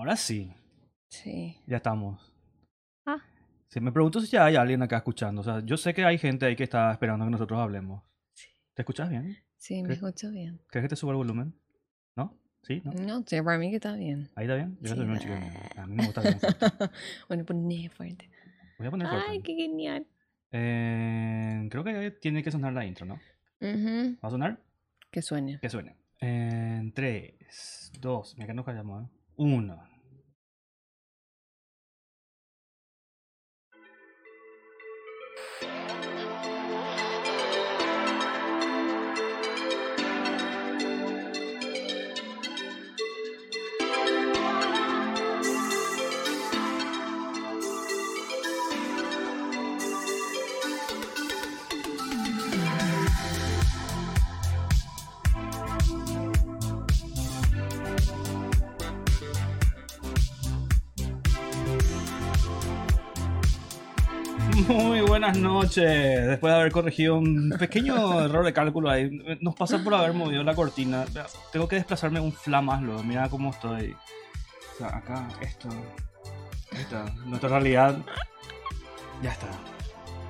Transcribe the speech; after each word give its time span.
Ahora 0.00 0.16
sí, 0.16 0.50
Sí. 1.10 1.58
ya 1.66 1.76
estamos. 1.76 2.32
Ah. 3.04 3.18
Sí, 3.68 3.80
me 3.80 3.92
pregunto 3.92 4.18
si 4.22 4.28
ya 4.28 4.46
hay 4.46 4.56
alguien 4.56 4.80
acá 4.80 4.96
escuchando. 4.96 5.42
O 5.42 5.44
sea, 5.44 5.60
yo 5.62 5.76
sé 5.76 5.92
que 5.92 6.06
hay 6.06 6.16
gente 6.16 6.46
ahí 6.46 6.56
que 6.56 6.62
está 6.64 6.90
esperando 6.90 7.26
que 7.26 7.30
nosotros 7.30 7.60
hablemos. 7.60 8.02
¿Te 8.72 8.80
escuchas 8.80 9.10
bien? 9.10 9.36
Sí, 9.58 9.82
me 9.82 9.92
escucho 9.92 10.30
bien. 10.30 10.58
¿Crees 10.68 10.84
que 10.84 10.88
te 10.88 10.96
suba 10.96 11.10
el 11.12 11.18
volumen? 11.18 11.52
¿No? 12.16 12.34
¿Sí? 12.62 12.80
¿No? 12.82 12.92
No 12.92 13.24
para 13.44 13.58
mí 13.58 13.68
que 13.68 13.76
está 13.76 13.94
bien. 13.94 14.30
¿Ahí 14.36 14.46
está 14.46 14.54
bien? 14.54 14.78
Yo 14.80 14.94
Sí. 14.94 15.18
chico. 15.18 15.34
A 15.76 15.86
mí 15.86 15.96
me 15.96 16.06
gusta 16.06 16.22
bien 16.22 16.40
fuerte. 16.40 16.58
bueno, 17.28 17.44
poné 17.44 17.90
fuerte. 17.90 18.30
Voy 18.78 18.86
a 18.86 18.90
poner 18.90 19.06
fuerte. 19.06 19.26
Ay, 19.28 19.42
qué 19.42 19.54
genial. 19.54 20.06
Eh, 20.50 21.68
creo 21.70 21.84
que 21.84 22.10
tiene 22.12 22.42
que 22.42 22.50
sonar 22.50 22.72
la 22.72 22.86
intro, 22.86 23.04
¿no? 23.04 23.20
Ujú. 23.60 24.16
¿Va 24.24 24.28
a 24.28 24.30
sonar? 24.30 24.62
Que 25.10 25.20
suene. 25.20 25.60
Que 25.60 25.68
suene. 25.68 25.94
En 26.20 26.90
3, 26.94 27.92
2, 28.00 28.34
mira 28.38 28.46
que 28.46 28.54
nos 28.54 28.64
callamos, 28.64 29.04
¿eh? 29.04 29.08
1. 29.36 29.89
Buenas 65.20 65.38
noches. 65.38 66.26
Después 66.28 66.50
de 66.50 66.58
haber 66.58 66.72
corregido 66.72 67.18
un 67.18 67.54
pequeño 67.58 68.20
error 68.24 68.42
de 68.42 68.54
cálculo 68.54 68.88
ahí, 68.88 69.10
nos 69.42 69.54
pasa 69.54 69.84
por 69.84 69.94
haber 69.94 70.14
movido 70.14 70.42
la 70.42 70.54
cortina. 70.54 71.04
Tengo 71.52 71.68
que 71.68 71.76
desplazarme 71.76 72.20
un 72.20 72.32
fla 72.32 72.62
más 72.62 72.80
luego. 72.80 73.02
Mira 73.02 73.28
cómo 73.28 73.50
estoy. 73.50 73.94
O 74.72 74.78
sea, 74.78 74.96
acá, 74.96 75.28
esto. 75.42 75.68
Está. 76.72 77.04
Nuestra 77.26 77.50
realidad. 77.50 77.98
Ya 79.22 79.32
está. 79.32 79.48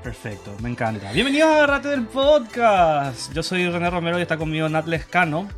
Perfecto, 0.02 0.56
me 0.60 0.70
encanta. 0.70 1.12
Bienvenidos 1.12 1.50
a 1.50 1.54
Agarrate 1.54 1.88
del 1.88 2.06
Podcast. 2.06 3.32
Yo 3.32 3.44
soy 3.44 3.70
René 3.70 3.90
Romero 3.90 4.18
y 4.18 4.22
está 4.22 4.38
conmigo 4.38 4.68
Nat 4.68 4.86
Lescano, 4.86 5.48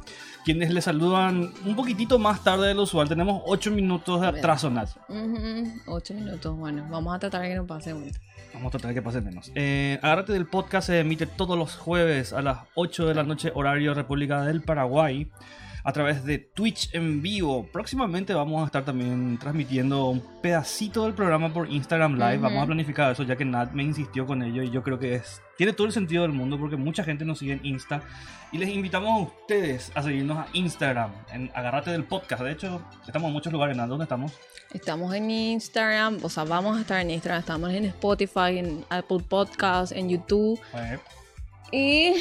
quienes 0.44 0.70
le 0.72 0.80
saludan 0.82 1.52
un 1.64 1.76
poquitito 1.76 2.18
más 2.18 2.42
tarde 2.44 2.68
de 2.68 2.74
lo 2.74 2.82
usual. 2.82 3.08
Tenemos 3.08 3.42
8 3.46 3.70
minutos 3.70 4.20
de 4.20 4.26
atraso, 4.28 4.70
Nat. 4.70 4.88
Ujú, 5.08 5.72
Ocho 5.86 6.14
minutos. 6.14 6.56
Bueno, 6.56 6.86
vamos 6.90 7.14
a 7.14 7.18
tratar 7.18 7.42
de 7.42 7.48
que 7.50 7.54
no 7.56 7.66
pase 7.66 7.94
mucho. 7.94 8.18
Vamos 8.54 8.68
a 8.68 8.70
tratar 8.72 8.88
de 8.90 8.94
que 8.94 9.02
pase 9.02 9.20
menos. 9.20 9.50
Eh, 9.54 9.98
Agárrate 10.02 10.32
del 10.32 10.46
podcast 10.46 10.88
se 10.88 11.00
emite 11.00 11.26
todos 11.26 11.56
los 11.58 11.76
jueves 11.76 12.32
a 12.32 12.42
las 12.42 12.58
8 12.74 13.06
de 13.06 13.14
la 13.14 13.22
noche, 13.22 13.50
horario 13.54 13.94
República 13.94 14.42
del 14.42 14.60
Paraguay, 14.62 15.30
a 15.84 15.92
través 15.92 16.24
de 16.24 16.38
Twitch 16.38 16.94
en 16.94 17.22
vivo. 17.22 17.66
Próximamente 17.72 18.34
vamos 18.34 18.62
a 18.62 18.66
estar 18.66 18.84
también 18.84 19.38
transmitiendo 19.38 20.08
un 20.08 20.22
pedacito 20.40 21.04
del 21.04 21.14
programa 21.14 21.52
por 21.52 21.70
Instagram 21.70 22.14
Live. 22.14 22.38
Vamos 22.38 22.62
a 22.62 22.66
planificar 22.66 23.12
eso, 23.12 23.22
ya 23.22 23.36
que 23.36 23.44
Nat 23.44 23.72
me 23.72 23.82
insistió 23.82 24.26
con 24.26 24.42
ello 24.42 24.62
y 24.62 24.70
yo 24.70 24.82
creo 24.82 24.98
que 24.98 25.14
es, 25.14 25.40
tiene 25.56 25.72
todo 25.72 25.86
el 25.86 25.92
sentido 25.92 26.22
del 26.22 26.32
mundo 26.32 26.58
porque 26.58 26.76
mucha 26.76 27.04
gente 27.04 27.24
nos 27.24 27.38
sigue 27.38 27.54
en 27.54 27.66
Insta. 27.66 28.02
Y 28.52 28.58
les 28.58 28.68
invitamos 28.68 29.10
a 29.10 29.22
ustedes 29.22 29.90
a 29.94 30.02
seguirnos 30.02 30.36
a 30.36 30.46
Instagram, 30.52 31.10
en 31.32 31.50
Agárrate 31.54 31.90
del 31.90 32.04
podcast. 32.04 32.42
De 32.42 32.52
hecho, 32.52 32.82
estamos 33.06 33.28
en 33.28 33.32
muchos 33.32 33.52
lugares. 33.52 33.76
Nat, 33.76 33.88
¿dónde 33.88 34.04
estamos? 34.04 34.32
Estamos 34.72 35.14
en 35.14 35.30
Instagram, 35.30 36.18
o 36.22 36.28
sea, 36.28 36.44
vamos 36.44 36.78
a 36.78 36.80
estar 36.80 37.00
en 37.00 37.10
Instagram, 37.10 37.40
estamos 37.40 37.70
en 37.72 37.86
Spotify, 37.86 38.58
en 38.58 38.84
Apple 38.88 39.20
Podcasts, 39.28 39.94
en 39.94 40.08
YouTube. 40.08 40.58
Y 41.72 42.14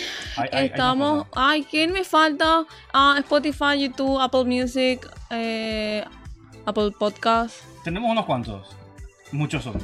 estamos. 0.53 1.27
cosas. 1.27 1.33
Ay, 1.35 1.63
¿quién 1.69 1.91
me 1.91 2.03
falta? 2.03 2.65
Ah, 2.93 3.15
Spotify, 3.19 3.77
YouTube, 3.79 4.19
Apple 4.19 4.45
Music, 4.45 5.05
eh, 5.29 6.03
Apple 6.65 6.91
Podcasts. 6.97 7.61
Tenemos 7.83 8.09
unos 8.09 8.25
cuantos. 8.25 8.67
Muchos 9.31 9.63
son. 9.63 9.75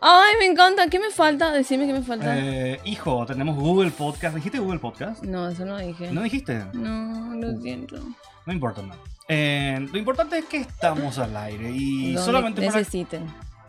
Ay, 0.00 0.34
me 0.40 0.46
encanta. 0.46 0.88
¿Qué 0.88 0.98
me 0.98 1.10
falta? 1.10 1.52
Decime 1.52 1.86
qué 1.86 1.92
me 1.92 2.02
falta. 2.02 2.36
Eh, 2.36 2.80
hijo, 2.84 3.24
tenemos 3.24 3.56
Google 3.56 3.92
Podcast. 3.92 4.34
¿Dijiste 4.34 4.58
Google 4.58 4.80
Podcast? 4.80 5.22
No, 5.22 5.48
eso 5.48 5.64
no 5.64 5.78
dije. 5.78 6.10
¿No 6.10 6.22
dijiste? 6.22 6.64
No, 6.72 7.34
lo 7.36 7.50
Uh. 7.50 7.62
siento. 7.62 7.96
No 8.44 8.52
importa 8.52 8.82
nada. 8.82 8.98
Eh, 9.28 9.86
lo 9.92 9.98
importante 9.98 10.36
es 10.38 10.44
que 10.46 10.56
estamos 10.56 11.18
al 11.18 11.36
aire 11.36 11.70
y 11.72 12.14
Donde 12.14 12.22
solamente 12.26 12.62
para 12.66 12.78
necesiten. 12.78 13.26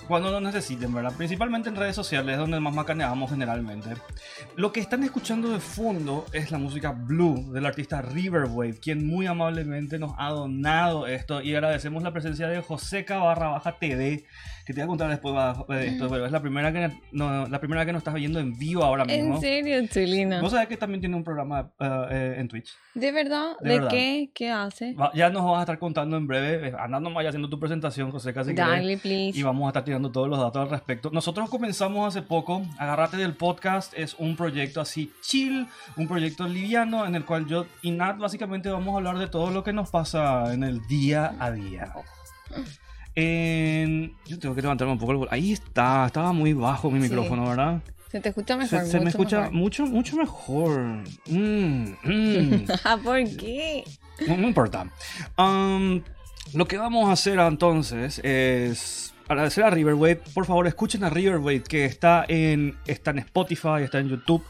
Cuando 0.08 0.32
lo 0.32 0.42
necesiten, 0.42 0.94
¿verdad? 0.94 1.14
Principalmente 1.16 1.70
en 1.70 1.76
redes 1.76 1.96
sociales, 1.96 2.38
donde 2.38 2.60
más 2.60 2.74
macaneamos 2.74 3.30
generalmente. 3.30 3.90
Lo 4.56 4.72
que 4.72 4.80
están 4.80 5.04
escuchando 5.04 5.50
de 5.50 5.60
fondo 5.60 6.26
es 6.34 6.52
la 6.52 6.58
música 6.58 6.92
Blue 6.92 7.52
del 7.52 7.66
artista 7.66 8.02
Riverwave, 8.02 8.80
quien 8.80 9.06
muy 9.06 9.26
amablemente 9.28 10.00
nos 10.00 10.14
ha 10.18 10.30
donado 10.30 11.08
esto 11.08 11.42
y 11.42 11.54
agradecemos 11.56 12.04
la 12.04 12.12
presencia 12.12 12.48
de 12.48 12.62
Joseca 12.62 13.18
barra 13.18 13.50
baja 13.50 13.78
TV, 13.78 14.26
que 14.66 14.74
te 14.74 14.80
voy 14.80 14.84
a 14.86 14.88
contar 14.88 15.10
después 15.10 15.36
de 15.68 15.88
esto, 15.88 16.08
pero 16.10 16.26
es 16.26 16.32
la 16.32 16.42
primera 16.42 16.72
que 16.72 16.90
no, 17.12 17.48
la 17.48 17.60
primera 17.60 17.86
que 17.86 17.92
nos 17.92 18.00
estás 18.00 18.14
viendo 18.14 18.40
en 18.40 18.58
vivo 18.58 18.84
ahora 18.84 19.04
mismo. 19.04 19.36
En 19.36 19.42
serio, 19.42 19.88
Chulina. 19.88 20.42
Vos 20.42 20.52
sabés 20.52 20.68
que 20.70 20.78
también 20.78 21.02
tiene 21.02 21.16
un 21.16 21.24
programa 21.24 21.72
eh, 21.80 22.06
eh, 22.12 22.36
en 22.38 22.48
Twitch. 22.48 22.72
¿De 22.94 23.12
verdad? 23.12 23.54
De 23.60 23.70
¿De, 23.70 23.76
verdad. 23.76 23.92
qué? 23.92 24.30
¿Qué 24.34 24.52
hace? 24.52 24.94
Va- 24.94 25.12
ya 25.14 25.30
nos 25.30 25.44
vas 25.44 25.58
a 25.58 25.62
estar 25.64 25.80
contando 25.80 26.16
en 26.16 26.28
breve. 26.28 26.70
eh, 26.70 26.74
Anda 26.80 27.00
nomás 27.00 27.24
ya 27.24 27.30
haciendo 27.30 27.50
tu 27.50 27.60
presentación, 27.60 28.12
José, 28.12 28.34
casi 28.34 28.54
Dale, 28.54 28.98
please. 28.98 29.38
Y 29.38 29.44
vamos 29.44 29.66
a 29.66 29.70
estar 29.70 29.84
tirando 29.84 30.12
todos 30.12 30.30
los 30.30 30.40
datos 30.40 30.62
al 30.62 30.70
respecto. 30.70 31.10
Nosotros 31.12 31.50
comenzamos 31.50 32.08
hace 32.08 32.22
poco. 32.22 32.62
Agarrate 32.78 33.18
del 33.18 33.34
podcast. 33.34 33.94
Es 33.98 34.16
un 34.18 34.36
proyecto 34.38 34.80
así 34.80 35.12
chill, 35.22 35.68
un 35.98 36.08
proyecto 36.08 36.48
liviano 36.48 37.06
en 37.06 37.16
el 37.16 37.26
cual 37.26 37.48
yo 37.48 37.66
y 37.82 37.92
Nat 37.92 38.18
básicamente 38.18 38.70
vamos 38.70 38.94
a 38.94 38.98
hablar 38.98 39.18
de 39.18 39.28
todo 39.28 39.52
lo 39.52 39.64
que 39.64 39.74
nos 39.74 39.90
pasa 39.90 40.54
en 40.54 40.64
el 40.64 40.86
día 40.88 41.36
a 41.40 41.52
día. 41.52 41.94
En- 43.16 44.14
Yo 44.26 44.40
tengo 44.40 44.56
que 44.56 44.62
levantarme 44.62 44.94
un 44.94 45.00
poco 45.00 45.12
el 45.14 45.18
vol- 45.20 45.28
Ahí 45.32 45.52
está, 45.52 46.06
estaba 46.08 46.34
muy 46.34 46.54
bajo 46.54 46.90
mi 46.90 47.00
Sí. 47.02 47.10
micrófono, 47.10 47.48
¿verdad? 47.48 47.82
Se 48.12 48.20
te 48.20 48.30
escucha 48.30 48.54
Se, 48.54 48.76
mejor. 48.76 48.88
se 48.90 48.98
me 49.00 49.06
mucho 49.06 49.10
escucha 49.10 49.38
mejor. 49.40 49.54
mucho, 49.54 49.86
mucho 49.88 50.16
mejor. 50.18 50.80
Mm, 51.28 51.86
mm. 52.04 52.66
¿Por 53.04 53.38
qué? 53.38 53.84
No, 54.28 54.38
no 54.38 54.48
importa. 54.48 54.88
Am, 55.36 56.04
lo 56.54 56.68
que 56.68 56.78
vamos 56.78 57.10
a 57.10 57.14
hacer 57.14 57.40
entonces 57.40 58.20
es 58.24 59.14
agradecer 59.28 59.64
a 59.64 59.70
Riverwave. 59.72 60.18
Por 60.34 60.46
favor, 60.46 60.68
escuchen 60.68 61.04
a 61.04 61.10
Riverwave 61.10 61.64
que 61.64 61.86
está 61.86 62.24
en, 62.28 62.78
está 62.86 63.12
en 63.12 63.20
Spotify, 63.20 63.82
está 63.84 64.00
en 64.00 64.10
YouTube. 64.10 64.44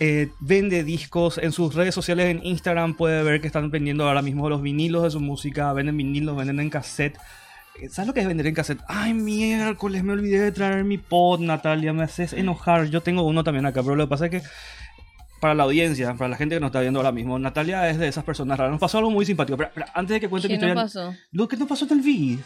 Eh, 0.00 0.28
vende 0.40 0.82
discos 0.84 1.38
en 1.38 1.52
sus 1.52 1.74
redes 1.74 1.94
sociales, 1.94 2.26
en 2.26 2.44
Instagram 2.44 2.96
puede 2.96 3.22
ver 3.22 3.40
que 3.40 3.46
están 3.46 3.70
vendiendo 3.70 4.06
ahora 4.06 4.20
mismo 4.20 4.50
los 4.50 4.60
vinilos 4.62 5.04
de 5.04 5.10
su 5.10 5.20
música, 5.20 5.72
venden 5.72 5.96
vinilos, 5.96 6.36
venden 6.36 6.60
en 6.60 6.70
cassette. 6.70 7.16
¿Sabes 7.90 8.06
lo 8.08 8.14
que 8.14 8.20
es 8.20 8.26
vender 8.26 8.46
en 8.46 8.54
cassette? 8.54 8.80
Ay, 8.88 9.12
miércoles, 9.14 10.02
me 10.02 10.12
olvidé 10.12 10.40
de 10.40 10.52
traer 10.52 10.84
mi 10.84 10.98
pod, 10.98 11.40
Natalia, 11.40 11.92
me 11.92 12.02
haces 12.04 12.32
enojar. 12.32 12.86
Yo 12.90 13.00
tengo 13.02 13.22
uno 13.22 13.44
también 13.44 13.66
acá, 13.66 13.82
pero 13.82 13.96
lo 13.96 14.06
que 14.06 14.10
pasa 14.10 14.26
es 14.26 14.30
que 14.30 14.42
para 15.40 15.54
la 15.54 15.64
audiencia, 15.64 16.14
para 16.14 16.28
la 16.28 16.36
gente 16.36 16.54
que 16.56 16.60
nos 16.60 16.68
está 16.68 16.80
viendo 16.80 16.98
ahora 16.98 17.12
mismo, 17.12 17.38
Natalia 17.38 17.88
es 17.90 17.98
de 17.98 18.08
esas 18.08 18.24
personas 18.24 18.58
raras. 18.58 18.72
Nos 18.72 18.80
pasó 18.80 18.98
algo 18.98 19.10
muy 19.10 19.26
simpático. 19.26 19.56
Pero, 19.58 19.70
pero 19.74 19.86
antes 19.94 20.14
de 20.14 20.20
que 20.20 20.28
cuente 20.28 20.48
mi 20.48 20.54
¿Qué 20.58 20.60
nos 20.66 20.70
historia, 20.86 21.06
pasó? 21.10 21.18
lo 21.32 21.48
que 21.48 21.56
nos 21.58 21.68
pasó 21.68 21.84
en 21.84 21.92
el 21.92 22.00
vid. 22.00 22.38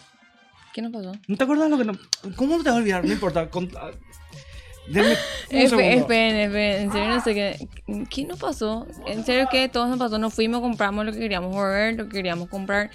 ¿Qué 0.72 0.82
nos 0.82 0.92
pasó? 0.92 1.12
¿No 1.28 1.36
te 1.36 1.44
acuerdas 1.44 1.70
lo 1.70 1.78
que 1.78 1.84
no... 1.84 1.92
¿Cómo 2.36 2.56
no 2.56 2.62
te 2.62 2.68
vas 2.70 2.76
a 2.78 2.80
olvidar? 2.80 3.04
No 3.04 3.12
importa. 3.12 3.48
con- 3.48 3.70
ah, 3.76 3.90
Denme. 4.88 5.12
Esperen, 5.50 5.98
esperen, 6.00 6.82
en 6.82 6.92
serio 6.92 7.08
no 7.08 7.20
sé 7.22 7.34
qué. 7.34 7.68
¿Qué 8.10 8.24
nos 8.24 8.38
pasó? 8.40 8.86
En 9.06 9.24
serio 9.24 9.46
que 9.50 9.68
todo 9.68 9.86
nos 9.86 9.98
pasó. 9.98 10.18
Nos 10.18 10.34
fuimos, 10.34 10.60
compramos 10.60 11.04
lo 11.06 11.12
que 11.12 11.18
queríamos 11.20 11.54
ver, 11.56 11.94
lo 11.96 12.04
que 12.08 12.16
queríamos 12.16 12.48
comprar 12.48 12.90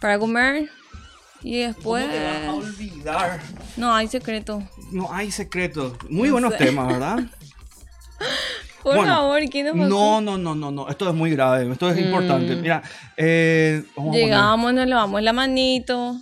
para 0.00 0.18
comer. 0.18 0.68
Y 1.42 1.58
después. 1.60 2.04
¿Cómo 2.04 2.14
te 2.14 2.24
vas 2.24 2.44
a 2.46 2.54
olvidar? 2.54 3.40
No, 3.76 3.94
hay 3.94 4.08
secreto. 4.08 4.62
No 4.92 5.12
hay 5.12 5.30
secretos. 5.30 5.94
Muy 6.10 6.28
No 6.28 6.32
buenos 6.34 6.52
sé. 6.54 6.64
temas, 6.66 6.88
¿verdad? 6.88 7.18
Por 8.82 8.96
Bueno, 8.96 9.12
favor, 9.14 9.40
¿qué 9.50 9.62
nos 9.64 9.72
pasó? 9.74 9.86
No, 9.88 10.20
no, 10.20 10.38
no, 10.38 10.54
no, 10.54 10.70
no. 10.70 10.88
Esto 10.88 11.08
es 11.08 11.14
muy 11.14 11.30
grave. 11.30 11.70
Esto 11.70 11.90
es 11.90 11.96
Mm. 11.96 12.06
importante. 12.06 12.56
Mira, 12.56 12.82
eh, 13.16 13.82
vamos 13.96 14.10
a 14.10 14.12
poner- 14.12 14.24
Llegamos, 14.24 14.74
nos 14.74 14.86
lavamos 14.86 15.22
la 15.22 15.32
manito, 15.32 16.16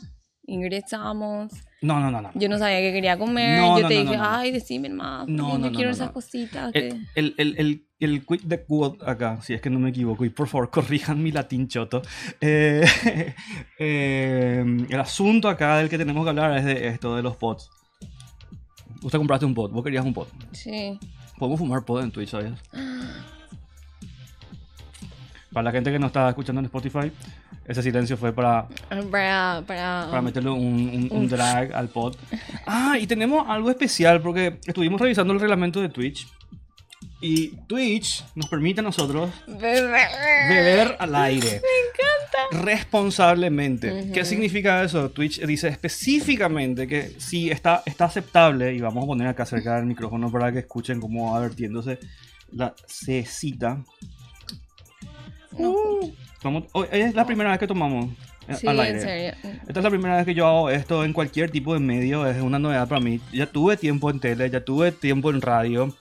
ingresamos. 0.46 1.52
No, 1.82 2.00
no, 2.00 2.11
no, 2.11 2.23
no. 2.23 2.31
Yo 2.34 2.49
no 2.49 2.58
sabía 2.58 2.81
que 2.81 2.93
quería 2.93 3.19
comer. 3.19 3.61
No, 3.61 3.76
yo 3.76 3.82
no, 3.82 3.88
te 3.88 4.02
no, 4.02 4.11
dije, 4.11 4.23
ay, 4.23 4.50
decime 4.50 4.88
más. 4.88 5.28
No, 5.28 5.58
no, 5.58 5.67
yo 5.67 5.73
quiero 5.73 5.90
esas 5.90 6.11
cositas. 6.11 6.70
el, 6.75 7.06
el, 7.14 7.34
el, 7.37 7.87
el 8.00 8.26
quick 8.26 8.43
de 8.43 8.64
quote 8.64 9.05
acá, 9.08 9.40
si 9.43 9.55
es 9.55 9.61
que 9.61 9.70
no 9.70 9.78
me 9.78 9.90
equivoco, 9.90 10.25
y 10.25 10.31
por 10.31 10.49
favor 10.49 10.70
corrijan 10.70 11.23
mi 11.23 11.32
latín 11.32 11.69
choto. 11.69 12.02
Eh, 12.40 12.87
eh, 13.78 14.64
el 14.88 15.00
asunto 15.00 15.49
acá 15.49 15.78
del 15.78 15.88
que 15.88 15.99
tenemos 15.99 16.25
que 16.25 16.31
hablar 16.31 16.56
es 16.56 16.64
de 16.64 16.88
esto, 16.88 17.14
de 17.14 17.23
los 17.23 17.37
pods. 17.37 17.70
Usted 19.02 19.19
compraste 19.19 19.44
un 19.44 19.55
pod, 19.55 19.70
vos 19.70 19.84
querías 19.84 20.05
un 20.05 20.14
pod. 20.14 20.29
Sí. 20.52 20.99
Podemos 21.38 21.58
fumar 21.58 21.84
pod 21.84 22.02
en 22.02 22.11
Twitch, 22.11 22.31
¿sabías? 22.31 22.58
Para 25.56 25.64
la 25.64 25.73
gente 25.73 25.91
que 25.91 25.99
no 25.99 26.08
está 26.08 26.29
escuchando 26.29 26.58
en 26.58 26.67
Spotify, 26.67 27.11
ese 27.67 27.82
silencio 27.82 28.19
fue 28.19 28.31
para, 28.31 28.69
Para, 29.11 29.62
para, 29.67 30.06
para 30.11 30.20
meterle 30.20 30.50
un, 30.50 30.61
un- 30.61 31.08
un 31.11 31.29
drag 31.29 31.73
al 31.75 31.88
pod. 31.88 32.14
Ah, 32.67 32.99
y 33.00 33.06
tenemos 33.06 33.49
algo 33.49 33.70
especial 33.70 34.20
porque 34.20 34.61
estuvimos 34.67 35.00
revisando 35.00 35.32
el 35.32 35.41
reglamento 35.41 35.81
de 35.81 35.88
Twitch. 35.88 36.29
Y 37.23 37.56
Twitch 37.67 38.23
nos 38.35 38.50
permite 38.50 38.81
a 38.81 38.82
nosotros 38.82 39.31
beber 39.47 40.94
al 40.99 41.14
aire. 41.14 41.47
Me 41.62 42.53
encanta. 42.53 42.62
Responsablemente. 42.62 44.11
¿Qué 44.12 44.26
significa 44.26 44.82
eso? 44.85 45.08
Twitch 45.11 45.41
dice 45.47 45.69
específicamente 45.69 46.87
que 46.87 47.14
si 47.19 47.50
está, 47.50 47.82
está 47.87 48.05
aceptable, 48.05 48.75
y 48.75 48.81
vamos 48.82 49.05
a 49.05 49.06
poner 49.06 49.29
acá 49.29 49.47
cerca 49.47 49.76
del 49.76 49.87
micrófono 49.87 50.31
para 50.31 50.53
que 50.53 50.58
escuchen 50.58 51.00
cómo 51.00 51.32
va 51.32 51.41
vertiéndose 51.41 51.99
la 52.53 52.75
cecita. 52.87 53.82
Uh, 55.58 56.11
Vamos- 56.43 56.64
hoy 56.73 56.87
es 56.93 57.14
la 57.14 57.25
primera 57.26 57.50
vez 57.50 57.58
que 57.58 57.67
tomamos 57.67 58.06
eh, 58.49 58.55
Sí, 58.55 58.67
al 58.69 58.76
en 58.76 58.82
aire. 58.87 59.00
serio. 59.00 59.35
Esta 59.67 59.81
es 59.81 59.85
la 59.85 59.91
primera 59.91 60.17
vez 60.17 60.25
que 60.25 60.35
yo 60.35 60.47
hago 60.47 60.70
esto 60.70 61.05
en 61.05 61.12
cualquier 61.12 61.50
tipo 61.50 61.75
de 61.75 61.81
medio, 61.81 62.26
es 62.26 62.41
una 62.41 62.58
novedad 62.58 62.87
para 62.88 63.00
mí. 63.00 63.20
Ya 63.32 63.47
tuve 63.47 63.76
tiempo 63.76 64.11
en 64.11 64.20
tele, 64.20 64.49
ya 64.50 64.64
tuve 64.64 64.93
tiempo 64.93 65.31
en 65.31 65.41
radio. 65.43 65.93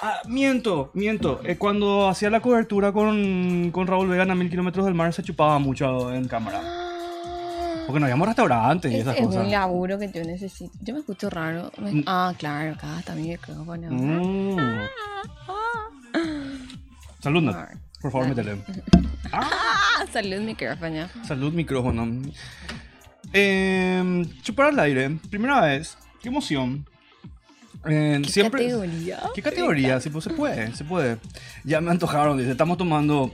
Ah, 0.00 0.20
miento, 0.26 0.90
miento. 0.94 1.40
Eh, 1.44 1.56
cuando 1.58 2.08
hacía 2.08 2.30
la 2.30 2.40
cobertura 2.40 2.92
con, 2.92 3.70
con 3.72 3.86
Raúl 3.88 4.08
Vegan 4.08 4.30
a 4.30 4.34
mil 4.36 4.48
kilómetros 4.48 4.86
del 4.86 4.94
mar 4.94 5.12
se 5.12 5.22
chupaba 5.22 5.58
mucho 5.58 6.14
en 6.14 6.26
cámara. 6.28 6.60
Porque 7.84 7.98
no 8.00 8.06
habíamos 8.06 8.28
restaurantes 8.28 8.92
y 8.92 8.96
Es, 8.96 9.00
esas 9.02 9.16
es 9.16 9.20
un 9.22 9.26
cosas. 9.28 9.50
laburo 9.50 9.98
que 9.98 10.10
yo 10.12 10.22
necesito. 10.22 10.72
Yo 10.82 10.94
me 10.94 11.00
escucho 11.00 11.28
raro. 11.30 11.72
Me- 11.78 11.92
Mm. 11.92 12.04
Ah, 12.06 12.32
claro, 12.38 12.74
acá 12.74 12.98
está 13.00 13.14
mi 13.14 13.28
micrófono. 13.28 13.88
Mm. 13.90 14.56
Nat. 14.56 14.90
Ah. 17.54 17.68
Por 18.00 18.12
favor, 18.12 18.28
métele. 18.28 18.58
Ah, 19.30 20.06
salud 20.10 20.40
micrófono. 20.40 21.06
Salud, 21.26 21.52
micrófono. 21.52 22.22
Eh, 23.32 24.24
chupar 24.42 24.66
al 24.68 24.78
aire. 24.80 25.10
Primera 25.28 25.60
vez. 25.60 25.98
Qué 26.22 26.28
emoción. 26.28 26.86
Eh, 27.86 28.20
¿Qué 28.24 28.30
siempre... 28.30 28.62
categoría? 28.64 29.20
¿Qué 29.34 29.42
categoría? 29.42 30.00
Sí, 30.00 30.08
pues 30.10 30.24
se 30.24 30.30
puede, 30.30 30.74
se 30.74 30.84
puede. 30.84 31.18
Ya 31.64 31.80
me 31.80 31.90
antojaron, 31.90 32.38
dice. 32.38 32.50
Estamos 32.52 32.78
tomando 32.78 33.32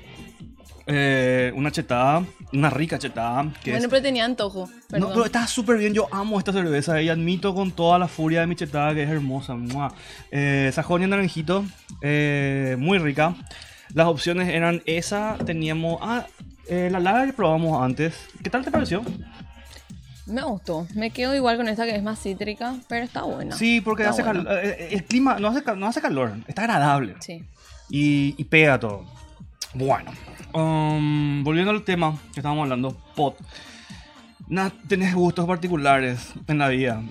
eh, 0.86 1.52
una 1.54 1.70
chetada, 1.70 2.24
una 2.52 2.70
rica 2.70 2.98
chetada. 2.98 3.52
Que 3.62 3.70
Bueno, 3.70 3.84
es- 3.86 3.90
pero 3.90 4.02
tenía 4.02 4.24
antojo. 4.24 4.66
No, 4.66 4.88
Perdón. 4.88 5.10
pero 5.12 5.24
está 5.26 5.46
súper 5.46 5.78
bien. 5.78 5.94
Yo 5.94 6.08
amo 6.12 6.38
esta 6.38 6.52
cerveza 6.52 7.00
y 7.00 7.08
admito 7.08 7.54
con 7.54 7.70
toda 7.70 7.98
la 8.00 8.08
furia 8.08 8.40
de 8.40 8.46
mi 8.48 8.56
chetada 8.56 8.92
que 8.94 9.04
es 9.04 9.08
hermosa. 9.10 9.56
Eh, 10.32 10.70
Sajonia 10.74 11.06
naranjito, 11.06 11.64
eh, 12.02 12.74
muy 12.80 12.98
rica. 12.98 13.36
Las 13.94 14.06
opciones 14.08 14.48
eran 14.48 14.82
esa, 14.86 15.36
teníamos... 15.46 15.98
Ah, 16.02 16.26
eh, 16.68 16.88
la 16.90 16.98
lager 17.00 17.26
que 17.28 17.32
probamos 17.34 17.82
antes. 17.82 18.14
¿Qué 18.42 18.50
tal 18.50 18.64
te 18.64 18.70
pareció? 18.70 19.02
Me 20.26 20.42
gustó. 20.42 20.86
Me 20.94 21.10
quedo 21.10 21.34
igual 21.34 21.56
con 21.58 21.68
esta 21.68 21.84
que 21.84 21.94
es 21.94 22.02
más 22.02 22.18
cítrica, 22.22 22.76
pero 22.88 23.04
está 23.04 23.22
buena. 23.22 23.54
Sí, 23.56 23.80
porque 23.82 24.02
Está 24.04 24.10
hace 24.12 24.22
bueno. 24.22 24.44
cal- 24.44 24.58
eh, 24.64 24.88
el 24.92 25.04
clima 25.04 25.38
no 25.38 25.48
hace, 25.48 25.62
no 25.76 25.86
hace 25.86 26.00
calor, 26.00 26.32
está 26.48 26.62
agradable. 26.62 27.14
Sí. 27.20 27.44
y, 27.90 28.34
y 28.38 28.44
pega 28.44 28.80
todo. 28.80 29.04
Bueno, 29.74 30.12
um, 30.54 31.44
volviendo 31.44 31.70
al 31.72 31.82
tema 31.84 32.16
que 32.32 32.40
estábamos 32.40 32.62
hablando, 32.62 32.96
pot. 33.14 33.36
Nat, 34.48 34.72
tenés 34.88 35.14
gustos 35.14 35.46
particulares 35.46 36.32
en 36.48 36.58
la 36.58 36.68
vida. 36.68 37.02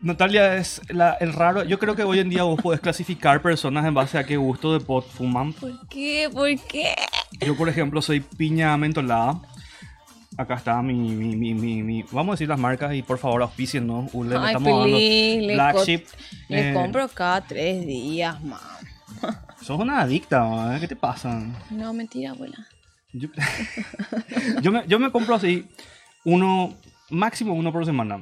Natalia 0.00 0.56
es 0.56 0.80
la- 0.90 1.14
el 1.14 1.32
raro. 1.32 1.64
Yo 1.64 1.78
creo 1.78 1.96
que 1.96 2.02
hoy 2.04 2.18
en 2.18 2.28
día 2.28 2.42
vos 2.42 2.60
podés 2.60 2.80
clasificar 2.80 3.40
personas 3.42 3.84
en 3.86 3.94
base 3.94 4.18
a 4.18 4.24
qué 4.24 4.36
gusto 4.36 4.72
de 4.78 4.84
pot 4.84 5.08
fuman. 5.08 5.52
¿Por 5.54 5.88
qué? 5.88 6.28
¿Por 6.32 6.48
qué? 6.68 6.94
Yo, 7.40 7.56
por 7.56 7.68
ejemplo, 7.68 8.02
soy 8.02 8.20
piña 8.20 8.76
mentolada. 8.76 9.40
Acá 10.38 10.54
está 10.56 10.82
mi, 10.82 10.92
mi, 10.94 11.34
mi, 11.34 11.54
mi, 11.54 11.82
mi- 11.82 12.02
Vamos 12.12 12.32
a 12.32 12.34
decir 12.34 12.48
las 12.48 12.58
marcas 12.58 12.94
y 12.94 13.02
por 13.02 13.18
favor 13.18 13.40
auspicien, 13.42 13.86
¿no? 13.86 14.06
Ule, 14.12 14.30
le 14.30 14.36
Ay, 14.38 14.46
estamos 14.48 14.80
dando 14.80 14.98
Le, 14.98 15.56
co- 15.56 15.56
eh, 16.50 16.72
compro 16.74 17.08
cada 17.08 17.40
tres 17.40 17.86
días, 17.86 18.42
mam. 18.44 18.58
Sos 19.62 19.80
una 19.80 20.02
adicta, 20.02 20.76
¿eh? 20.76 20.80
¿qué 20.80 20.88
te 20.88 20.96
pasa? 20.96 21.42
No, 21.70 21.94
mentira, 21.94 22.32
abuela. 22.32 22.58
Yo, 23.14 23.28
yo 24.62 24.72
me, 24.72 24.84
yo 24.86 24.98
me 24.98 25.10
compro 25.10 25.34
así 25.36 25.66
uno, 26.24 26.74
máximo 27.08 27.54
uno 27.54 27.72
por 27.72 27.86
semana. 27.86 28.20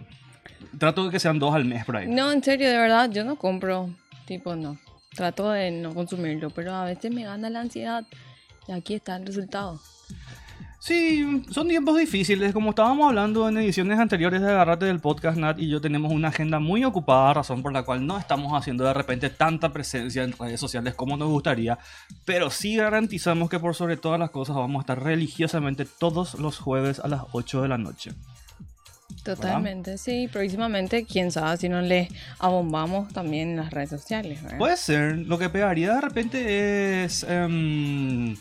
Trato 0.79 1.05
de 1.05 1.11
que 1.11 1.19
sean 1.19 1.39
dos 1.39 1.55
al 1.55 1.65
mes 1.65 1.85
por 1.85 1.97
ahí. 1.97 2.09
No, 2.09 2.33
en 2.33 2.43
serio, 2.43 2.69
de 2.69 2.77
verdad, 2.77 3.11
yo 3.11 3.25
no 3.25 3.37
compro. 3.37 3.91
Tipo, 4.27 4.57
no. 4.57 4.79
Trato 5.15 5.51
de 5.51 5.71
no 5.71 5.95
consumirlo, 5.95 6.51
pero 6.51 6.75
a 6.75 6.85
veces 6.85 7.13
me 7.13 7.25
gana 7.25 7.51
la 7.51 7.61
ansiedad. 7.61 8.05
Y 8.67 8.73
aquí 8.73 8.95
está 8.95 9.17
el 9.17 9.27
resultado. 9.27 9.81
Sí, 10.85 11.43
son 11.51 11.67
tiempos 11.67 11.97
difíciles. 11.97 12.53
Como 12.53 12.69
estábamos 12.69 13.09
hablando 13.09 13.49
en 13.49 13.57
ediciones 13.57 13.99
anteriores 13.99 14.43
de 14.43 14.51
Agarrate 14.51 14.85
del 14.85 15.01
podcast, 15.01 15.39
Nat 15.39 15.59
y 15.59 15.67
yo 15.71 15.81
tenemos 15.81 16.13
una 16.13 16.29
agenda 16.29 16.59
muy 16.59 16.85
ocupada, 16.85 17.33
razón 17.33 17.63
por 17.63 17.73
la 17.73 17.85
cual 17.85 18.07
no 18.07 18.19
estamos 18.19 18.53
haciendo 18.53 18.85
de 18.85 18.93
repente 18.93 19.31
tanta 19.31 19.73
presencia 19.73 20.23
en 20.23 20.33
redes 20.33 20.61
sociales 20.61 20.95
como 20.95 21.17
nos 21.17 21.31
gustaría. 21.31 21.79
Pero 22.27 22.51
sí 22.51 22.77
garantizamos 22.77 23.49
que 23.49 23.59
por 23.59 23.75
sobre 23.75 23.97
todas 23.97 24.21
las 24.21 24.29
cosas 24.29 24.57
vamos 24.57 24.81
a 24.81 24.83
estar 24.83 25.03
religiosamente 25.03 25.87
todos 25.87 26.35
los 26.35 26.59
jueves 26.59 27.01
a 27.01 27.09
las 27.09 27.23
8 27.33 27.63
de 27.63 27.69
la 27.69 27.79
noche. 27.79 28.13
Totalmente, 29.25 29.99
sí. 29.99 30.29
Próximamente, 30.32 31.05
quién 31.05 31.32
sabe 31.32 31.56
si 31.56 31.69
no 31.69 31.81
le 31.81 32.09
abombamos 32.38 33.12
también 33.12 33.50
en 33.50 33.56
las 33.56 33.71
redes 33.71 33.91
sociales, 33.91 34.43
¿verdad? 34.43 34.59
Puede 34.59 34.76
ser. 34.76 35.17
Lo 35.19 35.38
que 35.38 35.49
pegaría 35.49 35.94
de 35.94 36.00
repente 36.00 37.05
es 37.05 37.25
em, 37.29 38.37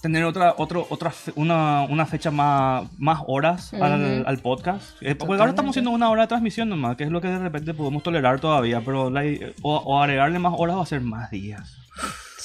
tener 0.00 0.24
otra, 0.24 0.54
otro, 0.58 0.86
otra 0.90 1.10
fe- 1.10 1.32
una, 1.36 1.82
una 1.84 2.04
fecha 2.06 2.30
más, 2.30 2.88
más 2.98 3.20
horas 3.26 3.72
al, 3.74 4.38
podcast. 4.38 5.00
Eh, 5.00 5.14
porque 5.14 5.34
ahora 5.34 5.50
estamos 5.50 5.70
haciendo 5.70 5.90
una 5.90 6.10
hora 6.10 6.22
de 6.22 6.28
transmisión 6.28 6.68
nomás, 6.68 6.96
que 6.96 7.04
es 7.04 7.10
lo 7.10 7.20
que 7.20 7.28
de 7.28 7.38
repente 7.38 7.72
podemos 7.72 8.02
tolerar 8.02 8.40
todavía, 8.40 8.80
pero 8.84 9.10
la- 9.10 9.22
o, 9.62 9.76
o 9.76 10.00
agregarle 10.02 10.38
más 10.38 10.54
horas 10.56 10.76
va 10.76 10.82
a 10.82 10.86
ser 10.86 11.00
más 11.00 11.30
días. 11.30 11.78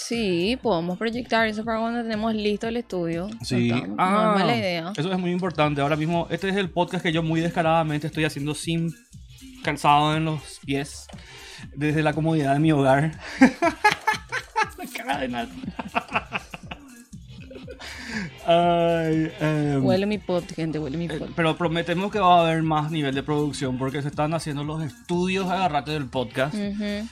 Sí, 0.07 0.57
podemos 0.61 0.97
proyectar 0.97 1.47
eso 1.47 1.65
para 1.65 1.79
cuando 1.79 2.01
tenemos 2.03 2.33
listo 2.33 2.67
el 2.67 2.77
estudio. 2.77 3.29
Sí. 3.43 3.69
No, 3.69 3.75
está- 3.75 3.87
no 3.87 3.95
Ah, 3.97 4.33
es 4.37 4.39
mala 4.41 4.55
idea. 4.57 4.93
Eso 4.95 5.11
es 5.11 5.19
muy 5.19 5.31
importante. 5.31 5.81
Ahora 5.81 5.95
mismo, 5.95 6.27
este 6.29 6.47
es 6.49 6.55
el 6.55 6.69
podcast 6.69 7.03
que 7.03 7.11
yo 7.11 7.23
muy 7.23 7.41
descaradamente 7.41 8.07
estoy 8.07 8.23
haciendo 8.25 8.53
sin 8.55 8.93
calzado 9.63 10.15
en 10.15 10.25
los 10.25 10.59
pies, 10.65 11.07
desde 11.75 12.03
la 12.03 12.13
comodidad 12.13 12.53
de 12.53 12.59
mi 12.59 12.71
hogar. 12.71 13.11
la 14.77 14.85
cara 14.95 15.17
de 15.19 15.27
nada. 15.27 15.47
Ay, 18.49 19.29
em, 19.41 19.85
Huele 19.85 20.05
mi 20.05 20.17
pot, 20.19 20.43
gente, 20.55 20.79
huele 20.79 20.97
mi 20.97 21.09
pot. 21.09 21.29
pero 21.35 21.57
prometemos 21.57 22.09
que 22.11 22.19
va 22.19 22.39
a 22.39 22.41
haber 22.47 22.63
más 22.63 22.89
nivel 22.91 23.13
de 23.13 23.21
producción 23.21 23.77
porque 23.77 24.01
se 24.01 24.07
están 24.07 24.33
haciendo 24.33 24.63
los 24.63 24.81
estudios 24.81 25.49
agarrate 25.49 25.91
del 25.91 26.05
podcast. 26.05 26.55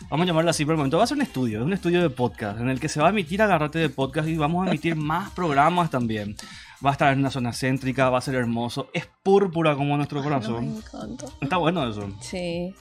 Vamos 0.09 0.23
a 0.23 0.27
llamarlo 0.27 0.49
así 0.49 0.63
por 0.63 0.73
el 0.73 0.77
momento. 0.77 0.97
Va 0.97 1.03
a 1.03 1.07
ser 1.07 1.17
un 1.17 1.23
estudio, 1.23 1.59
es 1.59 1.65
un 1.65 1.73
estudio 1.73 2.01
de 2.01 2.09
podcast 2.09 2.61
en 2.61 2.69
el 2.69 2.79
que 2.79 2.87
se 2.87 3.01
va 3.01 3.07
a 3.07 3.09
emitir 3.09 3.41
agarrate 3.41 3.79
de 3.79 3.89
podcast 3.89 4.29
y 4.29 4.37
vamos 4.37 4.65
a 4.65 4.69
emitir 4.69 4.95
más 4.95 5.29
programas 5.31 5.89
también. 5.89 6.37
Va 6.85 6.91
a 6.91 6.93
estar 6.93 7.11
en 7.11 7.19
una 7.19 7.31
zona 7.31 7.51
céntrica, 7.51 8.09
va 8.09 8.19
a 8.19 8.21
ser 8.21 8.35
hermoso. 8.35 8.89
Es 8.93 9.05
púrpura 9.23 9.75
como 9.75 9.97
nuestro 9.97 10.19
Ay, 10.19 10.23
no, 10.25 10.29
corazón. 10.29 10.71
me 10.71 10.77
encanta. 10.77 11.25
Está 11.41 11.57
bueno 11.57 11.85
eso. 11.89 12.07
Sí, 12.21 12.73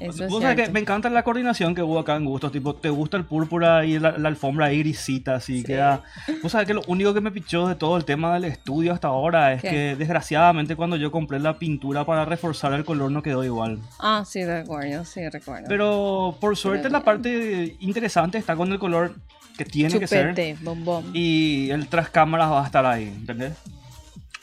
eso 0.00 0.24
es 0.24 0.30
Vos 0.30 0.42
sabés 0.42 0.66
que 0.66 0.72
me 0.72 0.80
encanta 0.80 1.08
la 1.10 1.22
coordinación 1.22 1.74
que 1.74 1.82
hubo 1.82 1.98
acá 1.98 2.16
en 2.16 2.24
Gustos. 2.24 2.50
Tipo, 2.52 2.74
te 2.74 2.88
gusta 2.90 3.16
el 3.16 3.24
púrpura 3.24 3.84
y 3.84 3.98
la, 3.98 4.16
la 4.18 4.28
alfombra 4.28 4.66
ahí 4.66 4.78
grisita, 4.80 5.34
así 5.36 5.58
Sí. 5.58 5.64
queda. 5.64 6.02
Vos 6.42 6.52
sabés 6.52 6.66
que 6.66 6.74
lo 6.74 6.82
único 6.86 7.12
que 7.14 7.20
me 7.20 7.30
pichó 7.30 7.68
de 7.68 7.74
todo 7.74 7.96
el 7.96 8.04
tema 8.04 8.34
del 8.34 8.44
estudio 8.44 8.92
hasta 8.92 9.08
ahora 9.08 9.52
es 9.52 9.62
¿Qué? 9.62 9.68
que 9.70 9.96
desgraciadamente 9.96 10.74
cuando 10.76 10.96
yo 10.96 11.10
compré 11.12 11.38
la 11.38 11.58
pintura 11.58 12.04
para 12.04 12.24
reforzar 12.24 12.72
el 12.72 12.84
color 12.84 13.10
no 13.12 13.22
quedó 13.22 13.44
igual. 13.44 13.78
Ah, 13.98 14.24
sí, 14.26 14.44
recuerdo, 14.44 15.04
sí, 15.04 15.28
recuerdo. 15.28 15.66
Pero 15.68 16.36
por 16.40 16.56
suerte 16.56 16.84
Pero 16.84 16.92
la 16.92 17.04
parte 17.04 17.76
interesante 17.80 18.38
está 18.38 18.56
con 18.56 18.72
el 18.72 18.78
color 18.78 19.14
que 19.58 19.64
tiene 19.64 19.98
que 19.98 20.06
ser. 20.06 20.30
Chupete, 20.30 20.56
bombón. 20.62 21.10
Y 21.12 21.68
el 21.70 21.86
tras 21.88 22.08
cámaras 22.08 22.50
va 22.50 22.62
a 22.62 22.66
estar 22.66 22.86
ahí, 22.86 23.04
¿entendés? 23.08 23.52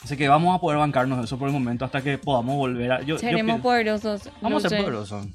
Así 0.03 0.15
que 0.15 0.29
vamos 0.29 0.55
a 0.55 0.61
poder 0.61 0.77
bancarnos 0.77 1.21
eso 1.25 1.37
por 1.37 1.47
el 1.49 1.53
momento 1.53 1.83
hasta 1.83 2.01
que 2.01 2.17
podamos 2.17 2.55
volver 2.55 2.91
a... 2.91 2.99
yo- 2.99 3.05
yo 3.15 3.17
Seremos 3.17 3.43
pienso- 3.55 3.61
poderosos. 3.63 4.29
Vamos 4.41 4.63
a 4.63 4.69
ser 4.69 4.79
poderosos. 4.81 5.25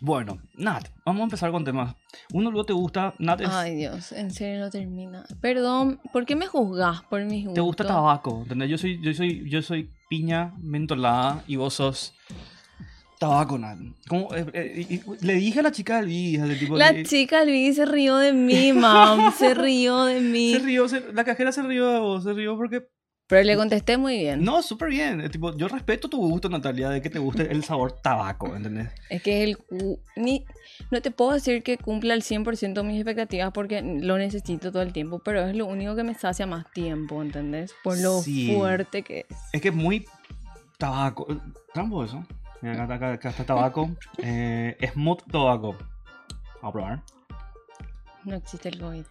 Bueno, 0.00 0.38
Nat, 0.56 0.88
vamos 1.04 1.20
a 1.20 1.24
empezar 1.24 1.50
con 1.50 1.64
temas. 1.64 1.94
Uno 2.32 2.50
luego 2.50 2.64
te 2.64 2.72
gusta, 2.72 3.14
Nat, 3.18 3.40
es- 3.40 3.48
Ay, 3.50 3.74
Dios, 3.76 4.12
en 4.12 4.30
serio 4.30 4.60
no 4.60 4.70
termina. 4.70 5.24
Perdón, 5.40 6.00
¿por 6.12 6.24
qué 6.26 6.36
me 6.36 6.46
juzgas 6.46 7.02
por 7.02 7.22
mis 7.24 7.40
gustos? 7.44 7.54
te 7.54 7.60
gusta 7.60 7.86
tabaco, 7.86 8.40
¿entendés? 8.42 8.70
Yo 8.70 8.78
soy, 8.78 9.00
yo 9.02 9.12
soy, 9.14 9.48
yo 9.50 9.62
soy 9.62 9.90
piña 10.08 10.54
mentolada 10.62 11.42
y 11.46 11.56
vos 11.56 11.74
sos 11.74 12.14
tabaco, 13.18 13.58
Nat. 13.58 13.78
¿Cómo, 14.08 14.34
eh, 14.34 14.46
eh, 14.54 15.00
le 15.22 15.34
dije 15.34 15.60
a 15.60 15.62
la 15.62 15.72
chica 15.72 15.96
del 15.96 16.06
video, 16.06 16.46
del 16.46 16.58
tipo... 16.58 16.76
La 16.76 17.02
chica 17.02 17.44
Luis 17.44 17.76
se 17.76 17.84
rió 17.86 18.16
de 18.18 18.32
mí, 18.32 18.72
mam. 18.72 19.32
Se 19.32 19.54
rió 19.54 20.04
de 20.04 20.20
mí. 20.20 20.52
se 20.52 20.58
rió, 20.60 20.88
se- 20.88 21.12
la 21.12 21.24
cajera 21.24 21.50
se 21.52 21.62
rió 21.62 21.88
de 21.88 21.98
vos, 21.98 22.22
se 22.24 22.32
rió 22.32 22.56
porque 22.56 22.86
Pero 23.34 23.46
le 23.46 23.56
contesté 23.56 23.96
muy 23.98 24.16
bien. 24.18 24.44
No, 24.44 24.62
súper 24.62 24.90
bien. 24.90 25.28
Tipo, 25.28 25.56
yo 25.56 25.66
respeto 25.66 26.08
tu 26.08 26.18
gusto, 26.18 26.48
Natalia, 26.48 26.88
de 26.88 27.02
que 27.02 27.10
te 27.10 27.18
guste 27.18 27.50
el 27.50 27.64
sabor 27.64 27.90
tabaco, 27.90 28.54
¿entendés? 28.54 28.90
Es 29.10 29.22
que 29.22 29.42
es 29.42 29.48
el... 29.48 29.98
Ni, 30.14 30.44
no 30.92 31.02
te 31.02 31.10
puedo 31.10 31.32
decir 31.32 31.64
que 31.64 31.76
cumpla 31.76 32.14
al 32.14 32.22
100% 32.22 32.84
mis 32.84 32.94
expectativas 32.96 33.50
porque 33.52 33.82
lo 33.82 34.18
necesito 34.18 34.70
todo 34.70 34.82
el 34.82 34.92
tiempo, 34.92 35.18
pero 35.18 35.44
es 35.48 35.56
lo 35.56 35.66
único 35.66 35.96
que 35.96 36.04
me 36.04 36.14
sacia 36.14 36.46
más 36.46 36.70
tiempo, 36.70 37.20
¿entendés? 37.22 37.74
Por 37.82 37.98
lo 37.98 38.20
Sí. 38.22 38.54
fuerte 38.54 39.02
que 39.02 39.26
es. 39.28 39.36
Es 39.52 39.60
que 39.60 39.68
es 39.70 39.74
muy 39.74 40.06
tabaco. 40.78 41.26
Trampo 41.72 42.04
eso. 42.04 42.24
Mira, 42.62 42.84
acá, 42.84 42.94
acá- 42.94 43.12
acá 43.14 43.28
está 43.30 43.44
tabaco. 43.44 43.90
Eh, 44.18 44.76
Smooth 44.92 45.22
Tobacco. 45.30 45.72
Vamos 46.62 46.62
a 46.62 46.72
probar. 46.72 47.02
No 48.24 48.36
existe 48.36 48.68
el 48.68 48.78
COVID. 48.78 49.04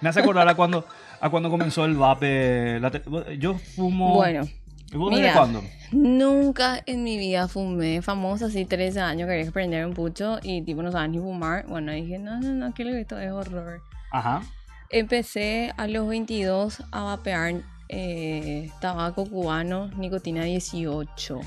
Me 0.00 0.08
hace 0.08 0.20
acordar 0.20 0.48
a 0.48 0.54
cuando, 0.54 0.86
a 1.20 1.30
cuando 1.30 1.50
comenzó 1.50 1.84
el 1.84 1.94
vape. 1.96 2.80
la 2.80 2.90
te- 2.90 3.02
yo 3.38 3.54
fumo. 3.54 4.14
Bueno, 4.14 4.46
¿Vos 4.92 5.10
desde 5.10 5.22
mira. 5.22 5.34
cuándo? 5.34 5.62
nunca 5.92 6.80
en 6.86 7.02
mi 7.04 7.16
vida 7.18 7.48
fumé. 7.48 8.02
Famosa, 8.02 8.46
así 8.46 8.64
13 8.64 9.00
años, 9.00 9.28
quería 9.28 9.50
prender 9.50 9.84
un 9.86 9.94
pucho 9.94 10.38
y 10.42 10.62
tipo 10.62 10.82
no 10.82 10.90
sabes 10.92 11.10
ni 11.10 11.18
fumar. 11.18 11.66
Bueno, 11.66 11.92
dije, 11.92 12.18
no, 12.18 12.40
no, 12.40 12.52
no, 12.52 12.74
que 12.74 13.00
esto 13.00 13.18
es 13.18 13.30
horror. 13.32 13.80
Ajá. 14.12 14.42
Empecé 14.90 15.72
a 15.76 15.86
los 15.88 16.06
22 16.08 16.82
a 16.92 17.02
vapear 17.02 17.54
eh, 17.88 18.70
tabaco 18.80 19.26
cubano, 19.26 19.88
nicotina 19.96 20.44
18. 20.44 21.40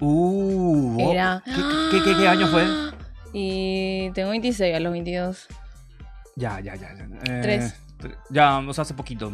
Uh, 0.00 1.10
Era- 1.12 1.42
¿Qué, 1.44 1.52
qué, 1.98 2.04
qué- 2.04 2.16
qué 2.16 2.28
año 2.28 2.46
fue? 2.48 2.64
Y 3.36 4.10
tengo 4.14 4.30
26 4.30 4.76
a 4.76 4.78
los 4.80 4.92
22. 4.92 5.48
Ya, 6.36 6.60
ya, 6.60 6.74
ya. 6.74 6.94
ya. 6.94 7.04
Eh, 7.04 7.40
Tres. 7.42 7.74
tre- 7.98 8.16
Ya, 8.30 8.58
o 8.58 8.72
sea, 8.74 8.82
hace 8.82 8.94
poquito. 8.94 9.32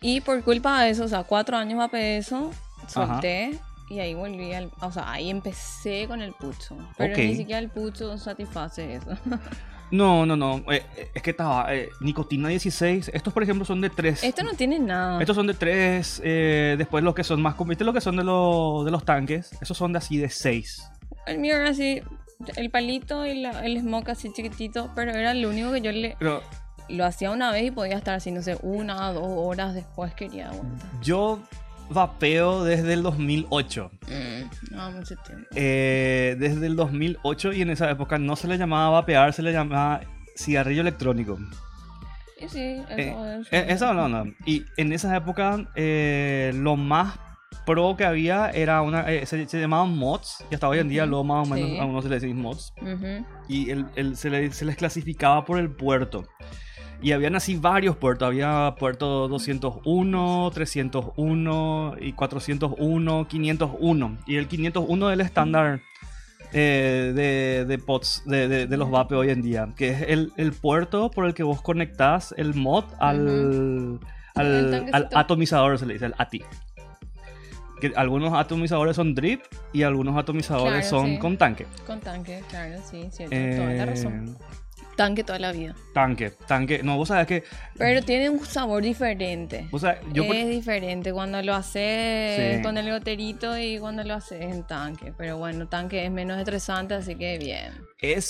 Y 0.00 0.20
por 0.20 0.42
culpa 0.42 0.82
de 0.82 0.90
eso, 0.90 1.04
o 1.04 1.08
sea, 1.08 1.22
cuatro 1.24 1.56
años 1.56 1.78
vapeé 1.78 2.18
eso, 2.18 2.50
solté 2.86 3.58
y 3.88 3.98
ahí 4.00 4.14
volví 4.14 4.52
al. 4.52 4.70
O 4.80 4.92
sea, 4.92 5.10
ahí 5.10 5.30
empecé 5.30 6.06
con 6.06 6.20
el 6.20 6.32
pucho. 6.34 6.76
Pero 6.98 7.16
ni 7.16 7.36
siquiera 7.36 7.58
el 7.60 7.70
pucho 7.70 8.16
satisface 8.18 8.94
eso. 8.96 9.10
No, 9.88 10.26
no, 10.26 10.34
no. 10.34 10.56
eh, 10.72 10.82
eh, 10.96 11.10
es 11.14 11.22
que 11.22 11.30
estaba. 11.30 11.72
eh, 11.72 11.90
nicotina 12.00 12.48
16. 12.48 13.08
Estos, 13.14 13.32
por 13.32 13.44
ejemplo, 13.44 13.64
son 13.64 13.80
de 13.80 13.88
3. 13.88 14.24
Esto 14.24 14.42
no 14.42 14.52
tiene 14.54 14.80
nada. 14.80 15.20
Estos 15.20 15.36
son 15.36 15.46
de 15.46 15.54
3. 15.54 16.22
después 16.76 17.04
los 17.04 17.14
que 17.14 17.22
son 17.22 17.40
más. 17.40 17.54
¿Viste 17.64 17.84
lo 17.84 17.92
que 17.92 18.00
son 18.00 18.16
de, 18.16 18.24
los 18.24 18.84
de 18.84 18.90
los 18.90 19.04
tanques? 19.04 19.52
Esos 19.60 19.78
son 19.78 19.92
de 19.92 19.98
así 19.98 20.18
de 20.18 20.28
6. 20.28 20.90
El 21.28 21.38
mío 21.38 21.54
era 21.54 21.70
así, 21.70 22.02
el 22.56 22.70
palito 22.70 23.24
y 23.26 23.40
la- 23.40 23.64
el 23.64 23.80
smoke 23.80 24.10
así 24.10 24.32
chiquitito, 24.32 24.90
pero 24.94 25.12
era 25.12 25.32
lo 25.34 25.48
único 25.50 25.72
que 25.72 25.80
yo 25.80 25.92
le 25.92 26.16
Pero 26.18 26.42
lo 26.88 27.04
hacía 27.04 27.30
una 27.30 27.50
vez 27.50 27.64
y 27.64 27.70
podía 27.70 27.96
estar 27.96 28.14
así, 28.14 28.30
no 28.30 28.42
sé, 28.42 28.56
una 28.62 29.10
o 29.10 29.14
dos 29.14 29.24
horas 29.28 29.74
después 29.74 30.14
quería 30.14 30.50
aguantar. 30.50 30.88
yo 31.02 31.40
vapeo 31.88 32.64
desde 32.64 32.92
el 32.94 33.02
2008. 33.02 33.90
Mm, 34.08 34.74
no, 34.74 34.90
mucho 34.92 35.14
tiempo. 35.16 35.46
Eh, 35.54 36.36
desde 36.38 36.66
el 36.66 36.74
2008 36.76 37.52
y 37.52 37.62
en 37.62 37.70
esa 37.70 37.88
época 37.90 38.18
no 38.18 38.34
se 38.36 38.48
le 38.48 38.58
llamaba 38.58 38.90
vapear, 38.90 39.32
se 39.32 39.42
le 39.42 39.52
llamaba 39.52 40.00
cigarrillo 40.36 40.80
electrónico. 40.82 41.38
Y 42.38 42.48
sí, 42.48 42.58
eso 42.60 42.86
Eh, 42.98 43.16
es. 43.40 43.52
eh, 43.52 43.66
eso 43.68 43.94
no, 43.94 44.08
no. 44.08 44.24
Y 44.44 44.64
en 44.76 44.92
esa 44.92 45.16
época 45.16 45.68
eh, 45.74 46.52
lo 46.54 46.76
más 46.76 47.18
pro 47.66 47.94
que 47.98 48.04
había 48.06 48.48
era 48.50 48.80
una. 48.80 49.12
eh, 49.12 49.26
se, 49.26 49.46
se 49.46 49.60
llamaban 49.60 49.94
mods. 49.94 50.42
Y 50.50 50.54
hasta 50.54 50.66
hoy 50.68 50.78
en 50.78 50.88
día 50.88 51.02
Ujú, 51.02 51.10
lo 51.10 51.24
más 51.24 51.46
o 51.46 51.50
menos 51.52 51.68
sí. 51.70 51.78
a 51.78 51.84
uno 51.84 52.00
se 52.00 52.08
le 52.08 52.18
decís 52.18 52.34
mods. 52.34 52.72
Y 53.48 53.68
el, 53.70 53.84
el- 53.96 54.16
se, 54.16 54.30
le- 54.30 54.50
se 54.52 54.64
les 54.64 54.76
clasificaba 54.76 55.44
por 55.44 55.58
el 55.58 55.68
puerto. 55.70 56.24
Y 57.02 57.12
habían 57.12 57.36
así 57.36 57.56
varios 57.56 57.94
puertos. 57.96 58.26
Había 58.26 58.74
puerto 58.78 59.28
201, 59.28 60.50
301 60.54 61.94
y 62.00 62.12
401, 62.12 63.26
501. 63.28 64.18
Y 64.26 64.36
el 64.36 64.48
501 64.48 65.10
es 65.10 65.14
el 65.14 65.20
estándar 65.20 65.80
eh, 66.52 67.12
de, 67.14 67.64
de 67.66 67.78
pods, 67.78 68.22
de, 68.24 68.48
de- 68.48 68.66
de 68.66 68.76
los 68.76 68.90
vape 68.90 69.14
hoy 69.14 69.28
en 69.30 69.42
día. 69.42 69.68
Que 69.76 69.90
es 69.90 70.02
el, 70.08 70.32
el 70.36 70.52
puerto 70.52 71.10
por 71.10 71.26
el 71.26 71.34
que 71.34 71.42
vos 71.42 71.60
conectás 71.60 72.32
el 72.38 72.54
mod 72.54 72.84
al, 72.98 73.98
al, 74.34 74.88
al 74.92 75.08
atomizador, 75.14 75.78
se 75.78 75.86
le 75.86 75.94
dice, 75.94 76.06
el 76.06 76.14
ATI. 76.16 76.42
Que 77.80 77.92
algunos 77.96 78.32
atomizadores 78.34 78.96
son 78.96 79.14
drip 79.14 79.42
y 79.72 79.82
algunos 79.82 80.16
atomizadores 80.16 80.88
Claro, 80.88 80.88
son 81.04 81.06
sí. 81.14 81.18
con 81.18 81.36
tanque. 81.36 81.66
Con 81.86 82.00
tanque, 82.00 82.42
claro, 82.48 82.76
sí, 82.90 83.08
cierto. 83.10 83.34
toda 83.56 83.72
la 83.74 83.86
razón. 83.86 84.36
Eh, 84.38 84.44
Tanque 84.96 85.22
toda 85.24 85.38
la 85.38 85.52
vida. 85.52 85.74
Tanque, 85.92 86.30
tanque. 86.46 86.82
No, 86.82 86.96
vos 86.96 87.08
sabés 87.08 87.26
que. 87.26 87.44
Pero 87.76 88.00
tiene 88.00 88.30
un 88.30 88.42
sabor 88.46 88.82
diferente. 88.82 89.68
Yo. 90.14 90.26
por- 90.26 90.34
es 90.34 90.48
diferente 90.48 91.12
cuando 91.12 91.42
lo 91.42 91.54
haces 91.54 92.56
Sí. 92.56 92.62
con 92.62 92.78
el 92.78 92.90
goterito 92.90 93.58
y 93.58 93.78
cuando 93.78 94.02
lo 94.04 94.14
haces 94.14 94.40
en 94.40 94.62
tanque. 94.66 95.12
Pero 95.18 95.36
bueno, 95.36 95.68
tanque 95.68 96.06
es 96.06 96.10
menos 96.10 96.38
estresante, 96.38 96.94
así 96.94 97.14
que 97.14 97.36
bien. 97.36 97.74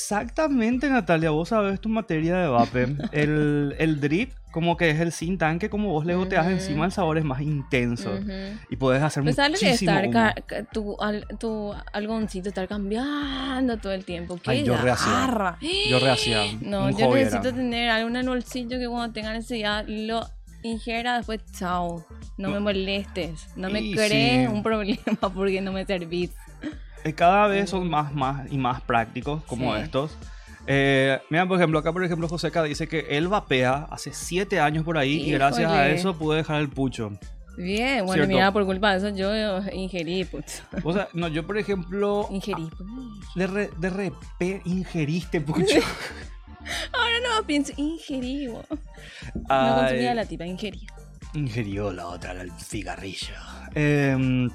Exactamente, 0.00 0.90
Natalia. 0.90 1.30
Vos 1.30 1.50
sabés 1.50 1.80
tu 1.80 1.88
materia 1.88 2.36
de 2.36 2.48
vape. 2.48 2.96
el, 3.12 3.76
el 3.78 4.00
drip, 4.00 4.32
como 4.56 4.78
que 4.78 4.88
es 4.88 5.00
el 5.00 5.12
sin 5.12 5.36
tanque, 5.36 5.68
como 5.68 5.90
vos 5.92 6.06
le 6.06 6.14
goteas 6.14 6.46
Ujú. 6.46 6.54
encima, 6.54 6.86
el 6.86 6.90
sabor 6.92 7.18
es 7.18 7.24
más 7.26 7.42
intenso. 7.42 8.10
Ujú. 8.14 8.32
Y 8.70 8.76
puedes 8.76 9.02
hacer 9.02 9.22
¿sabes 9.34 9.52
lo 9.52 9.58
que 9.58 9.66
es 9.66 9.82
muchísimo 9.82 9.98
estar 10.00 10.06
humo. 10.06 10.66
tu, 10.72 10.96
al- 10.98 11.26
tu 11.38 11.74
algoncito 11.92 12.48
estar 12.48 12.66
cambiando 12.66 13.76
todo 13.76 13.92
el 13.92 14.06
tiempo? 14.06 14.38
¿Qué 14.42 14.50
Ay, 14.52 14.64
yo 14.64 14.74
rehacía. 14.78 15.58
Yo 15.90 15.98
rehacía. 15.98 16.38
No, 16.62 16.88
yo 16.88 17.14
necesito 17.14 17.48
era. 17.48 17.56
tener 17.58 17.90
algún 17.90 18.18
bolsillo 18.24 18.78
que 18.78 18.88
cuando 18.88 19.12
tenga 19.12 19.34
necesidad 19.34 19.84
lo 19.86 20.26
ingiera 20.62 21.18
después, 21.18 21.40
chao. 21.52 22.06
No, 22.38 22.48
me 22.48 22.58
molestes. 22.58 23.48
No 23.56 23.68
me 23.68 23.82
Y 23.82 23.92
crees 23.94 24.48
sí. 24.48 24.54
un 24.54 24.62
problema 24.62 24.98
porque 25.34 25.60
no 25.60 25.72
me 25.72 25.84
servís. 25.84 26.30
Eh, 27.04 27.12
Cada 27.12 27.46
vez 27.46 27.68
son 27.68 27.90
más, 27.90 28.14
más 28.14 28.50
y 28.50 28.56
más 28.56 28.80
prácticos 28.80 29.44
como 29.44 29.74
Sí. 29.76 29.82
estos. 29.82 30.16
Eh, 30.66 31.18
mira, 31.30 31.46
por 31.46 31.58
ejemplo, 31.58 31.78
acá 31.78 31.92
por 31.92 32.04
ejemplo 32.04 32.28
Joseca 32.28 32.62
dice 32.62 32.88
que 32.88 33.06
él 33.10 33.28
vapea 33.28 33.86
hace 33.90 34.12
7 34.12 34.58
años 34.60 34.84
por 34.84 34.98
ahí 34.98 35.22
y 35.28 35.30
gracias 35.32 35.70
a 35.70 35.88
eso 35.88 36.16
pude 36.16 36.38
dejar 36.38 36.60
el 36.60 36.68
pucho. 36.68 37.12
Bien, 37.56 38.04
bueno, 38.04 38.12
Cierto. 38.24 38.28
mira, 38.34 38.52
por 38.52 38.66
culpa 38.66 38.92
de 38.92 38.98
eso 38.98 39.16
yo 39.16 39.60
ingerí, 39.72 40.24
putz. 40.24 40.62
O 40.84 40.92
sea, 40.92 41.08
no, 41.14 41.28
yo 41.28 41.46
por 41.46 41.56
ejemplo, 41.56 42.28
Ingerí. 42.30 42.68
pues. 42.76 43.34
de, 43.34 43.46
re- 43.46 43.70
de 43.78 43.88
repente 43.90 44.60
ingeriste 44.66 45.40
pucho. 45.40 45.78
Ahora 46.92 47.14
no 47.22 47.46
pienso, 47.46 47.72
ingerí. 47.76 48.48
bo. 48.48 48.62
No 49.48 49.76
consumía 49.76 50.14
la 50.14 50.26
tipa, 50.26 50.44
ingerí. 50.46 50.86
Ingirió 51.34 51.92
la 51.92 52.06
otra, 52.08 52.32
el 52.32 52.50
cigarrillo. 52.52 53.34
Em, 53.74 54.50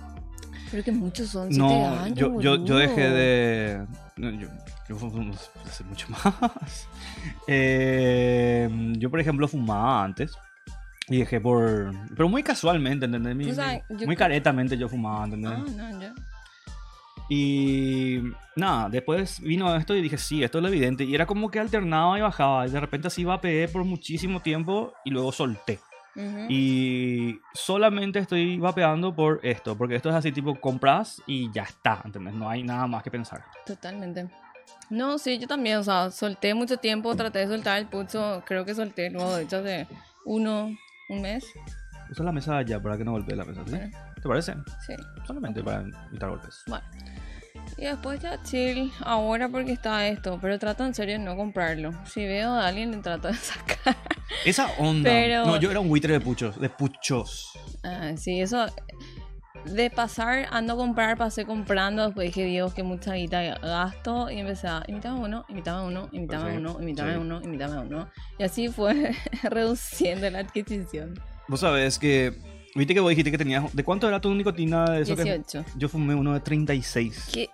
Pero 0.70 0.84
que 0.84 0.92
muchos 0.92 1.30
son, 1.30 1.48
siete 1.50 1.60
no, 1.60 2.00
años. 2.00 2.18
yo, 2.20 2.40
yo, 2.42 2.66
yo 2.66 2.76
dejé 2.78 3.10
de. 3.10 3.86
no, 4.18 4.30
yo, 4.32 4.48
yo 4.92 4.98
fumo 4.98 5.34
hace 5.66 5.84
mucho 5.86 6.08
más. 6.10 6.88
Em, 7.48 8.94
yo, 8.96 9.10
por 9.10 9.20
ejemplo, 9.20 9.48
fumaba 9.48 10.04
antes. 10.04 10.38
Y 11.08 11.18
dejé 11.20 11.42
por. 11.42 11.92
Pero 12.16 12.30
muy 12.30 12.44
casualmente, 12.44 13.06
¿entendés? 13.06 13.36
Mi- 13.36 13.50
O 13.52 13.54
sea, 13.56 13.82
yo 13.90 14.06
muy 14.06 14.16
caretamente 14.16 14.78
yo 14.78 14.88
fumaba, 14.88 15.26
¿entendés? 15.26 15.52
Ah, 15.52 15.64
no, 15.92 16.02
yo. 16.02 16.10
Y 17.30 18.22
nada, 18.58 18.90
después 18.90 19.40
vino 19.42 19.74
esto 19.76 19.96
y 19.96 20.02
dije, 20.02 20.18
sí, 20.18 20.44
esto 20.44 20.58
es 20.58 20.62
lo 20.64 20.68
evidente. 20.68 21.04
Y 21.06 21.16
era 21.16 21.26
como 21.26 21.50
que 21.50 21.60
alternaba 21.60 22.18
y 22.18 22.22
bajaba. 22.22 22.68
Y 22.68 22.72
de 22.72 22.80
repente 22.80 23.08
así 23.08 23.24
vapeé 23.24 23.68
por 23.70 23.84
muchísimo 23.86 24.42
tiempo 24.42 24.94
y 25.06 25.12
luego 25.12 25.32
solté. 25.32 25.80
Y 26.50 27.40
solamente 27.54 28.20
estoy 28.20 28.60
vapeando 28.60 29.16
por 29.16 29.40
esto, 29.44 29.78
porque 29.78 29.96
esto 29.96 30.10
es 30.10 30.16
así 30.16 30.34
tipo 30.34 30.60
compras 30.60 31.22
y 31.26 31.50
ya 31.54 31.64
está, 31.64 32.02
¿entendés? 32.04 32.34
No 32.34 32.50
hay 32.50 32.64
nada 32.64 32.86
más 32.86 33.02
que 33.02 33.10
pensar. 33.10 33.46
Totalmente. 33.66 34.28
No, 34.92 35.18
sí, 35.18 35.40
yo 35.40 35.48
también, 35.48 35.78
o 35.78 35.84
sea, 35.84 36.12
solté 36.12 36.54
mucho 36.54 36.78
tiempo, 36.78 37.16
traté 37.16 37.40
de 37.40 37.48
soltar 37.48 37.80
el 37.80 37.88
pulso, 37.88 38.44
creo 38.46 38.66
que 38.66 38.76
solté 38.76 39.10
luego, 39.10 39.36
de 39.38 39.44
hecho, 39.44 39.58
hace 39.58 39.88
uno, 40.26 40.70
un 41.10 41.22
mes. 41.22 41.46
Usa 42.12 42.26
la 42.26 42.32
mesa 42.34 42.58
allá 42.58 42.80
para 42.82 42.98
que 42.98 43.06
no 43.06 43.12
golpee 43.14 43.36
la 43.38 43.46
mesa, 43.46 43.62
¿sí? 43.66 43.72
Bueno, 43.72 43.98
¿Te 44.16 44.22
parece? 44.28 44.54
sí. 44.86 44.94
Solamente 45.26 45.64
para 45.64 45.84
evitar 46.10 46.30
golpes. 46.30 46.62
Bueno. 46.68 46.86
Y 47.78 47.86
después 47.86 48.20
ya 48.20 48.42
chill, 48.44 48.92
ahora 49.00 49.48
porque 49.48 49.72
está 49.72 50.06
esto, 50.08 50.38
pero 50.42 50.60
trato 50.60 50.86
en 50.86 50.94
serio 50.94 51.18
de 51.18 51.24
no 51.24 51.36
comprarlo. 51.38 51.94
Si 52.06 52.26
veo 52.26 52.52
a 52.52 52.68
alguien, 52.68 52.92
le 52.92 52.98
trato 52.98 53.30
de 53.30 53.34
sacar. 53.38 53.96
Esa 54.46 54.68
onda. 54.78 55.10
Pero- 55.10 55.46
No, 55.46 55.56
yo 55.58 55.72
era 55.72 55.80
un 55.80 55.88
buitre 55.88 56.12
de 56.14 56.20
puchos, 56.20 56.60
de 56.60 56.70
puchos. 56.70 57.54
Ah, 57.84 58.12
sí, 58.18 58.42
eso. 58.42 58.66
De 59.66 59.90
pasar 59.90 60.48
a 60.52 60.62
no 60.62 60.76
comprar, 60.76 61.18
pasé 61.18 61.46
comprando. 61.46 62.04
Después 62.06 62.28
dije, 62.28 62.46
Dios, 62.46 62.74
que 62.74 62.84
mucha 62.84 63.14
guita 63.14 63.42
gasto. 63.60 64.30
Y 64.32 64.40
empecé 64.40 64.68
a 64.68 64.84
invítame 64.88 65.18
a 65.18 65.22
uno, 65.22 65.46
invítame 65.50 65.80
a 65.80 65.84
uno, 65.84 66.00
a 66.02 66.10
Sí, 66.12 66.18
uno, 66.58 66.78
invítame 66.80 67.12
sí. 67.12 67.18
a 67.18 67.20
uno, 67.20 67.42
invítame 67.44 67.76
a 67.76 67.80
uno. 67.82 68.10
Y 68.40 68.44
así 68.44 68.70
fue 68.70 69.12
reduciendo 69.44 70.30
la 70.30 70.40
adquisición. 70.40 71.20
Vos 71.48 71.60
sabés 71.60 72.00
que. 72.00 72.34
Viste 72.74 72.94
que 72.94 73.00
vos 73.02 73.10
dijiste 73.10 73.32
que 73.32 73.38
tenías. 73.38 73.74
¿De 73.76 73.84
cuánto 73.84 74.08
era 74.08 74.20
tu 74.22 74.34
nicotina 74.34 74.86
de 74.86 75.02
eso? 75.02 75.16
que- 75.16 75.24
18. 75.24 75.66
yo 75.76 75.90
fumé 75.90 76.16
uno 76.16 76.34
de 76.34 76.40
36. 76.40 77.30
Que 77.34 77.50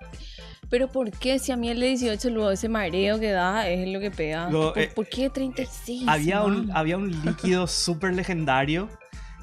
Pero 0.70 0.90
¿por 0.92 1.10
qué 1.12 1.40
si 1.40 1.52
a 1.52 1.58
mí 1.58 1.70
el 1.70 1.80
de 1.80 1.88
18 1.88 2.30
luego 2.30 2.52
ese 2.52 2.70
mareo 2.70 3.20
que 3.20 3.32
da 3.32 3.68
es 3.68 3.88
lo 3.88 4.00
que 4.00 4.12
pega? 4.12 4.50
Lo- 4.52 4.74
¿Por, 4.74 4.80
eh, 4.84 4.92
por 4.96 5.08
qué 5.10 5.30
36? 5.32 6.04
Había 6.08 6.44
un, 6.44 6.70
había 6.72 6.98
un 6.98 7.10
líquido 7.26 7.66
súper 7.68 8.14
legendario 8.14 8.90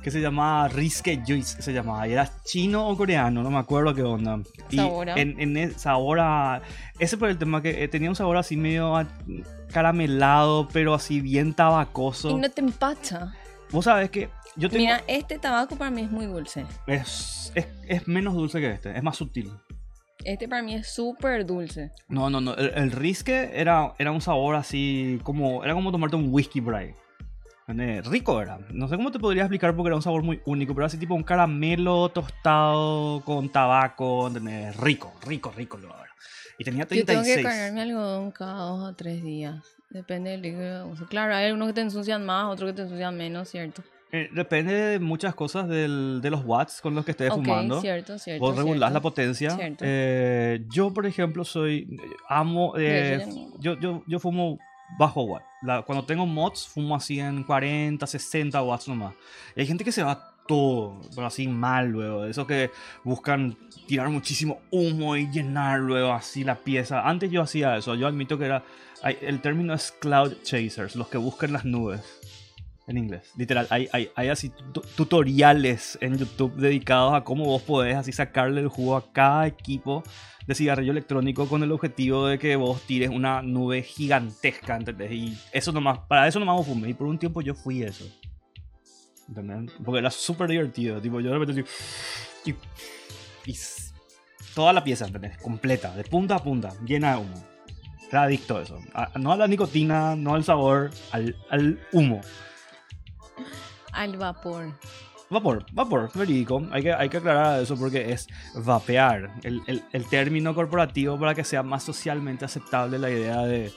que 0.04 0.10
se 0.12 0.20
llamaba 0.20 0.68
Risque 0.68 1.20
Juice, 1.26 1.60
se 1.60 1.72
llamaba. 1.72 2.06
Y 2.06 2.12
era 2.12 2.30
chino 2.44 2.86
o 2.86 2.96
coreano, 2.96 3.42
no 3.42 3.50
me 3.50 3.58
acuerdo 3.58 3.92
qué 3.94 4.02
onda. 4.02 4.38
Y 4.70 4.76
Sabor 4.76 5.10
a- 5.10 5.14
En, 5.20 5.40
en 5.40 5.56
el 5.56 5.74
sabor 5.76 6.20
a... 6.20 6.60
Ese 7.00 7.16
por 7.16 7.28
el 7.30 7.38
tema 7.38 7.60
que 7.62 7.82
eh, 7.82 7.88
tenía 7.88 8.10
un 8.10 8.14
sabor 8.14 8.36
así 8.36 8.56
medio 8.56 8.94
caramelado, 9.72 10.68
pero 10.72 10.94
así 10.94 11.20
bien 11.20 11.54
tabacoso. 11.54 12.30
Y 12.30 12.34
no 12.34 12.48
te 12.50 12.60
empacha. 12.60 13.32
Vos 13.70 13.86
sabés 13.86 14.10
que 14.10 14.28
yo 14.56 14.68
tengo... 14.68 14.84
Mira, 14.84 15.02
este 15.08 15.38
tabaco 15.38 15.74
para 15.76 15.90
mí 15.90 16.02
es 16.02 16.10
muy 16.10 16.26
dulce. 16.26 16.64
Es, 16.86 17.50
es, 17.54 17.66
es 17.88 18.06
menos 18.06 18.34
dulce 18.34 18.60
que 18.60 18.70
este, 18.70 18.96
es 18.96 19.02
más 19.02 19.16
sutil. 19.16 19.50
Este 20.24 20.48
para 20.48 20.62
mí 20.62 20.74
es 20.74 20.94
súper 20.94 21.44
dulce. 21.44 21.90
No, 22.08 22.30
no, 22.30 22.40
no. 22.40 22.54
El, 22.54 22.70
el 22.76 22.92
risque 22.92 23.50
era, 23.54 23.94
era 23.98 24.12
un 24.12 24.20
sabor 24.20 24.54
así 24.54 25.18
como. 25.22 25.64
Era 25.64 25.74
como 25.74 25.90
tomarte 25.90 26.16
un 26.16 26.28
whisky. 26.32 26.60
¿Entendés? 26.60 26.94
Rico 27.66 28.42
era. 28.42 28.58
No 28.70 28.88
sé 28.88 28.96
cómo 28.96 29.10
te 29.10 29.18
podría 29.18 29.42
explicar 29.44 29.74
porque 29.74 29.88
era 29.88 29.96
un 29.96 30.02
sabor 30.02 30.22
muy 30.22 30.40
único, 30.44 30.74
pero 30.74 30.86
así 30.86 30.98
tipo 30.98 31.14
un 31.14 31.22
caramelo 31.22 32.10
tostado 32.10 33.22
con 33.24 33.48
tabaco. 33.48 34.26
¿entendés? 34.28 34.76
Rico, 34.76 35.12
rico, 35.26 35.52
rico 35.56 35.78
lo 35.78 35.88
era. 35.88 36.10
Y 36.58 36.64
tenía 36.64 36.82
Yo 36.82 36.88
tengo 37.04 37.22
que 37.22 37.34
36. 37.34 37.42
cargarme 37.46 37.82
algodón 37.82 38.30
cada 38.30 38.64
dos 38.66 38.90
o 38.90 38.94
tres 38.94 39.22
días. 39.22 39.64
Depende 39.90 40.30
del 40.30 40.42
líquido. 40.42 40.88
O 40.90 40.96
sea, 40.96 41.06
claro, 41.06 41.34
hay 41.34 41.46
algunos 41.46 41.68
que 41.68 41.74
te 41.74 41.80
ensucian 41.80 42.24
más, 42.26 42.46
otros 42.52 42.70
que 42.70 42.76
te 42.76 42.82
ensucian 42.82 43.16
menos, 43.16 43.48
¿cierto? 43.48 43.82
Eh, 44.12 44.28
depende 44.32 44.72
de 44.72 44.98
muchas 45.00 45.34
cosas 45.34 45.66
del- 45.68 46.20
de 46.22 46.30
los 46.30 46.44
watts 46.44 46.80
con 46.80 46.94
los 46.94 47.04
que 47.04 47.10
estés 47.12 47.30
ok, 47.30 47.36
fumando. 47.36 47.80
cierto, 47.80 48.16
cierto. 48.18 48.44
Vos 48.44 48.56
regulás 48.56 48.90
cierto. 48.90 48.94
la 48.94 49.00
potencia. 49.00 49.50
Cierto. 49.50 49.84
Eh, 49.86 50.64
yo, 50.72 50.92
por 50.94 51.06
ejemplo, 51.06 51.44
soy. 51.44 51.96
Amo. 52.28 52.74
eh, 52.76 53.16
yo 53.18 53.24
también. 53.26 53.50
yo, 53.58 53.80
yo, 53.80 54.02
yo 54.06 54.18
fumo 54.20 54.58
bajo 54.98 55.22
watt. 55.22 55.42
La- 55.62 55.82
cuando 55.82 56.04
tengo 56.04 56.26
mods, 56.26 56.66
fumo 56.68 56.94
así 56.96 57.20
en 57.20 57.42
40, 57.44 58.06
60 58.06 58.62
watts 58.62 58.88
nomás. 58.88 59.14
Hay 59.56 59.66
gente 59.66 59.84
que 59.84 59.92
se 59.92 60.02
va 60.02 60.30
todo, 60.46 61.00
pero 61.14 61.26
así 61.26 61.48
mal 61.48 61.88
luego. 61.88 62.26
Esos 62.26 62.46
que 62.46 62.70
buscan 63.02 63.56
tirar 63.86 64.08
muchísimo 64.10 64.60
humo 64.70 65.16
y 65.16 65.30
llenar 65.30 65.80
luego 65.80 66.12
así 66.12 66.44
la 66.44 66.56
pieza. 66.56 67.08
Antes 67.08 67.30
yo 67.30 67.40
hacía 67.42 67.76
eso. 67.76 67.94
Yo 67.94 68.06
admito 68.06 68.38
que 68.38 68.44
era. 68.46 68.62
el 69.20 69.40
término 69.40 69.74
es 69.74 69.92
cloud 69.92 70.32
chasers, 70.42 70.96
los 70.96 71.08
que 71.08 71.18
buscan 71.18 71.52
las 71.52 71.64
nubes. 71.64 72.00
En 72.86 72.98
inglés, 72.98 73.30
literal, 73.36 73.66
hay, 73.70 73.88
hay, 73.92 74.10
hay 74.14 74.28
así 74.28 74.50
tu- 74.50 74.82
tutoriales 74.94 75.96
en 76.02 76.18
YouTube 76.18 76.54
dedicados 76.56 77.14
a 77.14 77.24
cómo 77.24 77.44
vos 77.46 77.62
podés 77.62 77.96
así 77.96 78.12
sacarle 78.12 78.60
el 78.60 78.68
jugo 78.68 78.94
a 78.96 79.10
cada 79.10 79.46
equipo 79.46 80.02
de 80.46 80.54
cigarrillo 80.54 80.92
electrónico 80.92 81.48
con 81.48 81.62
el 81.62 81.72
objetivo 81.72 82.26
de 82.26 82.38
que 82.38 82.56
vos 82.56 82.82
tires 82.82 83.08
una 83.08 83.40
nube 83.40 83.82
gigantesca, 83.82 84.76
¿entendés? 84.76 85.12
Y 85.12 85.38
eso 85.52 85.72
nomás, 85.72 86.00
para 86.00 86.28
eso 86.28 86.38
nomás 86.38 86.56
vos 86.56 86.66
fumé. 86.66 86.90
Y 86.90 86.94
por 86.94 87.06
un 87.06 87.18
tiempo 87.18 87.40
yo 87.40 87.54
fui 87.54 87.82
eso. 87.82 88.04
¿Entendés? 89.28 89.72
Porque 89.82 90.00
era 90.00 90.10
súper 90.10 90.50
divertido. 90.50 91.00
Tipo, 91.00 91.20
yo 91.20 91.30
de 91.30 91.38
repente 91.38 91.62
así, 91.62 92.50
y, 93.46 93.54
toda 94.54 94.74
la 94.74 94.84
pieza, 94.84 95.06
¿entendés? 95.06 95.38
Completa, 95.38 95.96
de 95.96 96.04
punta 96.04 96.36
a 96.36 96.42
punta, 96.42 96.74
llena 96.84 97.12
de 97.14 97.22
humo. 97.22 97.44
Era 98.10 98.24
adicto 98.24 98.58
a 98.58 98.62
eso. 98.62 98.78
No 99.18 99.32
a 99.32 99.36
la 99.36 99.48
nicotina, 99.48 100.14
no 100.14 100.34
al 100.34 100.44
sabor, 100.44 100.90
al, 101.10 101.34
al 101.48 101.80
humo. 101.92 102.20
Al 103.94 104.16
vapor. 104.16 104.72
Vapor, 105.30 105.64
vapor, 105.72 106.10
verídico. 106.14 106.62
Hay 106.70 106.82
que, 106.82 106.92
hay 106.92 107.08
que 107.08 107.16
aclarar 107.16 107.62
eso 107.62 107.76
porque 107.76 108.12
es 108.12 108.26
vapear. 108.54 109.32
El, 109.42 109.62
el- 109.66 109.82
el 109.92 110.04
término 110.08 110.54
corporativo 110.54 111.18
para 111.18 111.34
que 111.34 111.44
sea 111.44 111.62
más 111.62 111.82
socialmente 111.82 112.44
aceptable 112.44 112.98
la 112.98 113.10
idea 113.10 113.40
de, 113.42 113.72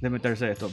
de 0.00 0.10
meterse 0.10 0.50
esto. 0.52 0.70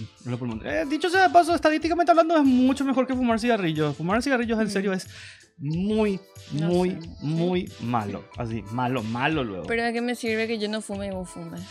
Eh, 0.64 0.86
dicho 0.88 1.10
sea 1.10 1.24
de 1.28 1.34
paso, 1.34 1.56
estadísticamente 1.56 2.12
hablando, 2.12 2.38
es 2.38 2.44
mucho 2.44 2.86
mejor 2.86 3.08
que 3.08 3.16
fumar 3.16 3.40
cigarrillos. 3.40 3.98
Fumar 3.98 4.22
cigarrillos 4.22 4.60
en 4.60 4.70
serio 4.70 4.94
es 4.94 5.10
muy, 5.58 6.20
No 6.54 6.68
muy, 6.68 6.98
muy 7.22 7.72
malo. 7.82 8.24
Así, 8.38 8.64
malo, 8.72 9.04
malo 9.04 9.44
luego. 9.44 9.66
Pero 9.68 9.84
¿de 9.84 9.94
qué 9.94 10.02
me 10.02 10.16
sirve 10.16 10.48
que 10.48 10.58
yo 10.60 10.70
no 10.70 10.82
fume 10.82 11.08
y 11.08 11.12
vos 11.12 11.30
fumes? 11.30 11.62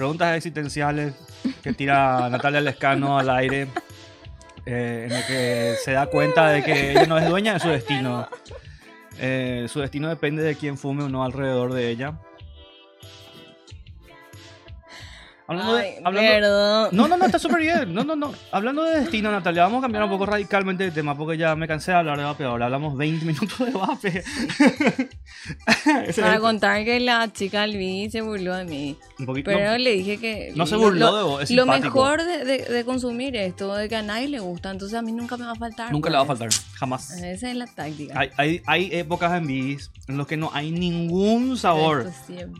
Preguntas 0.00 0.34
existenciales 0.34 1.12
que 1.62 1.74
tira 1.74 2.26
Natalia 2.30 2.62
Lescano 2.62 3.18
al 3.18 3.28
aire. 3.28 3.68
eh, 4.64 5.06
en 5.06 5.12
el 5.14 5.26
que 5.26 5.74
se 5.84 5.92
da 5.92 6.06
cuenta 6.06 6.48
de 6.48 6.62
que 6.64 6.92
ella 6.92 7.04
no 7.04 7.18
es 7.18 7.28
dueña 7.28 7.52
de 7.52 7.60
su 7.60 7.68
destino. 7.68 8.26
Eh, 9.18 9.66
su 9.68 9.80
destino 9.80 10.08
depende 10.08 10.42
de 10.42 10.54
quién 10.54 10.78
fume 10.78 11.04
o 11.04 11.10
no 11.10 11.22
alrededor 11.22 11.74
de 11.74 11.90
ella. 11.90 12.14
Hablando 15.50 15.74
Ay, 15.74 15.90
de, 15.90 15.96
hablando- 16.04 16.30
perdón. 16.30 16.88
no, 16.92 17.08
no, 17.08 17.16
no, 17.16 17.26
está 17.26 17.38
súper 17.40 17.60
bien. 17.60 17.92
No, 17.92 18.04
no, 18.04 18.14
no. 18.14 18.32
Hablando 18.52 18.84
de 18.84 19.00
destino, 19.00 19.32
Natalia, 19.32 19.64
vamos 19.64 19.78
a 19.78 19.82
cambiar 19.82 20.04
un 20.04 20.10
poco 20.10 20.24
radicalmente 20.24 20.84
de 20.84 20.90
tema 20.92 21.16
porque 21.16 21.36
ya 21.36 21.56
me 21.56 21.66
cansé 21.66 21.90
de 21.90 21.96
hablar 21.96 22.18
de 22.18 22.24
vape. 22.24 22.44
Ahora 22.44 22.66
hablamos 22.66 22.96
20 22.96 23.24
minutos 23.26 23.58
de 23.58 23.72
vape. 23.72 24.22
Para 26.20 26.38
contar 26.40 26.84
que 26.84 27.00
la 27.00 27.32
chica 27.32 27.62
Albi 27.62 28.08
se 28.10 28.20
burló 28.20 28.54
de 28.56 28.64
mí. 28.64 28.96
un 29.18 29.26
poquito. 29.26 29.50
Pero 29.50 29.72
no, 29.72 29.78
le 29.78 29.90
dije 29.92 30.18
que. 30.18 30.52
no 30.54 30.66
se 30.66 30.76
burló 30.76 31.10
lo- 31.10 31.16
de 31.16 31.22
vos, 31.24 31.42
es 31.42 31.50
Lo 31.50 31.66
mejor 31.66 32.22
de, 32.22 32.44
de- 32.44 32.64
de 32.66 32.84
consumir 32.84 33.34
esto, 33.36 33.74
de 33.74 33.88
que 33.88 33.96
a 33.96 34.02
nadie 34.02 34.28
le 34.28 34.38
gusta, 34.38 34.70
entonces 34.70 34.96
a 34.96 35.02
mí 35.02 35.10
nunca 35.12 35.36
me 35.36 35.46
va 35.46 35.52
a 35.52 35.56
faltar. 35.56 35.90
nunca 35.92 36.10
le 36.10 36.16
va 36.16 36.22
a 36.22 36.26
pues. 36.26 36.38
faltar. 36.38 36.60
Jamás. 36.74 37.10
Esa 37.20 37.50
es 37.50 37.56
la 37.56 37.66
táctica. 37.66 38.18
Hay, 38.18 38.30
hay, 38.36 38.62
hay 38.66 38.88
épocas 38.92 39.32
en 39.36 39.46
bis 39.48 39.90
en 40.06 40.16
los 40.16 40.26
que 40.26 40.36
no 40.36 40.50
hay 40.54 40.70
ningún 40.70 41.56
sabor. 41.56 42.10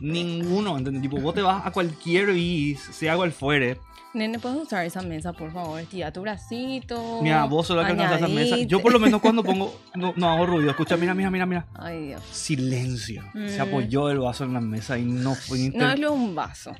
Ninguno, 0.01 0.77
¿entendés? 0.77 1.01
Tipo, 1.01 1.17
vos 1.21 1.33
te 1.33 1.41
vas 1.41 1.65
a 1.65 1.71
cualquier 1.71 2.27
bis, 2.33 2.80
sea 2.91 3.15
cual 3.15 3.31
fuere. 3.31 3.77
Nene, 4.13 4.39
¿puedes 4.39 4.57
usar 4.57 4.85
esa 4.85 5.01
mesa, 5.01 5.31
por 5.31 5.53
favor? 5.53 5.79
Estira 5.79 6.11
tu 6.11 6.21
bracito. 6.21 7.19
Mira, 7.21 7.45
vos 7.45 7.65
solo 7.67 7.81
que 7.85 7.91
alcanzás 7.91 8.17
esa 8.17 8.27
mesa. 8.27 8.57
Yo 8.57 8.81
por 8.81 8.91
lo 8.91 8.99
menos 8.99 9.21
cuando 9.21 9.41
pongo, 9.41 9.73
no, 9.95 10.13
no 10.17 10.29
hago 10.29 10.45
ruido. 10.47 10.69
Escucha, 10.69 10.97
mira, 10.97 11.13
mira, 11.13 11.29
mira, 11.31 11.45
mira. 11.45 11.65
Ay, 11.75 12.07
Dios. 12.07 12.21
Silencio. 12.29 13.23
Se 13.33 13.57
Mm. 13.57 13.61
apoyó 13.61 14.09
el 14.09 14.19
vaso 14.19 14.43
en 14.43 14.53
la 14.53 14.59
mesa 14.59 14.97
y 14.97 15.03
no 15.03 15.33
fue 15.35 15.59
No 15.59 15.63
inter- 15.65 15.93
es 15.93 15.99
lo 15.99 16.13
un 16.13 16.35
vaso. 16.35 16.71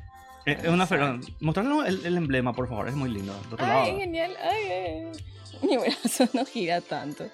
Eh, 0.45 0.57
Es 0.61 0.67
una 0.69 0.85
ferón. 0.87 1.21
Mostrarnos 1.39 1.87
el, 1.87 2.05
el 2.05 2.17
emblema, 2.17 2.51
por 2.51 2.67
favor. 2.67 2.89
Es 2.89 2.95
muy 2.95 3.09
lindo. 3.09 3.33
Ay, 3.57 3.65
lado. 3.67 3.85
genial. 3.97 4.31
Ay. 4.43 5.03
Mi 5.63 5.77
brazo 5.77 6.27
no 6.33 6.43
gira 6.45 6.81
tanto. 6.81 7.25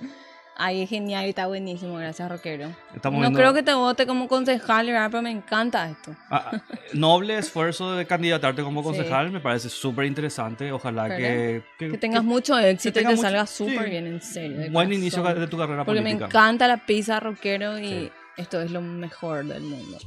Ay, 0.60 0.82
es 0.82 0.90
genial 0.90 1.26
y 1.26 1.30
está 1.30 1.46
buenísimo. 1.46 1.96
Gracias, 1.98 2.28
Roquero. 2.30 2.70
Estamos 2.96 3.20
no 3.20 3.28
viendo- 3.28 3.38
creo 3.40 3.54
que 3.54 3.62
te 3.62 3.74
vote 3.74 4.08
como 4.08 4.28
concejal, 4.28 4.88
¿verdad? 4.88 5.10
Pero 5.12 5.22
me 5.22 5.30
encanta 5.32 5.90
esto. 5.90 6.16
Ah, 6.32 6.52
ah, 6.54 6.62
noble 6.94 7.38
esfuerzo 7.38 7.94
de 7.96 8.08
candidatarte 8.08 8.64
como 8.64 8.82
Sí. 8.82 8.86
concejal. 8.88 9.32
Me 9.32 9.40
parece 9.40 9.70
súper 9.70 10.06
interesante. 10.06 10.72
Ojalá 10.72 11.16
que, 11.16 11.64
que, 11.78 11.92
Que 11.92 11.98
tengas 12.00 12.22
que- 12.22 12.28
mucho 12.28 12.58
éxito 12.58 13.00
y 13.00 13.04
te 13.04 13.10
mucho- 13.10 13.22
salga 13.22 13.46
sí. 13.46 13.66
súper 13.70 13.90
bien, 13.90 14.08
en 14.08 14.22
serio. 14.22 14.72
buen 14.72 14.92
inicio 14.92 15.22
de 15.24 15.48
tu 15.48 15.58
carrera 15.58 15.86
Porque 15.86 16.02
me 16.02 16.12
encanta 16.12 16.68
la 16.68 16.78
pizza 16.86 17.20
rockero 17.20 17.78
y 17.78 17.88
Sí. 17.88 18.12
esto 18.38 18.60
es 18.62 18.72
lo 18.72 18.82
mejor 18.82 19.46
del 19.46 19.62
mundo. 19.64 20.00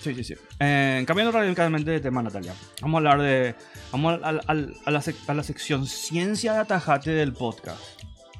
Sí, 0.00 0.14
sí, 0.14 0.22
sí. 0.22 0.34
Eh, 0.60 1.02
cambiando 1.04 1.32
radicalmente 1.32 1.90
de 1.90 1.98
tema, 2.00 2.22
Natalia. 2.22 2.54
Vamos 2.80 2.94
a 2.94 2.98
hablar 2.98 3.20
de. 3.26 3.56
Vamos 3.90 4.20
a, 4.22 4.32
la 4.32 5.00
sec- 5.00 5.16
a 5.26 5.34
la 5.34 5.42
sección 5.42 5.84
Ciencia 5.86 6.52
de 6.52 6.60
Atajate 6.60 7.10
del 7.10 7.32
podcast. 7.32 7.80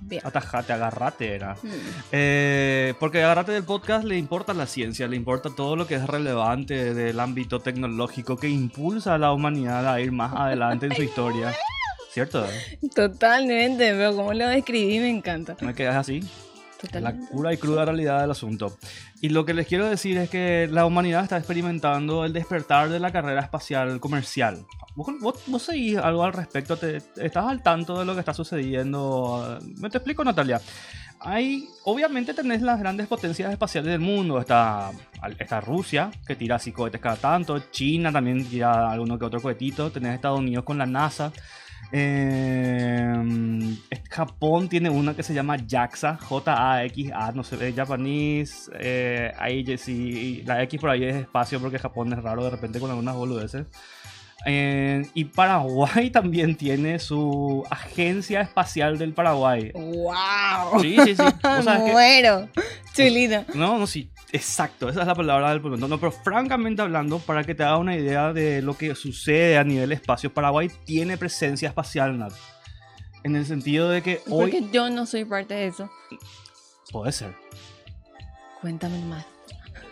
Bien. 0.06 0.22
Atajate, 0.24 0.72
agarrate 0.72 1.34
era. 1.34 1.54
Mm. 1.54 1.68
Eh, 2.12 2.94
porque 3.00 3.22
agarrate 3.22 3.52
del 3.52 3.64
podcast 3.64 4.04
le 4.04 4.16
importa 4.16 4.54
la 4.54 4.66
ciencia, 4.66 5.08
le 5.08 5.16
importa 5.16 5.50
todo 5.54 5.74
lo 5.74 5.86
que 5.86 5.96
es 5.96 6.06
relevante 6.06 6.94
del 6.94 7.18
ámbito 7.18 7.60
tecnológico 7.60 8.36
que 8.36 8.48
impulsa 8.48 9.14
a 9.14 9.18
la 9.18 9.32
humanidad 9.32 9.92
a 9.92 10.00
ir 10.00 10.12
más 10.12 10.32
adelante 10.34 10.86
en 10.86 10.94
su 10.94 11.02
historia. 11.02 11.54
¿Cierto? 12.10 12.46
Totalmente, 12.94 13.90
pero 13.92 14.16
como 14.16 14.32
lo 14.32 14.48
describí 14.48 15.00
me 15.00 15.10
encanta. 15.10 15.56
¿No 15.60 15.66
me 15.66 15.74
quedas 15.74 15.96
así? 15.96 16.22
La 16.82 16.88
Totalmente. 16.88 17.32
pura 17.32 17.52
y 17.52 17.56
cruda 17.56 17.84
realidad 17.84 18.20
del 18.20 18.30
asunto. 18.30 18.76
Y 19.20 19.30
lo 19.30 19.44
que 19.44 19.54
les 19.54 19.66
quiero 19.66 19.86
decir 19.86 20.18
es 20.18 20.28
que 20.28 20.68
la 20.70 20.84
humanidad 20.84 21.22
está 21.22 21.38
experimentando 21.38 22.24
el 22.24 22.32
despertar 22.32 22.90
de 22.90 23.00
la 23.00 23.12
carrera 23.12 23.40
espacial 23.40 23.98
comercial. 23.98 24.64
¿Vos, 24.94 25.08
vos, 25.20 25.42
vos 25.46 25.62
seguís 25.62 25.96
algo 25.96 26.22
al 26.22 26.32
respecto? 26.32 26.76
¿Te, 26.76 26.96
¿Estás 27.16 27.46
al 27.46 27.62
tanto 27.62 27.98
de 27.98 28.04
lo 28.04 28.14
que 28.14 28.20
está 28.20 28.34
sucediendo? 28.34 29.58
Me 29.78 29.90
te 29.90 29.98
explico, 29.98 30.24
Natalia. 30.24 30.60
Hay, 31.20 31.68
obviamente 31.84 32.34
tenés 32.34 32.60
las 32.62 32.78
grandes 32.78 33.06
potencias 33.06 33.50
espaciales 33.50 33.90
del 33.90 34.00
mundo. 34.00 34.38
Está, 34.38 34.90
está 35.38 35.60
Rusia, 35.60 36.10
que 36.26 36.36
tira 36.36 36.56
así 36.56 36.72
cohetes 36.72 37.00
cada 37.00 37.16
tanto. 37.16 37.58
China 37.70 38.12
también 38.12 38.46
tira 38.46 38.90
alguno 38.90 39.18
que 39.18 39.24
otro 39.24 39.40
cohetito. 39.40 39.90
Tenés 39.90 40.14
Estados 40.14 40.38
Unidos 40.38 40.64
con 40.64 40.78
la 40.78 40.86
NASA. 40.86 41.32
Eh, 41.92 43.76
Japón 44.10 44.68
tiene 44.68 44.90
una 44.90 45.14
que 45.14 45.22
se 45.22 45.34
llama 45.34 45.56
JAXA, 45.68 46.16
J-A-X-A, 46.16 47.32
no 47.32 47.44
sé, 47.44 47.68
es 47.68 47.74
japonés, 47.74 48.70
eh, 48.78 49.32
ahí 49.38 49.64
sí, 49.78 50.42
la 50.46 50.62
X 50.62 50.80
por 50.80 50.90
ahí 50.90 51.04
es 51.04 51.16
espacio 51.16 51.60
porque 51.60 51.78
Japón 51.78 52.12
es 52.12 52.22
raro 52.22 52.44
de 52.44 52.50
repente 52.50 52.80
con 52.80 52.90
algunas 52.90 53.14
boludeces. 53.14 53.66
Eh, 54.48 55.04
y 55.14 55.24
Paraguay 55.24 56.10
también 56.12 56.56
tiene 56.56 56.98
su 56.98 57.64
Agencia 57.68 58.40
Espacial 58.42 58.96
del 58.96 59.12
Paraguay. 59.12 59.72
¡Wow! 59.74 60.80
Sí, 60.80 60.96
sí, 61.04 61.16
sí. 61.16 61.22
Que- 61.22 61.92
No, 63.54 63.78
no, 63.78 63.86
sí, 63.86 64.10
exacto, 64.32 64.88
esa 64.88 65.02
es 65.02 65.06
la 65.06 65.14
palabra 65.14 65.50
del 65.50 65.60
momento. 65.60 65.88
No, 65.88 65.98
pero 65.98 66.12
francamente 66.12 66.82
hablando, 66.82 67.18
para 67.18 67.44
que 67.44 67.54
te 67.54 67.62
haga 67.62 67.78
una 67.78 67.96
idea 67.96 68.32
de 68.32 68.62
lo 68.62 68.76
que 68.76 68.94
sucede 68.94 69.58
a 69.58 69.64
nivel 69.64 69.92
espacio, 69.92 70.32
Paraguay 70.32 70.70
tiene 70.84 71.16
presencia 71.16 71.68
espacial, 71.68 72.18
Nat. 72.18 72.32
En 73.22 73.34
el 73.36 73.44
sentido 73.44 73.88
de 73.88 74.02
que 74.02 74.20
hoy... 74.28 74.50
Porque 74.50 74.70
yo 74.72 74.88
no 74.88 75.04
soy 75.04 75.24
parte 75.24 75.54
de 75.54 75.66
eso. 75.66 75.90
Puede 76.92 77.12
ser. 77.12 77.34
Cuéntame 78.60 78.98
más. 79.04 79.26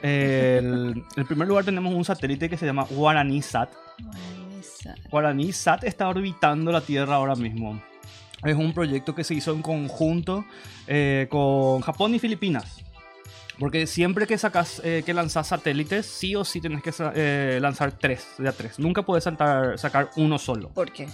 El, 0.02 1.02
en 1.16 1.26
primer 1.26 1.48
lugar 1.48 1.64
tenemos 1.64 1.94
un 1.94 2.04
satélite 2.04 2.48
que 2.48 2.56
se 2.56 2.66
llama 2.66 2.86
Guaraní 2.90 3.40
Sat. 3.42 3.70
Guaraní 5.10 5.52
Sat 5.52 5.84
está 5.84 6.08
orbitando 6.08 6.70
la 6.70 6.80
Tierra 6.80 7.14
ahora 7.14 7.34
mismo. 7.34 7.82
Es 8.44 8.54
un 8.54 8.74
proyecto 8.74 9.14
que 9.14 9.24
se 9.24 9.34
hizo 9.34 9.52
en 9.52 9.62
conjunto 9.62 10.44
eh, 10.86 11.26
con 11.30 11.80
Japón 11.80 12.14
y 12.14 12.18
Filipinas. 12.18 12.84
Porque 13.58 13.86
siempre 13.86 14.26
que 14.26 14.36
sacas, 14.36 14.80
eh, 14.84 15.02
que 15.06 15.14
lanzas 15.14 15.46
satélites, 15.46 16.06
sí 16.06 16.34
o 16.34 16.44
sí 16.44 16.60
tienes 16.60 16.82
que 16.82 16.92
eh, 17.14 17.58
lanzar 17.60 17.92
tres 17.92 18.26
de 18.38 18.48
a 18.48 18.52
tres. 18.52 18.78
Nunca 18.78 19.02
puedes 19.02 19.24
saltar, 19.24 19.78
sacar 19.78 20.10
uno 20.16 20.38
solo. 20.38 20.70
¿Por 20.70 20.92
qué? 20.92 21.08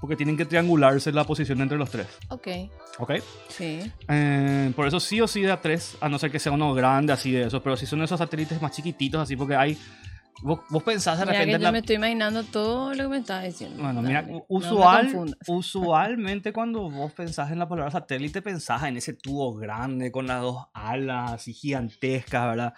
Porque 0.00 0.16
tienen 0.16 0.36
que 0.36 0.44
triangularse 0.44 1.12
la 1.12 1.24
posición 1.24 1.60
entre 1.60 1.78
los 1.78 1.88
tres. 1.88 2.08
Ok. 2.28 2.48
¿Ok? 2.98 3.12
Sí. 3.48 3.80
Eh, 4.08 4.72
por 4.74 4.86
eso 4.86 5.00
sí 5.00 5.20
o 5.20 5.28
sí 5.28 5.42
de 5.42 5.52
a 5.52 5.60
tres, 5.60 5.96
a 6.00 6.08
no 6.08 6.18
ser 6.18 6.30
que 6.30 6.38
sea 6.38 6.52
uno 6.52 6.74
grande 6.74 7.12
así 7.12 7.32
de 7.32 7.46
eso. 7.46 7.62
Pero 7.62 7.76
si 7.76 7.86
son 7.86 8.02
esos 8.02 8.18
satélites 8.18 8.60
más 8.60 8.72
chiquititos, 8.72 9.20
así 9.20 9.36
porque 9.36 9.54
hay. 9.56 9.78
Vos, 10.40 10.60
vos 10.70 10.82
pensás 10.82 11.18
de 11.18 11.24
Mira 11.26 11.38
repente 11.38 11.56
que 11.58 11.62
yo 11.62 11.66
la- 11.68 11.72
me 11.72 11.78
estoy 11.78 11.96
imaginando 11.96 12.42
todo 12.44 12.94
lo 12.94 13.02
que 13.04 13.08
me 13.08 13.18
estás 13.18 13.44
diciendo. 13.44 13.80
Bueno, 13.82 14.02
mira, 14.02 14.22
Dale, 14.22 14.42
usual, 14.48 15.36
usualmente 15.46 16.52
cuando 16.52 16.90
vos 16.90 17.12
pensás 17.12 17.50
en 17.52 17.58
la 17.58 17.68
palabra 17.68 17.90
satélite, 17.92 18.42
pensás 18.42 18.82
en 18.84 18.96
ese 18.96 19.12
tubo 19.12 19.54
grande 19.54 20.10
con 20.10 20.26
las 20.26 20.40
dos 20.40 20.66
alas 20.74 21.46
y 21.46 21.52
gigantescas, 21.52 22.46
¿verdad? 22.50 22.74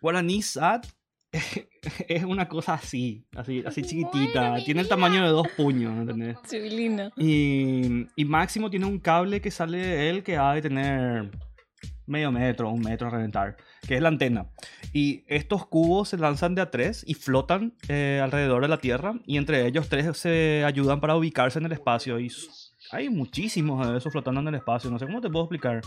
Guaraní 0.00 0.42
Sat 0.42 0.86
es 2.08 2.24
una 2.24 2.48
cosa 2.48 2.74
así, 2.74 3.26
así, 3.36 3.62
así 3.64 3.82
chiquitita, 3.82 4.56
tiene 4.64 4.80
el 4.80 4.88
tamaño 4.88 5.22
de 5.22 5.28
dos 5.28 5.46
puños, 5.56 5.92
¿entendés? 5.96 6.36
Y, 7.16 8.06
y 8.16 8.24
máximo 8.24 8.70
tiene 8.70 8.86
un 8.86 8.98
cable 8.98 9.40
que 9.40 9.50
sale 9.50 9.78
de 9.78 10.10
él 10.10 10.22
que 10.24 10.36
ha 10.36 10.52
de 10.54 10.62
tener 10.62 11.30
medio 12.08 12.32
metro, 12.32 12.70
un 12.70 12.80
metro 12.80 13.08
a 13.08 13.10
reventar, 13.10 13.56
que 13.86 13.96
es 13.96 14.02
la 14.02 14.08
antena. 14.08 14.46
Y 14.92 15.24
estos 15.26 15.66
cubos 15.66 16.08
se 16.08 16.18
lanzan 16.18 16.54
de 16.54 16.62
a 16.62 16.70
tres 16.70 17.04
y 17.06 17.14
flotan 17.14 17.74
eh, 17.88 18.20
alrededor 18.22 18.62
de 18.62 18.68
la 18.68 18.78
Tierra 18.78 19.14
y 19.26 19.36
entre 19.36 19.66
ellos 19.66 19.88
tres 19.88 20.16
se 20.16 20.64
ayudan 20.64 21.00
para 21.00 21.16
ubicarse 21.16 21.58
en 21.58 21.66
el 21.66 21.72
espacio. 21.72 22.18
Y 22.18 22.32
hay 22.90 23.10
muchísimos 23.10 23.86
de 23.86 23.98
esos 23.98 24.12
flotando 24.12 24.40
en 24.40 24.48
el 24.48 24.54
espacio, 24.56 24.90
no 24.90 24.98
sé 24.98 25.06
cómo 25.06 25.20
te 25.20 25.30
puedo 25.30 25.44
explicar. 25.44 25.82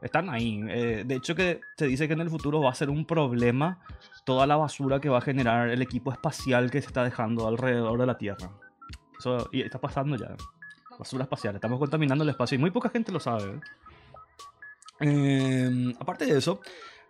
Están 0.00 0.30
ahí. 0.30 0.62
Eh, 0.68 1.04
de 1.06 1.14
hecho 1.14 1.34
que 1.34 1.60
se 1.76 1.86
dice 1.86 2.06
que 2.06 2.14
en 2.14 2.20
el 2.20 2.30
futuro 2.30 2.60
va 2.60 2.70
a 2.70 2.74
ser 2.74 2.90
un 2.90 3.04
problema 3.04 3.80
toda 4.24 4.46
la 4.46 4.56
basura 4.56 5.00
que 5.00 5.08
va 5.08 5.18
a 5.18 5.20
generar 5.20 5.68
el 5.68 5.82
equipo 5.82 6.10
espacial 6.10 6.70
que 6.70 6.80
se 6.80 6.86
está 6.86 7.04
dejando 7.04 7.46
alrededor 7.46 7.98
de 7.98 8.06
la 8.06 8.16
Tierra. 8.16 8.50
Eso 9.18 9.48
y 9.52 9.62
está 9.62 9.78
pasando 9.80 10.16
ya. 10.16 10.34
Basura 10.98 11.24
espacial. 11.24 11.54
Estamos 11.54 11.78
contaminando 11.78 12.24
el 12.24 12.30
espacio 12.30 12.56
y 12.56 12.58
muy 12.58 12.70
poca 12.70 12.88
gente 12.88 13.12
lo 13.12 13.20
sabe. 13.20 13.44
¿eh? 13.44 13.60
Eh, 15.00 15.92
aparte 15.98 16.26
de 16.26 16.38
eso, 16.38 16.60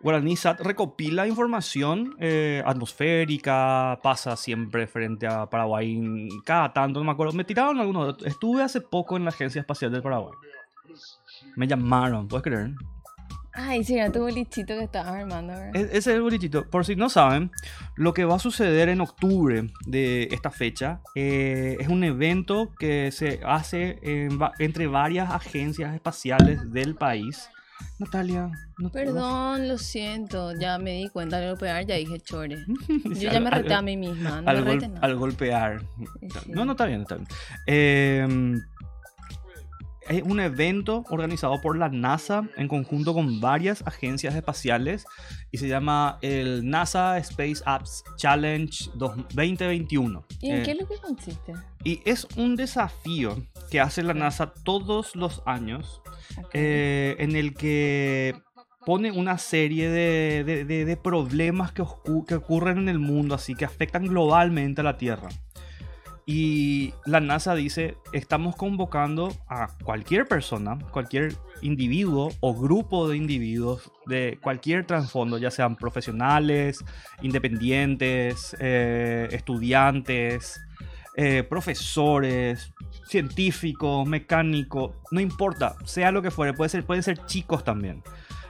Guaraní 0.01 0.35
Sat 0.35 0.59
recopila 0.61 1.27
información 1.27 2.15
eh, 2.19 2.61
atmosférica, 2.65 3.99
pasa 4.03 4.35
siempre 4.35 4.87
frente 4.87 5.27
a 5.27 5.45
Paraguay, 5.49 6.27
cada 6.43 6.73
tanto, 6.73 6.99
no 6.99 7.05
me 7.05 7.11
acuerdo. 7.11 7.33
Me 7.33 7.43
tiraron 7.43 7.79
algunos. 7.79 8.17
Estuve 8.25 8.63
hace 8.63 8.81
poco 8.81 9.17
en 9.17 9.23
la 9.23 9.29
Agencia 9.29 9.59
Espacial 9.61 9.91
del 9.91 10.01
Paraguay. 10.01 10.33
Me 11.55 11.67
llamaron, 11.67 12.27
¿puedes 12.27 12.43
creer? 12.43 12.71
Ay, 13.57 13.85
sí, 13.85 13.95
era 13.97 14.11
tu 14.11 14.19
bolichito 14.19 14.77
que 14.77 14.83
estabas 14.83 15.13
armando, 15.13 15.53
¿verdad? 15.53 15.75
E- 15.77 15.83
Ese 15.85 15.97
es 15.97 16.07
el 16.07 16.21
bolichito. 16.21 16.69
Por 16.69 16.85
si 16.85 16.97
no 16.97 17.07
saben, 17.07 17.51
lo 17.95 18.13
que 18.13 18.25
va 18.25 18.35
a 18.35 18.39
suceder 18.39 18.89
en 18.89 18.99
octubre 18.99 19.69
de 19.85 20.23
esta 20.31 20.51
fecha 20.51 20.99
eh, 21.15 21.77
es 21.79 21.87
un 21.87 22.03
evento 22.03 22.73
que 22.77 23.11
se 23.13 23.39
hace 23.45 23.97
en 24.01 24.41
va- 24.41 24.51
entre 24.59 24.87
varias 24.87 25.31
agencias 25.31 25.95
espaciales 25.95 26.69
del 26.73 26.95
país. 26.95 27.49
Natalia, 27.99 28.51
no 28.77 28.89
Perdón, 28.89 29.67
lo 29.69 29.77
siento. 29.77 30.51
Ya 30.59 30.77
me 30.77 30.91
di 30.91 31.09
cuenta 31.09 31.39
de 31.39 31.47
golpear, 31.49 31.85
ya 31.85 31.95
dije 31.95 32.19
chore. 32.19 32.65
Yo 33.05 33.31
ya 33.31 33.39
me 33.39 33.47
al- 33.49 33.61
reté 33.61 33.73
a 33.73 33.77
al- 33.79 33.85
mí 33.85 33.95
misma. 33.97 34.41
No 34.41 34.49
al, 34.49 34.63
me 34.65 34.71
gol- 34.75 34.81
nada. 34.89 34.99
al 35.01 35.15
golpear. 35.15 35.81
Sí. 36.21 36.51
No, 36.51 36.65
no 36.65 36.73
está 36.73 36.85
bien, 36.85 37.01
está 37.01 37.15
bien. 37.15 37.27
Eh, 37.67 38.27
es 40.07 40.21
un 40.23 40.39
evento 40.39 41.03
organizado 41.09 41.59
por 41.61 41.77
la 41.77 41.89
NASA 41.89 42.47
en 42.57 42.67
conjunto 42.67 43.13
con 43.13 43.39
varias 43.41 43.81
agencias 43.87 44.35
espaciales 44.35 45.05
y 45.51 45.57
se 45.57 45.67
llama 45.67 46.17
el 46.21 46.69
NASA 46.69 47.17
Space 47.19 47.61
Apps 47.65 48.03
Challenge 48.17 48.89
2021. 48.95 50.25
¿Y 50.41 50.49
en 50.51 50.57
Eh, 50.57 50.63
qué 50.63 50.71
es 50.71 50.79
lo 50.79 50.87
que 50.87 50.97
consiste? 50.97 51.53
y 51.83 52.01
es 52.05 52.27
un 52.37 52.55
desafío 52.55 53.35
que 53.69 53.79
hace 53.79 54.03
la 54.03 54.13
NASA 54.13 54.53
todos 54.63 55.15
los 55.15 55.41
años 55.45 56.01
eh, 56.53 57.15
en 57.19 57.35
el 57.35 57.53
que 57.53 58.35
pone 58.85 59.11
una 59.11 59.37
serie 59.39 59.89
de, 59.89 60.43
de- 60.43 60.65
de- 60.65 60.85
de 60.85 60.97
problemas 60.97 61.71
que 61.71 61.81
ocurren 61.81 62.77
en 62.77 62.89
el 62.89 62.99
mundo, 62.99 63.33
así 63.33 63.55
que 63.55 63.65
afectan 63.65 64.05
globalmente 64.05 64.81
a 64.81 64.83
la 64.83 64.97
Tierra. 64.97 65.29
Y 66.27 66.93
la 67.05 67.19
NASA 67.19 67.53
dice, 67.53 67.97
estamos 68.11 68.55
convocando 68.55 69.31
a 69.47 69.67
cualquier 69.83 70.27
persona, 70.27 70.79
cualquier 70.91 71.35
individuo 71.61 72.31
o 72.39 72.55
grupo 72.55 73.07
de 73.07 73.17
individuos 73.17 73.91
de 74.07 74.39
cualquier 74.41 74.87
trasfondo, 74.87 75.37
ya 75.37 75.51
sean 75.51 75.75
profesionales, 75.75 76.83
independientes, 77.21 78.55
eh, 78.59 79.27
estudiantes, 79.31 80.65
eh, 81.15 81.43
profesores, 81.43 82.73
científicos, 83.07 84.07
mecánicos, 84.07 84.95
no 85.11 85.19
importa, 85.19 85.75
sea 85.85 86.11
lo 86.11 86.23
que 86.23 86.31
fuere, 86.31 86.53
puede 86.53 86.69
ser, 86.69 86.85
pueden 86.85 87.03
ser 87.03 87.23
chicos 87.25 87.63
también. 87.63 88.01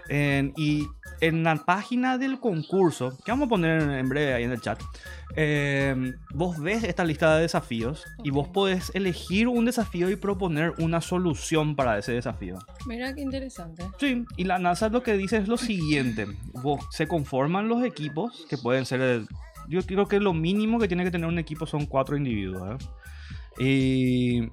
En- 0.08 0.54
y 0.56 0.88
en 1.22 1.44
la 1.44 1.56
página 1.66 2.18
del 2.18 2.40
concurso, 2.40 3.18
que 3.26 3.32
vamos 3.32 3.48
a 3.48 3.50
poner 3.50 3.82
en 3.82 4.08
breve 4.10 4.34
ahí 4.34 4.44
en 4.44 4.52
el 4.52 4.62
chat, 4.62 4.80
eh, 5.36 6.14
vos 6.34 6.60
ves 6.60 6.84
esta 6.84 7.04
lista 7.04 7.36
de 7.36 7.42
desafíos 7.42 8.04
y 8.24 8.30
vos 8.30 8.48
podés 8.50 8.92
elegir 8.94 9.48
un 9.48 9.66
desafío 9.66 10.10
y 10.12 10.16
proponer 10.16 10.74
una 10.78 11.02
solución 11.02 11.76
para 11.76 11.98
ese 11.98 12.12
desafío. 12.12 12.60
Mira 12.86 13.14
qué 13.16 13.22
interesante. 13.22 13.84
Sí, 14.00 14.26
y 14.38 14.44
la 14.44 14.60
NASA 14.60 14.90
lo 14.90 15.02
que 15.04 15.18
dice 15.18 15.38
es 15.38 15.48
lo 15.48 15.58
siguiente: 15.58 16.28
vos, 16.54 16.86
se 16.92 17.08
conforman 17.08 17.68
los 17.68 17.84
equipos, 17.84 18.46
que 18.50 18.58
pueden 18.58 18.86
ser. 18.86 19.02
el- 19.02 19.28
yo 19.68 19.82
creo 19.82 20.08
que 20.08 20.20
lo 20.20 20.34
mínimo 20.34 20.78
que 20.78 20.88
tiene 20.88 21.04
que 21.04 21.10
tener 21.12 21.28
un 21.28 21.40
equipo 21.40 21.66
son 21.66 21.88
cuatro 21.88 22.16
individuos. 22.16 22.84
¿eh? 23.60 23.64
Y 23.64 24.50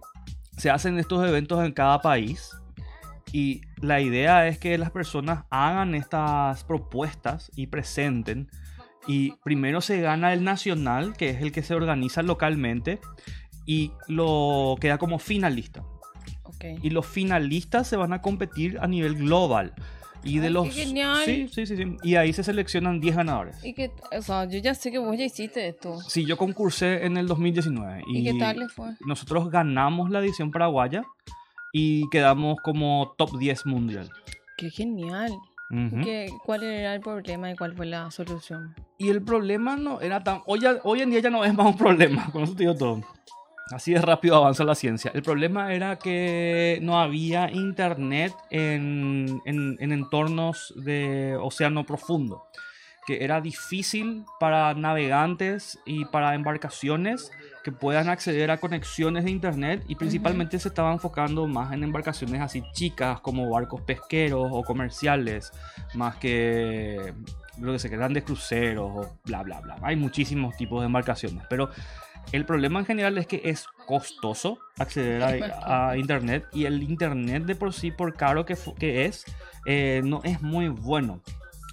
se 0.56 0.70
hacen 0.70 0.98
estos 0.98 1.26
eventos 1.28 1.62
en 1.64 1.72
cada 1.72 2.00
país. 2.00 2.50
Y 3.32 3.62
la 3.80 4.00
idea 4.00 4.46
es 4.46 4.58
que 4.58 4.76
las 4.78 4.90
personas 4.90 5.44
hagan 5.50 5.94
estas 5.94 6.64
propuestas 6.64 7.50
y 7.56 7.66
presenten. 7.68 8.48
Y 9.06 9.32
primero 9.42 9.80
se 9.80 10.00
gana 10.00 10.32
el 10.32 10.44
nacional, 10.44 11.14
que 11.16 11.30
es 11.30 11.40
el 11.42 11.50
que 11.50 11.62
se 11.62 11.74
organiza 11.74 12.22
localmente. 12.22 13.00
Y 13.66 13.92
lo 14.08 14.76
queda 14.80 14.98
como 14.98 15.18
finalista 15.20 15.84
Ok. 16.42 16.64
y 16.82 16.90
los 16.90 17.06
finalistas 17.06 17.86
se 17.86 17.96
van 17.96 18.12
a 18.12 18.20
competir 18.20 18.78
a 18.80 18.86
nivel 18.88 19.14
global. 19.14 19.72
Y 20.24 20.38
de 20.38 20.48
Ay, 20.48 20.52
los. 20.52 20.68
qué 20.68 20.84
genial. 20.84 21.22
Sí, 21.24 21.48
sí, 21.52 21.66
sí, 21.66 21.76
sí. 21.76 21.96
Y 22.04 22.14
ahí 22.16 22.32
se 22.32 22.44
seleccionan 22.44 23.00
10 23.00 23.16
ganadores. 23.16 23.64
Y 23.64 23.72
que, 23.72 23.90
o 24.16 24.22
sea, 24.22 24.44
yo 24.44 24.58
ya 24.58 24.72
sé 24.74 24.92
que 24.92 24.98
vos 24.98 25.16
ya 25.18 25.24
hiciste 25.24 25.66
esto. 25.68 26.00
Sí, 26.02 26.24
yo 26.24 26.36
concursé 26.36 27.04
en 27.06 27.16
el 27.16 27.26
2019. 27.26 28.04
¿Y, 28.06 28.18
Y, 28.18 28.24
qué 28.24 28.38
tal 28.38 28.58
le 28.60 28.68
fue? 28.68 28.90
Nosotros 29.06 29.50
ganamos 29.50 30.10
la 30.10 30.20
edición 30.20 30.50
paraguaya 30.52 31.02
y 31.72 32.08
quedamos 32.10 32.58
como 32.62 33.14
top 33.16 33.38
10 33.38 33.66
mundial. 33.66 34.10
Qué 34.56 34.70
genial. 34.70 35.32
Ujú. 35.70 36.02
¿Qué, 36.04 36.28
¿Cuál 36.44 36.62
era 36.64 36.94
el 36.94 37.00
problema 37.00 37.50
y 37.50 37.56
cuál 37.56 37.74
fue 37.74 37.86
la 37.86 38.10
solución? 38.10 38.74
Y 38.98 39.08
el 39.08 39.22
problema 39.22 39.74
no 39.76 40.00
era 40.02 40.22
tan. 40.22 40.42
Hoy, 40.46 40.60
hoy 40.84 41.00
en 41.00 41.10
día 41.10 41.20
ya 41.20 41.30
no 41.30 41.44
es 41.44 41.54
más 41.54 41.66
un 41.66 41.76
problema, 41.78 42.28
con 42.32 42.42
eso 42.42 42.52
te 42.54 42.64
digo 42.64 42.74
todo. 42.76 43.02
Así 43.70 43.94
de 43.94 44.02
rápido 44.02 44.36
avanza 44.36 44.64
la 44.64 44.74
ciencia. 44.74 45.10
El 45.14 45.22
problema 45.22 45.72
era 45.72 45.96
que 45.96 46.78
no 46.82 47.00
había 47.00 47.50
internet 47.50 48.34
en, 48.50 49.40
en- 49.46 49.76
en 49.80 49.92
entornos 49.92 50.74
de 50.76 51.36
océano 51.40 51.86
profundo. 51.86 52.42
Que 53.06 53.24
era 53.24 53.40
difícil 53.40 54.24
para 54.38 54.74
navegantes 54.74 55.78
y 55.86 56.04
para 56.04 56.34
embarcaciones 56.34 57.30
que 57.62 57.72
puedan 57.72 58.08
acceder 58.08 58.50
a 58.50 58.58
conexiones 58.58 59.24
de 59.24 59.30
internet 59.30 59.84
y 59.88 59.94
principalmente 59.94 60.58
se 60.58 60.68
estaba 60.68 60.92
enfocando 60.92 61.46
más 61.46 61.72
en 61.72 61.84
embarcaciones 61.84 62.40
así 62.40 62.62
chicas 62.72 63.20
como 63.20 63.48
barcos 63.50 63.80
pesqueros 63.82 64.48
o 64.50 64.62
comerciales 64.64 65.52
más 65.94 66.16
que 66.16 67.14
lo 67.58 67.72
que 67.72 67.78
sé, 67.78 67.88
grandes 67.88 68.24
cruceros 68.24 68.90
o 68.94 69.18
bla 69.24 69.42
bla 69.42 69.60
bla. 69.60 69.76
Hay 69.82 69.96
muchísimos 69.96 70.56
tipos 70.56 70.80
de 70.80 70.86
embarcaciones, 70.86 71.44
pero 71.48 71.70
El 72.30 72.44
problema 72.44 72.78
en 72.78 72.86
general 72.86 73.18
es 73.18 73.26
que 73.26 73.42
es 73.44 73.66
costoso 73.86 74.58
acceder 74.78 75.22
a, 75.22 75.90
a 75.90 75.96
internet 75.96 76.46
y 76.52 76.66
el 76.66 76.82
internet 76.82 77.44
de 77.44 77.56
por 77.56 77.72
sí, 77.72 77.90
por 77.90 78.14
caro 78.14 78.46
que 78.46 78.54
es, 79.04 79.24
eh, 79.66 80.02
no 80.04 80.20
es 80.22 80.40
muy 80.40 80.68
bueno. 80.68 81.20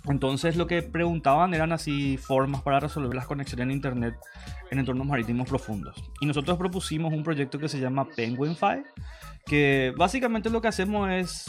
Entonces 0.06 0.56
lo 0.56 0.68
que 0.68 0.82
preguntaban 0.82 1.54
eran 1.54 1.72
así 1.72 2.18
formas 2.18 2.62
para 2.62 2.80
resolver 2.80 3.14
las 3.14 3.28
conexiones 3.28 3.66
en 3.66 3.72
internet 3.72 4.16
en 4.72 4.80
entornos 4.80 5.08
marítimos 5.08 5.48
profundos. 5.48 5.96
Y 6.22 6.26
nosotros 6.26 6.58
propusimos 6.58 7.14
un 7.14 7.24
proyecto 7.24 7.60
que 7.60 7.70
se 7.70 7.80
llama 7.80 8.08
Penguinfy, 8.16 8.84
que 9.46 9.94
básicamente 9.98 10.50
lo 10.50 10.62
que 10.62 10.68
hacemos 10.68 11.10
es 11.10 11.46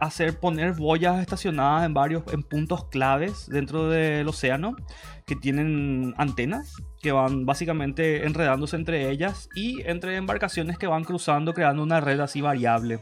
hacer 0.00 0.38
poner 0.40 0.72
boyas 0.72 1.20
estacionadas 1.20 1.84
en 1.84 1.94
varios 1.94 2.22
en 2.32 2.42
puntos 2.42 2.84
claves 2.86 3.46
dentro 3.48 3.88
del 3.88 4.26
océano 4.28 4.74
que 5.26 5.36
tienen 5.36 6.14
antenas 6.16 6.74
que 7.02 7.12
van 7.12 7.44
básicamente 7.44 8.26
enredándose 8.26 8.76
entre 8.76 9.10
ellas 9.10 9.48
y 9.54 9.82
entre 9.82 10.16
embarcaciones 10.16 10.78
que 10.78 10.86
van 10.86 11.04
cruzando 11.04 11.52
creando 11.54 11.82
una 11.82 12.00
red 12.00 12.18
así 12.20 12.40
variable. 12.40 13.00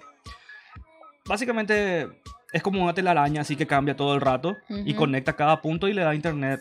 Básicamente 1.25 2.09
es 2.53 2.63
como 2.63 2.83
una 2.83 2.95
telaraña 2.95 3.43
así 3.43 3.57
que 3.57 3.67
cambia 3.67 3.95
todo 3.97 4.15
el 4.15 4.21
rato 4.21 4.59
y 4.69 4.95
conecta 4.95 5.35
cada 5.35 5.61
punto 5.61 5.89
y 5.89 5.93
le 5.93 6.03
da 6.03 6.15
internet 6.15 6.61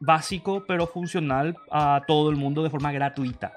básico 0.00 0.64
pero 0.66 0.86
funcional 0.86 1.56
a 1.70 2.02
todo 2.06 2.30
el 2.30 2.36
mundo 2.36 2.62
de 2.62 2.70
forma 2.70 2.92
gratuita. 2.92 3.52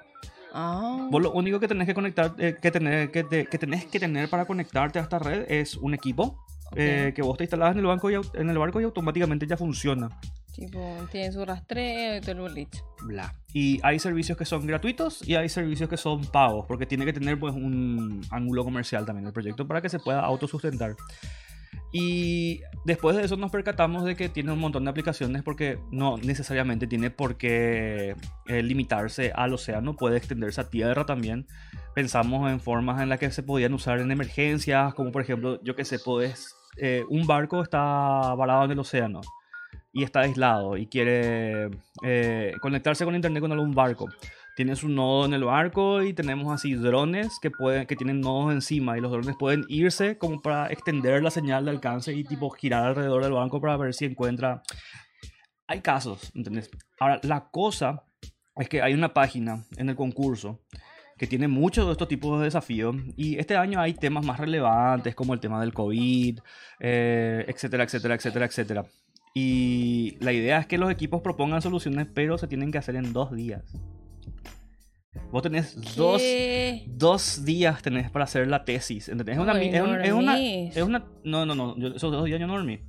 Ah, 0.54 1.08
Vos 1.12 1.22
lo 1.22 1.32
único 1.34 1.60
que 1.60 1.68
tenés 1.68 1.86
que 1.86 1.94
conectar, 1.94 2.34
eh, 2.38 2.56
que, 2.62 2.72
tener, 2.72 3.12
que, 3.12 3.24
te- 3.24 3.46
que 3.48 3.58
tenés 3.58 3.86
que 3.86 4.00
tener 4.00 4.30
para 4.30 4.46
conectarte 4.46 5.00
a 5.00 5.02
esta 5.02 5.20
red 5.20 5.46
es 5.52 5.76
un 5.76 5.94
equipo 5.94 6.40
eh, 6.76 7.12
que 7.16 7.22
vos 7.22 7.38
te 7.38 7.44
instalás 7.44 7.74
en 7.74 7.80
el, 7.80 7.86
banco 7.86 8.10
y, 8.10 8.16
en 8.16 8.50
el 8.50 8.58
barco 8.58 8.80
y 8.80 8.86
automáticamente 8.86 9.46
ya 9.46 9.58
funciona. 9.58 10.10
Tipo, 10.56 10.80
tiene 11.12 11.32
su 11.34 11.44
rastreo 11.44 12.18
y 12.18 12.22
todo 12.22 12.32
el 12.32 12.39
boliche. 12.39 12.82
Bla. 13.04 13.36
Y 13.54 13.80
hay 13.84 14.00
servicios 14.00 14.38
que 14.38 14.46
son 14.46 14.65
gratuitos 14.65 15.28
y 15.28 15.36
hay 15.36 15.50
servicios 15.50 15.89
que 15.89 15.98
son 15.98 16.26
pagos, 16.26 16.65
porque 16.68 16.86
tiene 16.86 17.06
que 17.06 17.13
tener 17.13 17.38
pues 17.38 17.54
un 17.54 18.22
ángulo 18.32 18.63
comercial 18.63 19.06
también 19.06 19.28
el 19.28 19.34
proyecto 19.34 19.68
para 19.68 19.82
que 19.82 19.89
se 19.89 20.00
pueda 20.00 20.22
autosustentar. 20.22 20.96
Y 21.91 22.62
después 22.86 23.15
de 23.15 23.24
eso 23.24 23.38
nos 23.38 23.52
percatamos 23.52 24.04
de 24.06 24.15
que 24.15 24.30
tiene 24.30 24.52
un 24.52 24.60
montón 24.60 24.84
de 24.84 24.89
aplicaciones 24.89 25.44
porque 25.44 25.80
no 25.91 26.18
necesariamente 26.18 26.88
tiene 26.88 27.10
por 27.10 27.38
qué 27.38 28.15
eh, 28.48 28.63
limitarse 28.63 29.32
al 29.36 29.54
océano, 29.54 29.96
puede 29.96 30.18
extenderse 30.18 30.62
a 30.62 30.70
tierra 30.70 31.06
también. 31.06 31.48
Pensamos 31.94 32.50
en 32.52 32.60
formas 32.60 33.02
en 33.02 33.10
las 33.10 33.20
que 33.20 33.32
se 33.32 33.44
podían 33.44 33.74
usar 33.74 34.00
en 34.00 34.12
emergencias, 34.12 34.94
como 34.94 35.12
por 35.12 35.22
ejemplo, 35.22 35.62
yo 35.63 35.76
que 35.76 35.86
sé, 35.86 36.00
podés, 36.00 36.54
eh, 36.78 37.04
un 37.10 37.28
barco 37.28 37.62
está 37.62 37.80
varado 38.36 38.65
en 38.65 38.72
el 38.72 38.80
océano 38.80 39.22
y 39.96 40.04
está 40.04 40.20
aislado 40.20 40.76
y 40.76 40.88
quiere 40.88 41.70
eh, 42.04 42.54
conectarse 42.62 43.06
con 43.06 43.16
internet 43.16 43.40
con 43.42 43.54
algún 43.54 43.74
barco. 43.74 44.10
Tiene 44.54 44.76
su 44.76 44.90
nodo 44.90 45.26
en 45.26 45.34
el 45.34 45.46
barco 45.46 46.04
y 46.04 46.14
tenemos 46.14 46.54
así 46.54 46.74
drones 46.74 47.40
que, 47.42 47.50
pueden, 47.50 47.88
que 47.88 47.96
tienen 47.96 48.20
nodos 48.20 48.54
encima 48.54 48.98
y 48.98 49.02
los 49.02 49.10
drones 49.10 49.38
pueden 49.40 49.64
irse 49.70 50.18
como 50.18 50.42
para 50.42 50.68
extender 50.68 51.24
la 51.24 51.32
señal 51.32 51.64
de 51.64 51.72
alcance 51.72 52.14
y 52.14 52.26
tipo 52.26 52.50
girar 52.50 52.88
alrededor 52.88 53.24
del 53.24 53.32
barco 53.32 53.62
para 53.62 53.78
ver 53.78 53.94
si 53.94 54.06
encuentra... 54.06 54.62
Hay 55.68 55.80
casos, 55.80 56.30
¿entendés? 56.36 56.70
Ahora, 57.00 57.20
la 57.24 57.48
cosa 57.50 58.04
es 58.58 58.70
que 58.70 58.82
hay 58.82 58.94
una 58.94 59.14
página 59.14 59.64
en 59.78 59.90
el 59.90 59.96
concurso 59.96 60.60
que 61.18 61.26
tiene 61.26 61.48
muchos 61.48 61.86
de 61.86 61.94
estos 61.94 62.10
tipos 62.10 62.38
de 62.38 62.46
desafíos 62.46 62.96
y 63.16 63.40
este 63.40 63.56
año 63.56 63.80
hay 63.80 63.94
temas 63.94 64.26
más 64.26 64.40
relevantes 64.40 65.16
como 65.16 65.34
el 65.34 65.40
tema 65.40 65.62
del 65.62 65.74
COVID, 65.74 66.40
eh, 66.82 67.46
etcétera, 67.48 67.86
etcétera, 67.86 68.16
etcétera, 68.16 68.46
etcétera. 68.46 68.86
Y 69.38 70.15
la 70.21 70.32
idea 70.32 70.60
es 70.60 70.65
que 70.65 70.78
los 70.78 70.89
equipos 70.89 71.19
propongan 71.21 71.62
soluciones, 71.62 72.08
pero 72.13 72.38
se 72.38 72.48
tienen 72.48 72.71
que 72.71 72.78
hacer 72.78 72.95
en 72.95 73.12
dos 73.12 73.36
días. 73.36 73.63
Vos 75.30 75.41
tenés 75.43 75.76
dos, 75.98 76.21
dos 76.88 77.43
días 77.43 77.82
tenés 77.82 78.10
para 78.10 78.24
hacer 78.24 78.48
la 78.48 78.63
tesis. 78.63 79.10
¿entendés? 79.10 79.36
Es 79.36 79.41
una, 79.41 79.52
Ay, 79.52 79.67
es, 79.74 79.82
un- 79.82 80.02
es 80.02 80.12
una, 80.13 80.39
es 80.39 80.78
una- 80.84 81.06
No, 81.26 81.45
no, 81.45 81.54
no. 81.54 81.78
yo- 81.78 81.89
esos 81.95 82.13
dos 82.13 82.24
días 82.24 82.39
yo 82.39 82.48
no 82.48 82.54
dormí. 82.54 82.80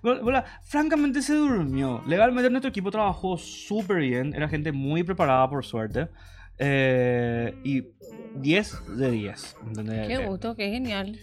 Bueno, 0.00 0.22
bueno, 0.22 0.44
francamente 0.62 1.20
se 1.20 1.34
durmió. 1.34 2.04
Legalmente 2.06 2.48
nuestro 2.48 2.68
equipo 2.70 2.92
trabajó 2.92 3.36
súper 3.36 3.96
bien. 3.98 4.32
Era 4.34 4.48
gente 4.48 4.70
muy 4.70 5.02
preparada, 5.02 5.50
por 5.50 5.64
suerte. 5.64 6.06
Eh, 6.58 7.56
y 7.64 7.82
10 8.36 8.76
de 8.96 9.10
10. 9.10 9.56
¿entendés? 9.66 10.06
Qué 10.06 10.24
gusto, 10.26 10.54
qué 10.54 10.70
genial. 10.70 11.18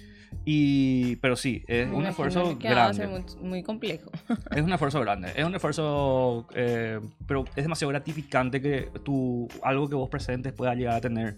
Y, 0.47 1.15
pero 1.17 1.35
sí, 1.35 1.63
es 1.67 1.87
Me 1.87 1.95
un 1.95 2.05
esfuerzo 2.05 2.57
que 2.59 2.67
va 2.67 2.85
a 2.85 2.93
grande. 2.93 2.97
ser 2.97 3.09
muy, 3.41 3.49
muy 3.49 3.63
complejo. 3.63 4.11
Es 4.55 4.61
un 4.61 4.71
esfuerzo 4.71 4.99
grande, 5.01 5.31
es 5.35 5.43
un 5.43 5.55
esfuerzo, 5.55 6.47
eh, 6.53 6.99
pero 7.27 7.45
es 7.55 7.63
demasiado 7.63 7.89
gratificante 7.89 8.61
que 8.61 8.89
tú, 9.03 9.47
algo 9.63 9.89
que 9.89 9.95
vos 9.95 10.09
presentes 10.09 10.53
pueda 10.53 10.75
llegar 10.75 10.95
a 10.95 11.01
tener 11.01 11.37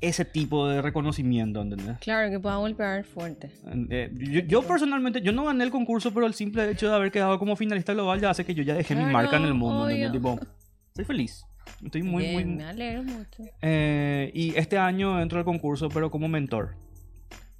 ese 0.00 0.24
tipo 0.24 0.66
de 0.66 0.80
reconocimiento, 0.82 1.60
¿entendés? 1.62 1.98
Claro, 1.98 2.30
que 2.30 2.40
pueda 2.40 2.56
golpear 2.56 3.04
fuerte. 3.04 3.50
Eh, 3.90 4.10
yo, 4.14 4.40
yo 4.40 4.62
personalmente, 4.62 5.20
yo 5.20 5.30
no 5.32 5.44
gané 5.44 5.62
el 5.62 5.70
concurso, 5.70 6.12
pero 6.12 6.26
el 6.26 6.34
simple 6.34 6.70
hecho 6.70 6.88
de 6.88 6.94
haber 6.96 7.12
quedado 7.12 7.38
como 7.38 7.54
finalista 7.54 7.92
global 7.92 8.18
ya 8.20 8.30
hace 8.30 8.44
que 8.44 8.54
yo 8.54 8.62
ya 8.62 8.74
dejé 8.74 8.94
mi 8.94 9.02
Claro, 9.02 9.12
marca 9.12 9.36
en 9.36 9.44
el 9.44 9.54
mundo. 9.54 9.86
Tipo, 10.10 10.40
estoy 10.88 11.04
feliz, 11.04 11.44
estoy 11.84 12.02
muy, 12.02 12.22
Bien, 12.24 12.34
muy... 12.34 12.44
Me 12.46 12.64
alegro 12.64 13.02
mucho. 13.04 13.44
Eh, 13.62 14.30
y 14.34 14.56
este 14.56 14.78
año 14.78 15.20
entro 15.20 15.38
al 15.38 15.44
concurso, 15.44 15.88
pero 15.90 16.10
como 16.10 16.26
mentor. 16.28 16.76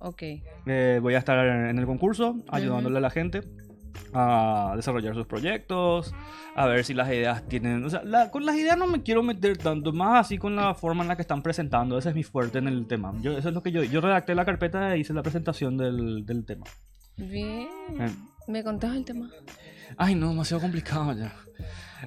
Ok. 0.01 0.23
Eh, 0.67 0.99
voy 1.01 1.15
a 1.15 1.19
estar 1.19 1.47
en 1.47 1.79
el 1.79 1.87
concurso 1.87 2.37
ayudándole 2.49 2.99
a 2.99 3.01
la 3.01 3.11
gente 3.11 3.43
a 4.13 4.73
desarrollar 4.77 5.15
sus 5.15 5.27
proyectos, 5.27 6.13
a 6.57 6.67
ver 6.67 6.85
si 6.85 6.95
las 6.95 7.09
ideas 7.09 7.47
tienen... 7.49 7.85
O 7.85 7.91
sea, 7.91 8.03
la- 8.03 8.31
con 8.31 8.45
las 8.47 8.57
ideas 8.57 8.77
no 8.77 8.87
me 8.87 9.03
quiero 9.03 9.23
meter 9.23 9.57
tanto, 9.59 9.93
más 9.93 10.27
así 10.27 10.39
con 10.39 10.57
la 10.57 10.75
forma 10.75 11.03
en 11.03 11.09
la 11.09 11.17
que 11.17 11.23
están 11.23 11.43
presentando. 11.43 11.97
Ese 11.99 12.09
es 12.09 12.15
mi 12.15 12.23
fuerte 12.25 12.59
en 12.59 12.67
el 12.69 12.87
tema. 12.87 13.13
Yo, 13.21 13.37
eso 13.37 13.49
es 13.49 13.55
lo 13.55 13.63
que 13.63 13.71
yo... 13.73 13.85
Yo 13.85 14.01
redacté 14.01 14.35
la 14.35 14.45
carpeta 14.45 14.95
e 14.95 14.99
hice 14.99 15.13
la 15.13 15.23
presentación 15.23 15.77
del, 15.77 16.25
del 16.27 16.45
tema. 16.45 16.67
Bien. 17.17 17.69
Eh, 18.01 18.11
¿Me 18.49 18.65
contás 18.65 18.97
el 18.97 19.05
tema? 19.05 19.29
ay, 19.97 20.15
no, 20.15 20.31
demasiado 20.31 20.61
complicado 20.63 21.13
ya. 21.13 21.35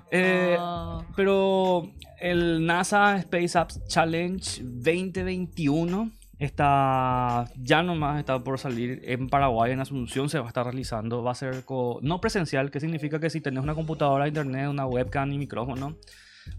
Eh, 0.09 0.55
Ah, 0.59 1.01
Pero 1.15 1.91
el 2.19 2.65
NASA 2.65 3.17
Space 3.17 3.57
Apps 3.57 3.85
Challenge 3.87 4.61
2021 4.63 6.11
está 6.39 7.45
ya 7.55 7.83
nomás 7.83 8.19
está 8.19 8.43
por 8.43 8.59
salir 8.59 9.01
en 9.03 9.29
Paraguay, 9.29 9.71
en 9.71 9.79
Asunción 9.79 10.29
se 10.29 10.39
va 10.39 10.45
a 10.45 10.47
estar 10.47 10.65
realizando. 10.65 11.23
Va 11.23 11.31
a 11.31 11.35
ser 11.35 11.63
no 12.01 12.21
presencial, 12.21 12.71
que 12.71 12.79
significa 12.79 13.19
que 13.19 13.29
si 13.29 13.41
tenés 13.41 13.63
una 13.63 13.75
computadora, 13.75 14.27
internet, 14.27 14.69
una 14.69 14.85
webcam 14.85 15.31
y 15.31 15.37
micrófono, 15.37 15.97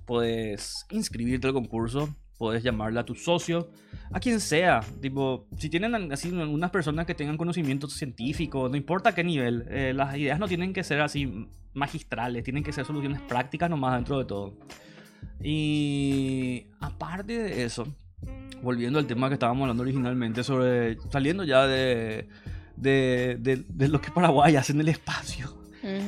puedes 0.04 0.86
inscribirte 0.90 1.46
al 1.46 1.52
concurso. 1.52 2.08
Puedes 2.36 2.64
llamarle 2.64 2.98
a 2.98 3.04
tu 3.04 3.14
socio, 3.14 3.70
a 4.12 4.18
quien 4.18 4.40
sea. 4.40 4.80
Tipo, 5.00 5.46
si 5.56 5.70
tienen 5.70 6.12
así 6.12 6.32
unas 6.32 6.70
personas 6.72 7.06
que 7.06 7.14
tengan 7.14 7.36
conocimiento 7.36 7.86
científico, 7.86 8.68
no 8.68 8.76
importa 8.76 9.14
qué 9.14 9.22
nivel, 9.22 9.64
eh, 9.70 9.92
las 9.94 10.16
ideas 10.16 10.40
no 10.40 10.48
tienen 10.48 10.72
que 10.72 10.82
ser 10.82 11.00
así 11.00 11.48
magistrales, 11.74 12.42
tienen 12.42 12.64
que 12.64 12.72
ser 12.72 12.84
soluciones 12.84 13.20
prácticas 13.22 13.70
nomás 13.70 13.94
dentro 13.94 14.18
de 14.18 14.24
todo. 14.24 14.58
Y 15.40 16.66
aparte 16.80 17.38
de 17.38 17.64
eso, 17.64 17.86
volviendo 18.62 18.98
al 18.98 19.06
tema 19.06 19.28
que 19.28 19.34
estábamos 19.34 19.62
hablando 19.62 19.82
originalmente, 19.82 20.42
sobre 20.44 20.96
saliendo 21.10 21.44
ya 21.44 21.66
de, 21.66 22.28
de, 22.76 23.36
de- 23.40 23.64
de 23.68 23.88
lo 23.88 24.00
que 24.00 24.10
Paraguay 24.10 24.56
hace 24.56 24.72
en 24.72 24.80
el 24.80 24.88
espacio 24.88 25.52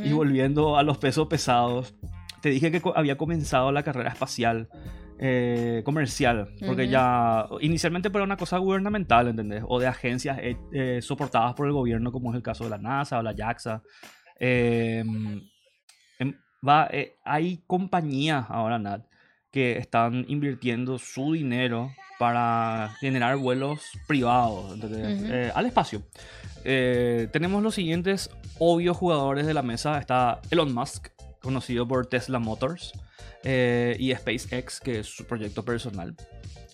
y 0.05 0.13
volviendo 0.13 0.79
a 0.79 0.83
los 0.83 0.97
pesos 0.99 1.27
pesados, 1.29 1.95
te 2.41 2.49
dije 2.49 2.71
que 2.73 2.81
había 2.95 3.17
comenzado 3.19 3.73
la 3.73 3.83
carrera 3.83 4.09
espacial 4.11 4.69
eh, 5.19 5.83
comercial, 5.85 6.49
porque 6.67 6.89
ya 6.89 7.47
inicialmente 7.61 8.09
era 8.09 8.23
una 8.25 8.37
cosa 8.37 8.59
gubernamental, 8.59 9.29
¿entendés? 9.29 9.63
O 9.67 9.79
de 9.81 9.87
agencias 9.87 10.39
eh, 10.41 10.57
eh, 10.73 11.01
soportadas 11.03 11.55
por 11.55 11.67
el 11.67 11.73
gobierno, 11.73 12.13
como 12.13 12.31
es 12.31 12.37
el 12.37 12.43
caso 12.43 12.65
de 12.65 12.71
la 12.71 12.79
NASA 12.79 13.19
o 13.19 13.23
la 13.23 13.35
JAXA. 13.35 13.83
Eh, 14.39 15.05
em, 16.19 16.35
va, 16.67 16.89
hay 17.25 17.63
compañías 17.67 18.47
ahora, 18.49 18.79
Nat, 18.79 19.05
que 19.51 19.79
están 19.79 20.25
invirtiendo 20.29 20.99
su 20.99 21.33
dinero 21.33 21.91
para 22.19 22.95
generar 23.01 23.37
vuelos 23.37 23.93
privados. 24.07 24.79
Eh, 24.83 25.51
al 25.55 25.67
espacio. 25.67 26.03
Eh, 26.65 27.29
tenemos 27.33 27.63
los 27.63 27.75
siguientes 27.75 28.31
obvios 28.59 28.97
jugadores 28.97 29.47
de 29.47 29.55
la 29.55 29.63
mesa. 29.63 29.99
Está 29.99 30.41
Elon 30.51 30.73
Musk, 30.73 31.09
conocido 31.41 31.87
por 31.87 32.07
Tesla 32.07 32.39
Motors, 32.39 32.93
eh, 33.45 33.97
y 33.99 34.15
SpaceX, 34.15 34.81
que 34.81 35.01
es 35.01 35.07
su 35.07 35.27
proyecto 35.27 35.65
personal. 35.65 36.17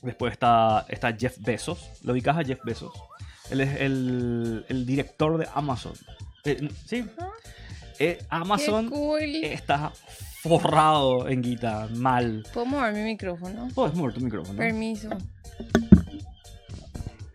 Después 0.02 0.32
está, 0.32 0.86
está 0.88 1.14
Jeff 1.16 1.36
Bezos. 1.40 1.90
¿Lo 2.02 2.12
ubicas 2.12 2.36
a 2.36 2.44
Jeff 2.44 2.60
Bezos? 2.64 2.92
Él 3.50 3.60
es 3.60 3.80
el, 3.80 4.64
el 4.68 4.86
director 4.86 5.38
de 5.38 5.48
Amazon. 5.54 5.94
Sí. 6.86 7.06
Amazon 8.30 8.90
cool. 8.90 9.22
está 9.22 9.92
forrado 10.42 11.28
en 11.28 11.40
guita, 11.42 11.88
mal. 11.94 12.44
¿Puedo 12.52 12.66
mover 12.66 12.92
mi 12.94 13.02
micrófono? 13.02 13.68
Puedes 13.74 13.94
mover 13.94 14.14
tu 14.14 14.20
micrófono. 14.20 14.58
Permiso. 14.58 15.08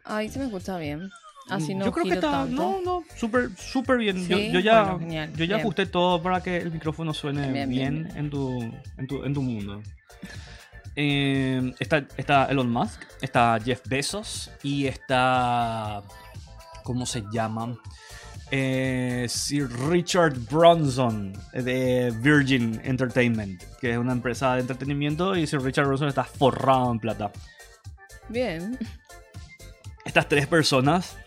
Ahí 0.04 0.30
se 0.30 0.40
me 0.40 0.46
escucha 0.46 0.78
bien. 0.78 1.10
Así 1.50 1.74
no 1.74 1.86
Yo 1.86 1.92
creo 1.94 2.06
que 2.06 2.14
está, 2.16 2.32
tanto. 2.32 2.56
no, 2.62 2.82
no, 2.84 3.04
súper, 3.16 3.50
súper 3.58 3.98
bien. 3.98 4.28
yo, 4.28 4.38
Sí, 4.38 4.52
yo 4.52 4.60
ya, 4.60 4.84
bueno, 4.96 5.08
yo 5.08 5.46
ya 5.46 5.56
bien. 5.56 5.60
ajusté 5.62 5.86
todo 5.86 6.22
para 6.22 6.42
que 6.42 6.58
el 6.58 6.72
micrófono 6.72 7.14
suene 7.14 7.52
bien, 7.52 7.54
Bien, 7.54 7.70
bien, 7.70 8.04
bien. 8.04 8.18
En, 8.18 8.30
tu, 8.30 8.60
en, 8.98 9.08
tu, 9.08 9.24
en 9.24 9.34
tu 9.34 9.42
mundo. 9.42 9.82
Eh, 10.98 11.74
está, 11.80 12.06
está 12.18 12.46
Elon 12.48 12.70
Musk, 12.70 13.02
está 13.22 13.58
Jeff 13.64 13.82
Bezos 13.88 14.52
y 14.64 14.88
está. 14.88 16.04
¿Cómo 16.84 17.06
se 17.06 17.24
llama? 17.32 17.78
Eh, 18.50 19.26
Sir 19.30 19.68
Richard 19.90 20.38
Bronson 20.50 21.34
de 21.54 22.14
Virgin 22.22 22.80
Entertainment, 22.84 23.62
que 23.82 23.92
es 23.92 23.98
una 23.98 24.14
empresa 24.14 24.54
de 24.56 24.62
entretenimiento 24.62 25.36
y 25.36 25.46
Sir 25.46 25.62
Richard 25.62 25.86
Bronson 25.88 26.08
está 26.08 26.24
forrado 26.24 26.92
en 26.92 27.00
plata. 27.00 27.32
Bien. 28.30 28.78
Estas 30.06 30.30
tres 30.30 30.48
personas 30.48 31.18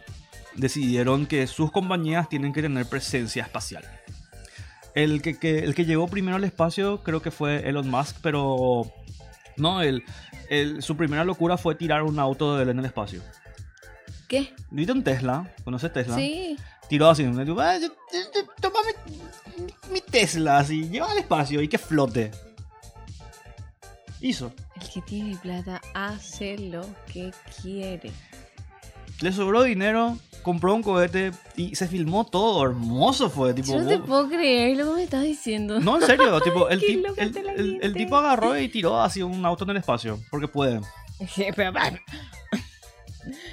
decidieron 0.56 1.26
que 1.26 1.46
sus 1.46 1.70
compañías 1.70 2.28
tienen 2.30 2.52
que 2.54 2.62
tener 2.62 2.86
presencia 2.86 3.42
espacial. 3.42 3.84
El 4.94 5.20
que, 5.22 5.38
que- 5.38 5.58
el 5.60 5.74
que 5.74 5.84
llegó 5.84 6.08
primero 6.08 6.36
al 6.36 6.44
espacio 6.44 7.02
creo 7.02 7.20
que 7.22 7.30
fue 7.30 7.68
Elon 7.68 7.88
Musk, 7.88 8.16
pero 8.22 8.90
no, 9.56 9.82
el, 9.82 10.02
el- 10.48 10.82
su 10.82 10.96
primera 10.96 11.24
locura 11.24 11.58
fue 11.58 11.74
tirar 11.74 12.02
un 12.02 12.18
auto 12.18 12.56
de 12.56 12.62
él 12.62 12.70
en 12.70 12.78
el 12.78 12.86
espacio. 12.86 13.22
¿Qué? 14.26 14.52
¿Viste 14.70 14.92
un 14.92 15.04
Tesla? 15.04 15.52
¿Conoces 15.64 15.92
Tesla? 15.92 16.16
Sí. 16.16 16.56
Tiró 16.90 17.08
así, 17.08 17.24
"Ah, 17.24 17.78
toma 18.60 18.80
mi, 19.56 19.64
mi 19.92 20.00
Tesla 20.02 20.58
así, 20.58 20.88
lleva 20.88 21.10
al 21.10 21.18
espacio 21.18 21.62
y 21.62 21.68
que 21.68 21.78
flote. 21.78 22.30
Hizo. 24.20 24.52
El 24.80 24.88
que 24.90 25.00
tiene 25.02 25.36
plata 25.36 25.80
hace 25.94 26.58
lo 26.58 26.84
que 27.10 27.32
quiere. 27.62 28.10
Le 29.20 29.32
sobró 29.32 29.62
dinero, 29.62 30.18
compró 30.42 30.74
un 30.74 30.82
cohete 30.82 31.30
y 31.56 31.74
se 31.76 31.86
filmó 31.86 32.26
todo. 32.26 32.64
Hermoso 32.64 33.30
fue, 33.30 33.54
tipo. 33.54 33.68
Yo 33.72 33.80
no 33.82 33.88
te 33.88 33.98
puedo 33.98 34.28
creer 34.28 34.76
lo 34.76 34.86
que 34.90 34.96
me 34.96 35.02
estás 35.04 35.22
diciendo. 35.22 35.78
No, 35.80 35.96
en 36.00 36.06
serio, 36.06 36.40
tipo, 36.42 36.68
el, 36.68 36.80
tip- 36.80 37.78
el, 37.82 37.94
tipo 37.94 38.16
agarró 38.16 38.58
y 38.58 38.68
tiró 38.68 39.00
así 39.00 39.22
un 39.22 39.46
auto 39.46 39.64
en 39.64 39.70
el 39.70 39.76
espacio, 39.78 40.18
porque 40.30 40.48
puede. 40.48 40.80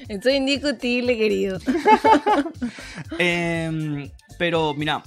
Esto 0.07 0.29
es 0.29 0.35
indiscutible, 0.35 1.17
querido. 1.17 1.59
Em, 3.19 4.09
pero 4.37 4.73
mira, 4.73 5.03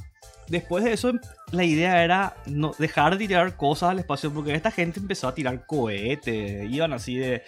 después 0.48 0.84
de 0.84 0.92
eso, 0.92 1.12
la 1.52 1.64
idea 1.64 2.02
era 2.04 2.36
no, 2.46 2.72
dejar 2.78 3.16
de 3.16 3.26
tirar 3.26 3.56
cosas 3.56 3.90
al 3.90 4.00
espacio, 4.00 4.32
porque 4.32 4.54
esta 4.54 4.70
gente 4.70 5.00
empezó 5.00 5.28
a 5.28 5.34
tirar 5.34 5.66
cohetes, 5.66 6.70
iban 6.70 6.92
así 6.92 7.16
de 7.16 7.42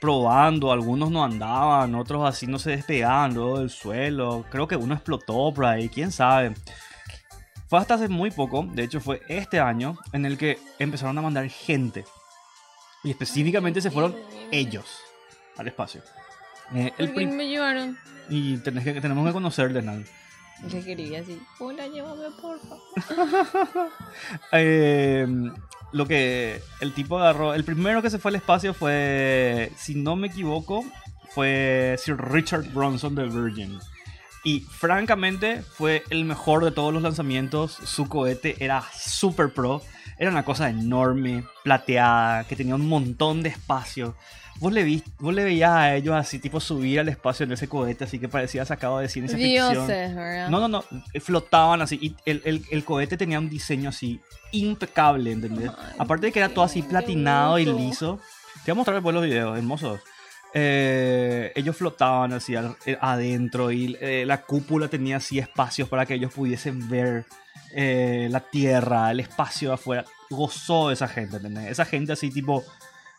probando, 0.00 0.70
algunos 0.70 1.10
no 1.10 1.24
andaban, 1.24 1.94
otros 1.94 2.28
así 2.28 2.46
no 2.46 2.58
se 2.58 2.70
despegaban 2.70 3.34
luego 3.34 3.58
del 3.58 3.70
suelo, 3.70 4.44
creo 4.50 4.68
que 4.68 4.76
uno 4.76 4.94
explotó 4.94 5.52
por 5.52 5.66
ahí, 5.66 5.88
quién 5.88 6.12
sabe. 6.12 6.54
Fue 7.68 7.78
hasta 7.78 7.94
hace 7.94 8.08
muy 8.08 8.30
poco, 8.30 8.66
de 8.72 8.84
hecho 8.84 9.00
fue 9.00 9.22
este 9.28 9.60
año, 9.60 9.98
en 10.12 10.24
el 10.24 10.38
que 10.38 10.58
empezaron 10.78 11.18
a 11.18 11.22
mandar 11.22 11.48
gente. 11.48 12.04
Y 13.04 13.10
específicamente 13.10 13.80
se 13.80 13.90
fueron 13.90 14.16
ellos 14.50 14.86
al 15.56 15.68
espacio. 15.68 16.02
Eh, 16.74 16.92
el 16.98 17.10
¿Por 17.10 17.18
qué 17.18 17.26
me 17.26 17.48
llevaron? 17.48 17.98
y 18.28 18.58
tenés 18.58 18.84
que, 18.84 19.00
tenemos 19.00 19.26
que 19.26 19.32
conocerles, 19.32 19.84
Nan. 19.84 20.04
Le 20.70 20.84
quería 20.84 21.20
así. 21.20 21.40
Hola, 21.60 21.86
llévame, 21.86 22.30
por 22.40 22.58
favor. 22.60 23.90
Eh, 24.52 25.26
lo 25.92 26.06
que 26.06 26.60
el 26.80 26.92
tipo 26.92 27.18
agarró, 27.18 27.54
el 27.54 27.64
primero 27.64 28.02
que 28.02 28.10
se 28.10 28.18
fue 28.18 28.30
al 28.30 28.36
espacio 28.36 28.74
fue, 28.74 29.72
si 29.76 29.94
no 29.94 30.16
me 30.16 30.26
equivoco, 30.26 30.84
fue 31.30 31.96
Sir 31.98 32.16
Richard 32.18 32.72
Bronson 32.72 33.14
de 33.14 33.24
Virgin. 33.28 33.78
Y 34.44 34.60
francamente 34.60 35.62
fue 35.62 36.02
el 36.10 36.24
mejor 36.24 36.64
de 36.64 36.72
todos 36.72 36.92
los 36.92 37.02
lanzamientos. 37.02 37.72
Su 37.72 38.08
cohete 38.08 38.56
era 38.62 38.82
super 38.92 39.52
pro. 39.52 39.82
Era 40.18 40.30
una 40.30 40.44
cosa 40.44 40.68
enorme, 40.68 41.44
plateada, 41.62 42.44
que 42.44 42.56
tenía 42.56 42.74
un 42.74 42.88
montón 42.88 43.42
de 43.42 43.50
espacio. 43.50 44.16
Vos 44.60 44.72
le, 44.72 44.82
vi, 44.82 45.02
vos 45.20 45.32
le 45.32 45.44
veías 45.44 45.70
a 45.70 45.94
ellos 45.94 46.14
así, 46.16 46.38
tipo 46.40 46.58
subir 46.58 46.98
al 47.00 47.08
espacio 47.08 47.44
en 47.44 47.52
ese 47.52 47.68
cohete, 47.68 48.04
así 48.04 48.18
que 48.18 48.28
parecía 48.28 48.64
sacado 48.64 48.98
de 48.98 49.08
ciencia 49.08 49.38
ficción. 49.38 49.72
Dioses, 49.86 50.14
¿verdad? 50.16 50.48
No, 50.48 50.58
no, 50.60 50.66
no, 50.68 50.84
flotaban 51.20 51.80
así. 51.82 51.98
Y 52.02 52.16
el, 52.28 52.42
el- 52.44 52.64
el 52.70 52.84
cohete 52.84 53.16
tenía 53.16 53.38
un 53.38 53.48
diseño 53.48 53.90
así 53.90 54.20
impecable, 54.52 55.30
¿entendés? 55.32 55.70
Ay, 55.78 55.94
Aparte 55.98 56.26
de 56.26 56.32
que 56.32 56.40
era 56.40 56.48
todo 56.48 56.64
así 56.64 56.82
platinado 56.82 57.58
y 57.58 57.66
liso. 57.66 58.18
Te 58.64 58.72
voy 58.72 58.72
a 58.72 58.74
mostrar 58.76 58.94
después 58.96 59.14
los 59.14 59.22
videos, 59.24 59.56
hermosos. 59.56 60.00
Eh, 60.54 61.52
ellos 61.54 61.76
flotaban 61.76 62.32
así 62.32 62.56
al- 62.56 62.76
eh, 62.86 62.96
adentro 63.00 63.70
y 63.70 63.96
eh, 64.00 64.24
la 64.26 64.42
cúpula 64.42 64.88
tenía 64.88 65.18
así 65.18 65.38
espacios 65.38 65.88
para 65.88 66.04
que 66.06 66.14
ellos 66.14 66.32
pudiesen 66.32 66.88
ver 66.88 67.26
eh, 67.74 68.28
la 68.30 68.40
tierra, 68.40 69.10
el 69.10 69.20
espacio 69.20 69.68
de 69.68 69.74
afuera. 69.74 70.04
Gozó 70.30 70.90
esa 70.90 71.06
gente, 71.06 71.36
¿entendés? 71.36 71.70
Esa 71.70 71.84
gente 71.84 72.12
así 72.12 72.30
tipo... 72.30 72.64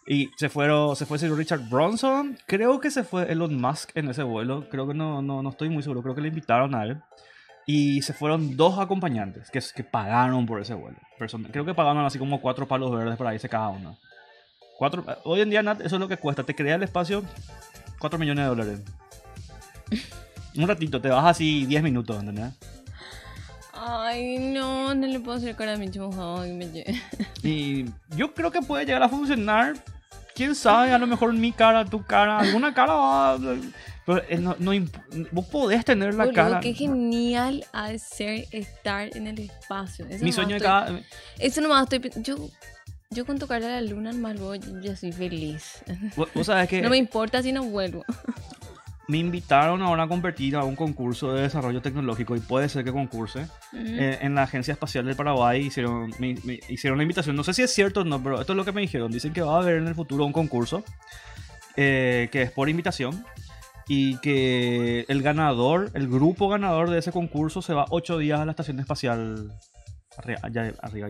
Y 0.10 0.32
se 0.38 0.50
fueron, 0.50 0.96
se 0.96 1.06
fue 1.06 1.20
Sir 1.20 1.32
Richard 1.32 1.70
Bronson. 1.70 2.36
Creo 2.48 2.80
que 2.80 2.90
se 2.90 3.04
fue 3.04 3.32
Elon 3.32 3.62
Musk 3.62 3.92
en 3.96 4.10
ese 4.10 4.24
vuelo. 4.24 4.68
Creo 4.70 4.88
que 4.88 4.96
no, 4.96 5.22
no, 5.22 5.44
no 5.44 5.50
estoy 5.50 5.70
muy 5.70 5.84
seguro. 5.84 6.02
Creo 6.02 6.16
que 6.16 6.22
le 6.22 6.30
invitaron 6.30 6.74
a 6.74 6.84
él. 6.84 6.98
Y 7.68 8.02
se 8.02 8.14
fueron 8.14 8.58
dos 8.58 8.80
acompañantes 8.80 9.52
que, 9.52 9.62
que 9.76 9.84
pagaron 9.84 10.48
por 10.48 10.60
ese 10.60 10.74
vuelo. 10.74 10.98
Creo 11.52 11.64
que 11.64 11.76
pagaron 11.76 12.04
así 12.04 12.18
como 12.18 12.42
cuatro 12.42 12.68
palos 12.68 12.92
verdes 12.92 13.18
para 13.18 13.36
irse 13.36 13.48
cada 13.48 13.70
uno. 13.70 14.00
Cuatro, 14.80 15.06
hoy 15.26 15.42
en 15.42 15.52
día, 15.52 15.62
Nat, 15.62 15.80
eso 15.82 15.98
es 15.98 16.00
lo 16.00 16.08
que 16.08 16.18
cuesta. 16.18 16.44
Te 16.44 16.56
crea 16.56 16.76
el 16.76 16.84
espacio 16.84 17.24
4 18.00 18.18
millones 18.18 18.46
de 18.46 18.50
dólares. 18.50 18.82
Un 20.56 20.68
ratito, 20.68 21.00
te 21.00 21.10
vas 21.10 21.26
así 21.26 21.66
10 21.66 21.84
minutos, 21.84 22.18
¿entendés? 22.18 22.54
Ay, 23.74 24.40
no, 24.40 24.94
no 24.96 25.08
le 25.08 25.20
puedo 25.20 25.38
hacer 25.38 25.56
cara 25.56 25.74
a 25.74 25.78
mi 25.78 25.88
mojado 25.90 26.46
y 26.46 26.54
me 26.54 26.70
lleve. 26.70 27.00
Y 27.44 27.86
yo 28.16 28.34
creo 28.34 28.52
que 28.52 28.62
puede 28.62 28.86
llegar 28.86 29.04
a 29.04 29.10
funcionar. 29.10 29.76
Quién 30.40 30.56
sabe, 30.56 30.94
a 30.94 30.98
lo 30.98 31.06
mejor 31.06 31.34
mi 31.34 31.52
cara, 31.52 31.84
tu 31.84 32.02
cara, 32.02 32.40
alguna 32.40 32.74
cara 32.74 32.94
va. 32.94 33.38
Pero 34.06 34.24
eh, 34.30 34.38
no, 34.38 34.56
no 34.58 34.72
vos 35.34 35.46
podés 35.48 35.84
tener 35.84 36.14
la 36.14 36.24
Boludo, 36.24 36.34
cara. 36.34 36.60
qué 36.62 36.74
genial 36.74 37.66
ha 37.74 37.90
de 37.90 38.00
ser 38.00 38.46
estar 38.52 39.10
en 39.18 39.28
el 39.28 39.38
espacio. 39.38 40.06
Eso 40.10 40.24
Mi 40.24 40.32
sueño 40.32 40.56
de 40.56 40.62
cada. 40.62 40.98
Eso 41.38 41.60
nomás 41.60 41.92
estoy 41.92 42.24
Yo, 42.24 42.38
yo 43.10 43.26
con 43.26 43.38
tocarle 43.38 43.68
a 43.68 43.82
la 43.82 43.82
luna 43.82 44.14
nomás 44.14 44.40
luego 44.40 44.56
ya 44.82 44.96
soy 44.96 45.12
feliz. 45.12 45.84
Vos, 46.16 46.30
vos 46.34 46.46
sabés 46.46 46.70
que 46.70 46.82
No 46.84 46.90
me 46.90 46.96
importa 46.96 47.44
si 47.44 47.52
no 47.52 47.64
vuelvo. 47.64 48.06
me 49.10 49.18
invitaron 49.18 49.82
ahora 49.82 50.04
a 50.04 50.08
competir 50.08 50.56
a 50.56 50.64
un 50.64 50.76
concurso 50.76 51.34
de 51.34 51.42
desarrollo 51.42 51.82
tecnológico 51.82 52.36
y 52.36 52.40
puede 52.40 52.70
ser 52.70 52.84
que 52.84 52.92
concurse. 52.92 53.48
Eh, 53.74 54.20
en 54.22 54.36
la 54.36 54.44
Agencia 54.44 54.72
Espacial 54.72 55.04
del 55.04 55.16
Paraguay 55.16 55.66
hicieron, 55.66 56.14
me, 56.20 56.36
me 56.44 56.60
hicieron 56.70 56.98
la 57.00 57.04
invitación. 57.04 57.36
No 57.36 57.44
sé 57.44 57.54
si 57.54 57.64
es 57.64 57.74
cierto 57.74 58.02
o 58.02 58.04
no, 58.04 58.22
pero 58.22 58.40
esto 58.40 58.54
es 58.54 58.58
lo 58.58 58.64
que 58.64 58.72
me 58.72 58.82
dijeron. 58.82 59.12
Dicen 59.12 59.34
que 59.34 59.42
va 59.42 59.56
a 59.56 59.62
haber 59.62 59.78
en 59.78 59.88
el 59.88 59.96
futuro 59.96 60.26
un 60.26 60.32
concurso 60.32 60.84
eh, 61.76 62.30
que 62.32 62.44
es 62.44 62.52
por 62.52 62.70
invitación 62.70 63.26
y 63.88 64.18
que 64.18 65.06
el 65.08 65.24
ganador, 65.24 65.90
el 65.96 66.08
grupo 66.08 66.48
ganador 66.48 66.92
de 66.92 67.00
ese 67.00 67.12
concurso 67.12 67.64
se 67.64 67.74
va 67.74 67.88
ocho 67.90 68.20
días 68.20 68.40
a 68.40 68.46
la 68.46 68.52
Estación 68.52 68.80
Espacial. 68.80 69.58
Arriba, 70.18 70.40
allá, 70.44 70.74
arriba, 70.84 71.08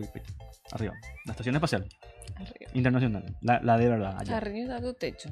arriba. 0.72 0.94
La 1.26 1.32
Estación 1.32 1.54
Espacial 1.54 1.86
Arriba. 2.34 2.70
Internacional. 2.72 3.36
La, 3.42 3.60
la 3.60 3.76
de 3.76 3.88
verdad. 3.90 4.16
Allá. 4.18 4.38
Arriba 4.38 4.76
está 4.76 4.86
tu 4.86 4.94
techo. 4.94 5.28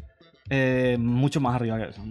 Eh, 0.51 0.97
mucho 0.99 1.41
más 1.41 1.55
arriba 1.55 1.79
que 1.79 1.91
eso. 1.91 2.03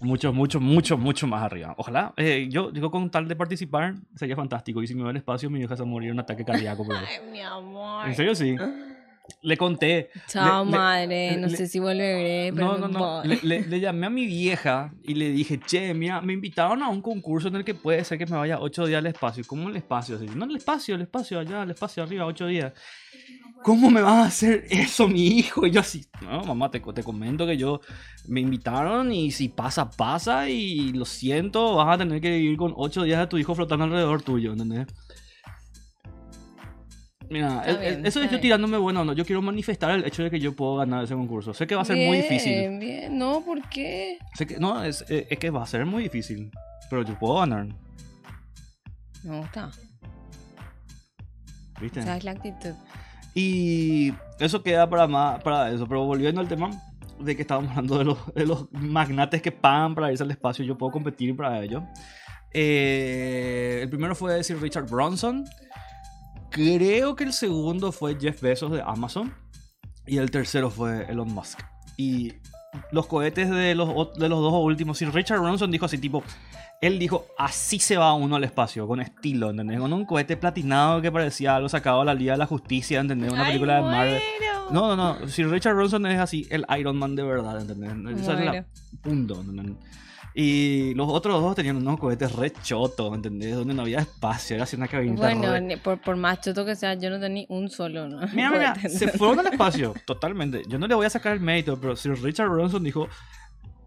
Mucho, 0.00 0.32
mucho, 0.32 0.60
mucho, 0.60 0.98
mucho 0.98 1.26
más 1.26 1.42
arriba. 1.42 1.74
Ojalá. 1.78 2.12
eh, 2.16 2.48
yo 2.50 2.70
digo, 2.70 2.90
con 2.90 3.10
tal 3.10 3.26
de 3.28 3.36
participar, 3.36 3.94
sería 4.14 4.36
fantástico. 4.36 4.82
Y 4.82 4.86
si 4.86 4.94
me 4.94 5.02
va 5.02 5.10
al 5.10 5.16
espacio, 5.16 5.48
mi 5.50 5.60
hija 5.60 5.76
se 5.76 5.82
va 5.82 5.88
a 5.88 5.90
morir 5.90 6.08
de 6.08 6.12
un 6.12 6.20
ataque 6.20 6.44
cardíaco. 6.44 6.84
ahí. 6.90 7.04
Ay, 7.24 7.30
mi 7.30 7.40
amor. 7.40 8.06
En 8.06 8.14
serio, 8.14 8.34
sí. 8.34 8.56
Le 9.42 9.56
conté. 9.56 10.10
Chao, 10.28 10.64
Le- 10.64 10.70
le- 10.72 10.76
madre. 10.78 11.36
No 11.38 11.48
le- 11.48 11.56
sé 11.56 11.66
si 11.66 11.78
volveré, 11.78 12.52
pero 12.54 12.78
No, 12.78 12.88
no, 12.88 12.88
no. 12.88 13.22
Le, 13.24 13.38
le- 13.42 13.66
le 13.66 13.80
llamé 13.80 14.06
a 14.06 14.10
mi 14.10 14.26
vieja 14.26 14.92
y 15.02 15.14
le 15.14 15.30
dije, 15.30 15.60
che, 15.64 15.94
mira, 15.94 16.20
me 16.20 16.32
invitaron 16.32 16.82
a 16.82 16.88
un 16.88 17.00
concurso 17.02 17.48
en 17.48 17.56
el 17.56 17.64
que 17.64 17.74
puede 17.74 18.04
ser 18.04 18.18
que 18.18 18.26
me 18.26 18.36
vaya 18.36 18.58
ocho 18.60 18.86
días 18.86 18.98
al 18.98 19.06
espacio. 19.06 19.44
¿Cómo 19.46 19.68
el 19.68 19.76
espacio? 19.76 20.16
Así, 20.16 20.26
no, 20.26 20.44
el 20.46 20.56
espacio, 20.56 20.94
el 20.94 21.02
espacio, 21.02 21.38
allá, 21.38 21.62
el 21.62 21.70
espacio 21.70 22.02
arriba, 22.02 22.26
ocho 22.26 22.46
días. 22.46 22.72
¿Cómo 23.62 23.90
me 23.90 24.00
vas 24.00 24.12
a 24.12 24.24
hacer 24.26 24.64
eso, 24.70 25.08
mi 25.08 25.26
hijo? 25.26 25.66
Y 25.66 25.72
yo 25.72 25.80
así, 25.80 26.06
no, 26.22 26.44
mamá, 26.44 26.70
te, 26.70 26.78
te 26.80 27.02
comento 27.02 27.46
que 27.46 27.56
yo 27.56 27.80
me 28.28 28.40
invitaron 28.40 29.12
y 29.12 29.32
si 29.32 29.48
pasa, 29.48 29.90
pasa 29.90 30.48
y 30.48 30.92
lo 30.92 31.04
siento, 31.04 31.74
vas 31.76 31.94
a 31.94 31.98
tener 31.98 32.20
que 32.20 32.30
vivir 32.30 32.56
con 32.56 32.72
ocho 32.76 33.02
días 33.02 33.18
de 33.18 33.26
tu 33.26 33.38
hijo 33.38 33.54
flotando 33.56 33.84
alrededor 33.86 34.22
tuyo, 34.22 34.52
¿entendés? 34.52 34.86
Mira, 37.28 37.62
el- 37.66 37.78
bien, 37.78 38.06
eso 38.06 38.20
de 38.20 38.26
yo 38.26 38.30
bien. 38.30 38.40
tirándome 38.42 38.76
bueno, 38.78 39.04
no, 39.04 39.12
yo 39.12 39.24
quiero 39.24 39.42
manifestar 39.42 39.90
el 39.92 40.04
hecho 40.04 40.22
de 40.22 40.30
que 40.30 40.38
yo 40.38 40.54
puedo 40.54 40.76
ganar 40.76 41.04
ese 41.04 41.14
concurso. 41.14 41.52
Sé 41.54 41.66
que 41.66 41.74
va 41.74 41.82
a 41.82 41.84
ser 41.84 41.96
muy 41.96 42.18
difícil. 42.18 42.52
Bien, 42.52 42.78
bien. 42.78 43.18
No, 43.18 43.40
¿por 43.44 43.68
qué? 43.68 44.18
Sé 44.34 44.46
que, 44.46 44.58
no, 44.58 44.82
es, 44.84 45.04
eh, 45.08 45.26
es 45.30 45.38
que 45.38 45.50
va 45.50 45.62
a 45.62 45.66
ser 45.66 45.84
muy 45.86 46.04
difícil. 46.04 46.50
Pero 46.88 47.02
yo 47.02 47.18
puedo 47.18 47.40
ganar. 47.40 47.66
Me 49.24 49.38
gusta. 49.40 49.70
¿Viste? 51.80 52.02
Sabes 52.02 52.24
la 52.24 52.30
actitud. 52.30 52.74
Y 53.34 54.12
eso 54.38 54.62
queda 54.62 54.88
para 54.88 55.06
más, 55.06 55.42
para 55.42 55.70
eso. 55.70 55.86
Pero 55.86 56.04
volviendo 56.04 56.40
al 56.40 56.48
tema 56.48 56.70
de 57.18 57.34
que 57.34 57.42
estábamos 57.42 57.70
hablando 57.70 57.98
de 57.98 58.04
los, 58.04 58.34
de 58.34 58.46
los 58.46 58.70
magnates 58.72 59.42
que 59.42 59.52
pagan 59.52 59.94
para 59.94 60.10
irse 60.10 60.22
al 60.22 60.30
espacio, 60.30 60.64
yo 60.64 60.78
puedo 60.78 60.92
competir 60.92 61.34
para 61.36 61.62
ello. 61.62 61.82
Eh, 62.52 63.80
el 63.82 63.88
primero 63.90 64.14
fue 64.14 64.32
decir 64.34 64.58
Richard 64.60 64.86
Bronson. 64.88 65.44
Creo 66.56 67.14
que 67.16 67.24
el 67.24 67.34
segundo 67.34 67.92
fue 67.92 68.16
Jeff 68.18 68.40
Bezos 68.40 68.72
de 68.72 68.80
Amazon. 68.80 69.34
Y 70.06 70.16
el 70.16 70.30
tercero 70.30 70.70
fue 70.70 71.04
Elon 71.06 71.30
Musk. 71.30 71.60
Y 71.98 72.32
los 72.92 73.06
cohetes 73.06 73.50
de 73.50 73.74
los, 73.74 74.14
de 74.14 74.28
los 74.30 74.40
dos 74.40 74.54
últimos, 74.54 74.96
si 74.96 75.04
Richard 75.04 75.40
Branson 75.40 75.70
dijo 75.70 75.84
así, 75.84 75.98
tipo, 75.98 76.22
él 76.80 76.98
dijo, 76.98 77.26
así 77.36 77.78
se 77.78 77.98
va 77.98 78.14
uno 78.14 78.36
al 78.36 78.44
espacio, 78.44 78.86
con 78.86 79.02
estilo, 79.02 79.50
¿entendés? 79.50 79.78
Con 79.78 79.92
un 79.92 80.06
cohete 80.06 80.38
platinado 80.38 81.02
que 81.02 81.12
parecía 81.12 81.56
algo 81.56 81.68
sacado 81.68 82.00
a 82.00 82.06
la 82.06 82.14
Liga 82.14 82.32
de 82.32 82.38
la 82.38 82.46
Justicia, 82.46 83.00
¿entendés? 83.00 83.32
Una 83.32 83.42
Ay, 83.42 83.48
película 83.48 83.76
de 83.76 83.82
Marvel. 83.82 84.22
No, 84.70 84.96
no, 84.96 84.96
no. 84.96 85.28
Si 85.28 85.44
Richard 85.44 85.74
Branson 85.74 86.06
es 86.06 86.18
así, 86.18 86.46
el 86.48 86.64
Iron 86.78 86.96
Man 86.96 87.16
de 87.16 87.22
verdad, 87.22 87.60
¿entendés? 87.60 88.18
Esa 88.18 88.32
es 88.32 88.44
la 88.46 88.64
punto, 89.02 89.42
¿entendés? 89.42 89.76
Y 90.38 90.92
los 90.94 91.08
otros 91.08 91.40
dos 91.40 91.56
tenían 91.56 91.76
unos 91.76 91.98
cohetes 91.98 92.30
re 92.36 92.52
chotos, 92.62 93.14
¿entendés? 93.14 93.54
Donde 93.56 93.72
no 93.72 93.80
había 93.82 94.00
espacio, 94.00 94.54
era 94.56 94.64
así 94.64 94.76
una 94.76 94.86
cabinita 94.86 95.22
Bueno, 95.34 95.50
re- 95.52 95.78
por, 95.78 95.98
por 95.98 96.14
más 96.16 96.42
choto 96.42 96.66
que 96.66 96.76
sea, 96.76 96.92
yo 96.92 97.08
no 97.08 97.18
tenía 97.18 97.46
un 97.48 97.70
solo, 97.70 98.06
¿no? 98.06 98.20
Mira, 98.34 98.50
mira, 98.52 98.74
se 98.90 99.08
fueron 99.12 99.40
al 99.40 99.46
espacio, 99.46 99.94
totalmente. 100.04 100.62
Yo 100.68 100.78
no 100.78 100.86
le 100.86 100.94
voy 100.94 101.06
a 101.06 101.10
sacar 101.10 101.32
el 101.32 101.40
mérito, 101.40 101.80
pero 101.80 101.96
si 101.96 102.10
Richard 102.10 102.50
Branson 102.50 102.84
dijo, 102.84 103.08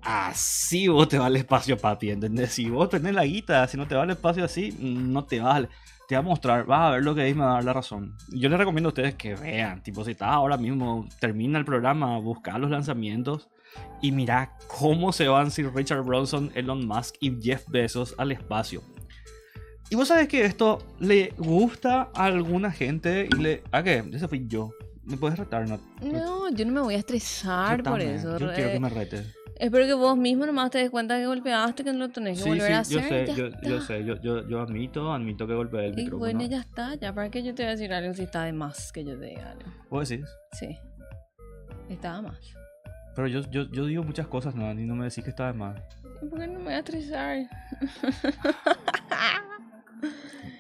así 0.02 0.88
vos 0.88 1.08
te 1.08 1.18
vas 1.18 1.28
al 1.28 1.36
espacio, 1.36 1.78
papi, 1.78 2.10
¿entendés? 2.12 2.52
Si 2.54 2.70
vos 2.70 2.90
tenés 2.90 3.14
la 3.14 3.26
guita, 3.26 3.68
si 3.68 3.78
no 3.78 3.88
te 3.88 3.94
va 3.96 4.04
al 4.04 4.10
espacio 4.10 4.44
así, 4.44 4.76
no 4.80 5.26
te 5.26 5.40
vas 5.40 5.56
al- 5.56 5.70
Te 6.08 6.16
va 6.16 6.20
a 6.22 6.24
mostrar, 6.24 6.66
vas 6.66 6.82
a 6.82 6.90
ver 6.96 7.04
lo 7.04 7.14
que 7.14 7.30
es 7.30 7.36
me 7.36 7.44
va 7.44 7.52
a 7.52 7.54
dar 7.56 7.64
la 7.66 7.74
razón. 7.74 8.16
Yo 8.30 8.50
les 8.50 8.58
recomiendo 8.58 8.88
a 8.88 8.92
ustedes 8.92 9.14
que 9.14 9.36
vean, 9.36 9.84
tipo, 9.84 10.04
si 10.04 10.12
estás 10.12 10.30
ahora 10.30 10.58
mismo, 10.58 11.08
termina 11.20 11.60
el 11.60 11.66
programa, 11.66 12.18
busca 12.18 12.58
los 12.58 12.72
lanzamientos 12.72 13.48
y 14.02 14.12
mira 14.12 14.56
cómo 14.68 15.12
se 15.12 15.28
van 15.28 15.52
Sir 15.52 15.74
Richard 15.74 16.04
Branson, 16.04 16.52
Elon 16.56 16.86
Musk 16.88 17.16
y 17.20 17.36
Jeff 17.42 17.68
Bezos 17.70 18.16
al 18.18 18.32
espacio. 18.32 18.82
Y 19.90 19.96
vos 19.96 20.08
sabés 20.08 20.28
que 20.28 20.46
esto 20.46 20.78
le 21.00 21.34
gusta 21.38 22.10
a 22.14 22.26
alguna 22.26 22.72
gente 22.72 23.28
y 23.32 23.36
le... 23.42 23.64
¿A 23.72 23.82
qué? 23.82 24.04
Ese 24.14 24.28
fui 24.28 24.46
yo. 24.48 24.72
¿Me 25.04 25.18
puedes 25.18 25.40
retar? 25.40 25.68
No, 25.68 25.80
No, 26.04 26.50
yo 26.52 26.66
no 26.66 26.72
me 26.72 26.82
voy 26.82 26.94
a 26.94 27.00
estresar 27.00 27.78
Yo 27.84 27.90
por 27.92 28.00
eso. 28.00 28.38
Yo 28.38 28.48
quiero 28.54 28.68
re- 28.68 28.74
que 28.74 28.80
me 28.80 28.90
retes. 28.90 29.36
Espero 29.58 29.86
que 29.88 29.94
vos 29.94 30.16
mismo 30.16 30.46
nomás 30.46 30.70
te 30.72 30.78
des 30.78 30.90
cuenta 30.92 31.18
que 31.18 31.26
golpeaste, 31.26 31.84
que 31.84 31.92
no 31.92 31.98
lo 32.00 32.10
tenés 32.10 32.38
que 32.38 32.44
Sí, 32.44 32.50
volver 32.50 32.72
a 32.74 32.84
sí, 32.84 32.94
yo 32.94 33.00
hacer. 33.00 33.28
sé, 33.28 33.34
ya 33.34 33.36
yo, 33.36 33.50
yo 33.64 33.82
sé, 33.82 34.06
yo, 34.06 34.22
yo, 34.22 34.48
yo 34.48 34.62
admito, 34.62 35.12
admito 35.12 35.48
que 35.48 35.54
golpeé 35.56 35.88
el 35.88 35.94
Y 35.94 36.04
micrófono. 36.04 36.20
bueno, 36.20 36.46
ya 36.50 36.60
está, 36.62 36.96
ya 36.96 37.12
para 37.14 37.30
que 37.32 37.44
yo 37.44 37.54
te 37.56 37.64
voy 37.64 37.70
a 37.70 37.72
decir 37.72 37.92
algo 37.92 38.14
si 38.14 38.22
está 38.24 38.44
de 38.44 38.54
más 38.54 38.92
que 38.94 39.04
yo 39.04 39.20
te 39.20 39.26
diga 39.26 39.52
algo. 39.52 39.70
¿Vos 39.90 40.08
decís? 40.08 40.26
Sí. 40.54 40.78
Estaba 41.90 42.22
más. 42.22 42.38
Pero 43.20 43.28
yo, 43.28 43.42
yo, 43.52 43.70
yo 43.70 43.86
digo 43.86 44.02
muchas 44.02 44.28
cosas, 44.28 44.56
¿no? 44.56 44.72
Y 44.72 44.86
no 44.86 44.96
me 44.96 45.04
decís 45.04 45.26
que 45.26 45.30
está 45.32 45.48
de 45.48 45.52
más. 45.54 45.76
¿Y 46.22 46.26
¿Por 46.28 46.40
qué 46.40 46.48
no 46.48 46.60
me 46.60 46.66
voy 46.66 46.74
a 46.74 46.78
estresar? 46.80 47.38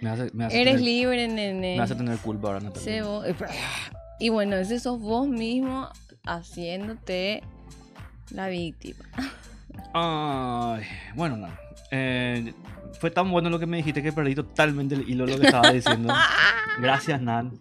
Me 0.01 0.09
hace, 0.09 0.29
me 0.33 0.45
hace 0.45 0.61
Eres 0.61 0.73
tener, 0.75 0.81
libre, 0.81 1.27
nene. 1.29 1.75
Me 1.77 1.81
hace 1.81 1.95
tener 1.95 2.17
culpa 2.17 2.47
ahora, 2.49 2.59
Natalia. 2.59 3.03
Vos- 3.03 3.25
Y 4.19 4.27
bueno, 4.29 4.57
ese 4.57 4.77
sos 4.79 4.99
vos 4.99 5.27
mismo 5.29 5.89
haciéndote 6.25 7.43
la 8.31 8.49
víctima. 8.49 9.05
Ay, 9.93 10.83
bueno, 11.15 11.37
no. 11.37 11.47
Eh, 11.91 12.53
fue 12.99 13.09
tan 13.11 13.31
bueno 13.31 13.49
lo 13.49 13.59
que 13.59 13.65
me 13.67 13.77
dijiste 13.77 14.03
que 14.03 14.11
perdí 14.11 14.35
totalmente 14.35 14.95
el 14.95 15.09
hilo 15.09 15.25
de 15.25 15.31
lo 15.33 15.39
que 15.39 15.45
estaba 15.45 15.71
diciendo. 15.71 16.13
Gracias, 16.81 17.21
Nan. 17.21 17.57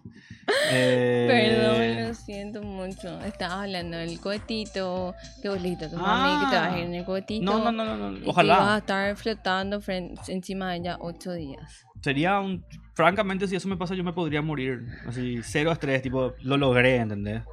Eh, 0.71 1.25
Perdón, 1.27 2.07
lo 2.07 2.13
siento 2.13 2.61
mucho. 2.61 3.19
Estabas 3.21 3.63
hablando 3.65 3.97
del 3.97 4.19
cohetito, 4.19 5.15
que 5.41 5.49
vos 5.49 5.57
le 5.57 5.63
dijiste 5.63 5.85
a 5.85 5.89
tu 5.89 5.97
mami 5.97 6.45
que 6.45 6.51
te 6.51 6.55
vas 6.57 6.73
a 6.73 6.77
ir 6.79 6.85
en 6.85 6.95
el 6.95 7.05
cohetito. 7.05 7.43
No, 7.45 7.59
no, 7.63 7.71
no, 7.71 7.85
no, 7.85 7.97
no. 8.11 8.17
Y 8.17 8.21
ibas 8.21 8.27
a 8.27 8.29
Ojalá. 8.29 8.77
estar 8.77 9.15
flotando 9.15 9.81
encima 10.27 10.71
de 10.71 10.77
ella 10.77 10.97
ocho 10.99 11.33
días. 11.33 11.85
Sería 12.01 12.39
un. 12.39 12.63
Francamente, 12.93 13.47
si 13.47 13.55
eso 13.55 13.67
me 13.67 13.77
pasa, 13.77 13.95
yo 13.95 14.03
me 14.03 14.13
podría 14.13 14.41
morir. 14.41 14.85
Así, 15.07 15.39
cero 15.43 15.71
estrés, 15.71 16.01
tipo, 16.01 16.33
lo 16.41 16.57
logré, 16.57 16.97
¿entendés? 16.97 17.43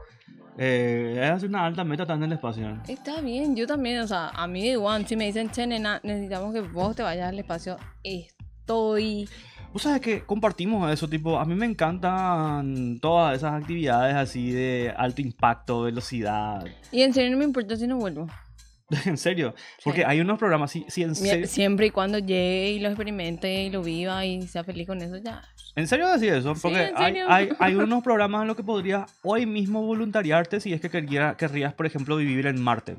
Eh, 0.59 1.33
es 1.37 1.43
una 1.43 1.67
alta 1.67 1.85
meta 1.85 2.05
estar 2.05 2.17
en 2.17 2.25
el 2.25 2.33
espacio. 2.33 2.81
Está 2.89 3.21
bien, 3.21 3.55
yo 3.55 3.67
también, 3.67 4.01
o 4.01 4.07
sea, 4.07 4.29
a 4.31 4.47
mí 4.47 4.69
igual, 4.71 5.07
si 5.07 5.14
me 5.14 5.27
dicen, 5.27 5.51
che, 5.51 5.67
nena, 5.67 6.01
necesitamos 6.03 6.55
que 6.55 6.61
vos 6.62 6.97
te 6.97 7.03
vayas 7.03 7.29
al 7.29 7.39
espacio, 7.39 7.77
estoy... 8.03 9.29
Vos 9.73 9.83
sabés 9.83 10.01
que 10.01 10.23
compartimos 10.25 10.91
eso, 10.91 11.09
tipo, 11.09 11.39
a 11.39 11.45
mí 11.45 11.55
me 11.55 11.67
encantan 11.67 12.99
todas 13.01 13.37
esas 13.37 13.53
actividades 13.61 14.14
así 14.14 14.51
de 14.51 14.93
alto 14.97 15.21
impacto, 15.21 15.83
velocidad. 15.83 16.64
Y 16.91 17.03
en 17.03 17.12
serio 17.12 17.31
no 17.33 17.37
me 17.39 17.45
importa 17.45 17.77
si 17.77 17.87
no 17.87 17.97
vuelvo. 17.99 18.27
en 19.05 19.19
serio, 19.19 19.55
porque 19.85 20.05
hay 20.05 20.21
unos 20.21 20.39
programas, 20.39 20.71
sí, 20.71 20.87
sí, 20.89 21.03
en 21.03 21.14
serio. 21.14 21.47
Siempre 21.49 21.87
y 21.87 21.91
cuando 21.91 22.19
llegue 22.21 22.71
y 22.71 22.79
lo 22.79 22.89
experimente 22.89 23.64
y 23.64 23.71
lo 23.71 23.83
viva 23.83 24.25
y 24.25 24.43
sea 24.47 24.62
feliz 24.64 24.87
con 24.87 25.03
eso, 25.03 25.17
ya. 25.19 25.43
¿En 25.75 25.87
serio 25.89 26.09
decís 26.09 26.31
eso? 26.33 26.55
Sí, 26.55 26.61
Porque 26.62 26.87
en 26.87 26.97
hay, 26.97 27.19
hay, 27.29 27.49
hay 27.59 27.75
unos 27.75 28.03
programas 28.03 28.43
en 28.43 28.49
los 28.49 28.57
que 28.57 28.62
podrías 28.62 29.12
hoy 29.25 29.45
mismo 29.45 29.83
voluntariarte 29.83 30.61
si 30.61 30.73
es 30.73 30.81
que 30.81 30.89
querría- 30.89 31.37
querrías, 31.37 31.75
por 31.75 31.85
ejemplo, 31.85 32.17
vivir 32.17 32.47
en 32.47 32.62
Marte. 32.62 32.97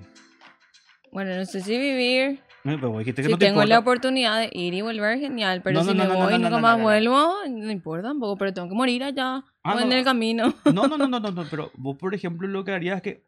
Bueno, 1.11 1.33
no 1.35 1.45
sé 1.45 1.61
si 1.61 1.77
vivir, 1.77 2.41
Pero 2.75 2.97
dijiste 2.99 3.21
que 3.21 3.27
si 3.27 3.31
no 3.31 3.37
te 3.37 3.45
tengo 3.45 3.59
la 3.59 3.75
importa. 3.75 3.79
oportunidad 3.79 4.39
de 4.39 4.49
ir 4.53 4.73
y 4.73 4.81
volver, 4.81 5.19
genial, 5.19 5.61
pero 5.63 5.79
No, 5.79 5.85
si 5.85 5.93
no, 5.93 6.05
me 6.05 6.13
voy 6.15 6.33
y 6.33 6.37
nunca 6.39 6.57
más 6.59 6.81
vuelvo, 6.81 7.33
no 7.49 7.71
importa 7.71 8.09
tampoco, 8.09 8.37
pero 8.37 8.53
tengo 8.53 8.67
que 8.69 8.75
morir 8.75 9.03
allá 9.03 9.43
Ah, 9.63 9.75
o 9.75 9.79
en 9.79 9.89
no. 9.89 9.95
el 9.95 10.03
camino. 10.03 10.53
No, 10.73 10.87
no, 10.87 10.97
no, 10.97 11.07
no, 11.07 11.19
no, 11.19 11.45
pero 11.49 11.71
vos, 11.77 11.97
por 11.97 12.13
ejemplo, 12.13 12.47
lo 12.47 12.63
que 12.63 12.71
harías 12.73 12.97
es 12.97 13.01
que 13.03 13.23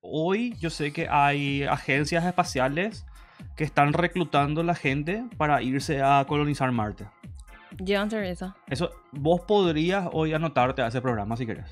hoy 0.00 0.54
yo 0.60 0.70
sé 0.70 0.92
que 0.92 1.08
hay 1.10 1.64
agencias 1.64 2.24
espaciales 2.24 3.04
que 3.56 3.64
están 3.64 3.92
reclutando 3.92 4.62
la 4.62 4.74
gente 4.74 5.24
para 5.36 5.62
irse 5.62 6.02
a 6.02 6.24
colonizar 6.28 6.70
Marte. 6.72 7.06
Llevan 7.84 8.10
cerveza, 8.10 8.56
Eso, 8.68 8.90
vos 9.12 9.42
podrías 9.42 10.08
hoy 10.12 10.32
anotarte 10.32 10.82
a 10.82 10.88
ese 10.88 11.00
programa 11.00 11.36
si 11.36 11.46
querés. 11.46 11.66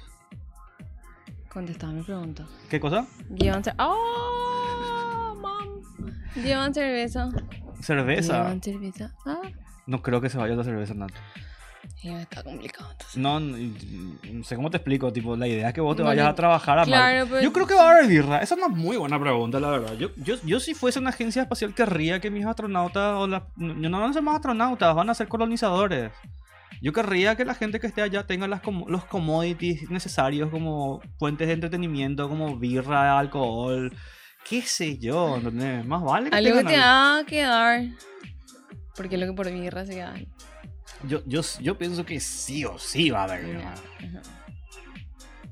contestaba 1.48 1.92
mi 1.92 2.02
pregunta. 2.02 2.46
¿Qué 2.68 2.78
cosa? 2.78 3.06
Llevan 3.34 3.64
cerveza. 3.64 3.84
¡Oh, 3.84 3.94
mam! 3.94 4.55
Llevan 6.42 6.74
cerveza. 6.74 7.28
Cerveza. 7.80 8.32
Llevan 8.38 8.62
cerveza. 8.62 9.14
Ah, 9.26 9.40
No 9.86 10.02
creo 10.02 10.20
que 10.20 10.28
se 10.30 10.38
vaya 10.38 10.54
la 10.54 10.64
cerveza, 10.64 10.94
Nat. 10.94 11.12
ya 12.02 12.20
está 12.22 12.42
complicado 12.42 12.90
entonces. 12.90 13.16
No, 13.16 13.38
no, 13.40 13.56
no 14.32 14.44
sé 14.44 14.56
cómo 14.56 14.70
te 14.70 14.76
explico, 14.78 15.12
tipo, 15.12 15.36
la 15.36 15.46
idea 15.46 15.68
es 15.68 15.74
que 15.74 15.80
vos 15.80 15.96
te 15.96 16.02
vayas 16.02 16.26
a 16.28 16.34
trabajar 16.34 16.78
a 16.80 16.84
claro, 16.84 17.26
pero- 17.28 17.42
Yo 17.42 17.52
creo 17.52 17.66
que 17.66 17.74
va 17.74 17.88
a 17.88 17.92
haber 17.92 18.06
birra. 18.08 18.38
Esa 18.38 18.54
es 18.54 18.60
una 18.62 18.68
muy 18.68 18.96
buena 18.96 19.18
pregunta, 19.20 19.60
la 19.60 19.70
verdad. 19.70 19.94
Yo, 19.94 20.08
yo, 20.16 20.34
yo 20.44 20.60
si 20.60 20.74
fuese 20.74 20.98
una 20.98 21.10
agencia 21.10 21.42
espacial 21.42 21.74
querría 21.74 22.20
que 22.20 22.30
mis 22.30 22.44
astronautas, 22.44 23.14
o 23.16 23.26
la, 23.26 23.46
no, 23.56 23.74
no 23.88 24.00
van 24.00 24.10
a 24.10 24.12
ser 24.12 24.22
más 24.22 24.36
astronautas, 24.36 24.94
van 24.94 25.10
a 25.10 25.14
ser 25.14 25.28
colonizadores. 25.28 26.10
Yo 26.82 26.92
querría 26.92 27.36
que 27.36 27.44
la 27.44 27.54
gente 27.54 27.80
que 27.80 27.86
esté 27.86 28.02
allá 28.02 28.26
tenga 28.26 28.46
las, 28.48 28.60
com- 28.60 28.84
los 28.88 29.04
commodities 29.06 29.88
necesarios 29.90 30.50
como 30.50 31.00
fuentes 31.18 31.46
de 31.46 31.54
entretenimiento, 31.54 32.28
como 32.28 32.56
birra, 32.58 33.18
alcohol, 33.18 33.92
qué 34.48 34.62
sé 34.62 34.98
yo, 34.98 35.36
¿entendés? 35.36 35.84
Más 35.84 36.02
vale 36.02 36.30
que 36.30 36.36
Algo 36.36 36.58
que 36.58 36.64
te 36.64 36.76
va 36.78 37.18
a 37.18 37.24
quedar. 37.24 37.84
Porque 38.96 39.16
lo 39.18 39.26
que 39.26 39.32
por 39.32 39.50
birra 39.50 39.84
se 39.84 39.94
queda. 39.94 40.14
yo, 41.06 41.22
yo, 41.26 41.40
yo 41.60 41.76
pienso 41.78 42.04
que 42.04 42.20
sí 42.20 42.64
o 42.64 42.78
sí 42.78 43.10
va 43.10 43.20
a 43.20 43.24
haber. 43.24 43.46
birra. 43.46 43.74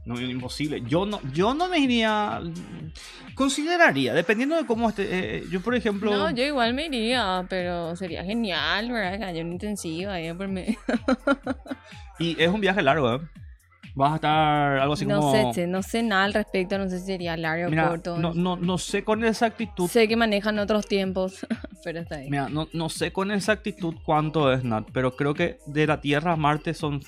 No, 0.06 0.20
imposible. 0.20 0.82
Yo 0.86 1.06
no, 1.06 1.20
yo 1.32 1.54
no 1.54 1.68
me 1.68 1.78
iría. 1.78 2.40
Consideraría, 3.34 4.12
dependiendo 4.12 4.54
de 4.56 4.66
cómo 4.66 4.90
esté. 4.90 5.38
eh, 5.38 5.44
yo, 5.50 5.60
por 5.62 5.74
ejemplo. 5.74 6.10
No, 6.10 6.30
yo 6.30 6.44
igual 6.44 6.74
me 6.74 6.86
iría, 6.86 7.46
pero 7.48 7.96
sería 7.96 8.22
genial, 8.22 8.92
¿verdad? 8.92 9.18
Que 9.18 9.24
haya 9.24 9.42
una 9.42 9.52
intensiva 9.52 10.12
ahí 10.14 10.32
por 10.34 10.48
medio. 10.48 10.78
Y 12.18 12.40
es 12.40 12.48
un 12.48 12.60
viaje 12.60 12.80
largo, 12.82 13.14
¿eh? 13.14 13.20
Vas 13.96 14.12
a 14.12 14.14
estar 14.16 14.78
algo 14.78 14.94
así 14.94 15.06
no 15.06 15.20
como. 15.20 15.32
sé, 15.32 15.52
sé, 15.52 15.66
no 15.68 15.82
sé 15.82 16.02
nada 16.02 16.24
al 16.24 16.34
respecto, 16.34 16.78
no 16.78 16.88
sé 16.88 16.98
si 16.98 17.06
sería 17.06 17.36
largo 17.36 17.68
o 17.68 17.88
corto. 17.88 18.18
no, 18.18 18.34
no, 18.34 18.56
no 18.56 18.76
sé 18.76 19.04
con 19.04 19.24
exactitud. 19.24 19.88
Sé 19.88 20.08
que 20.08 20.16
manejan 20.16 20.58
otros 20.58 20.86
tiempos, 20.86 21.46
pero 21.84 22.00
está 22.00 22.16
ahí. 22.16 22.28
Mira, 22.28 22.48
no, 22.48 22.68
no 22.72 22.88
sé 22.88 23.12
con 23.12 23.30
exactitud 23.30 23.94
cuánto 24.04 24.52
es, 24.52 24.64
Nat, 24.64 24.88
pero 24.92 25.14
creo 25.14 25.32
que 25.34 25.58
de 25.66 25.86
la 25.86 26.00
Tierra 26.00 26.32
a 26.32 26.36
Marte 26.36 26.74
son 26.74 27.02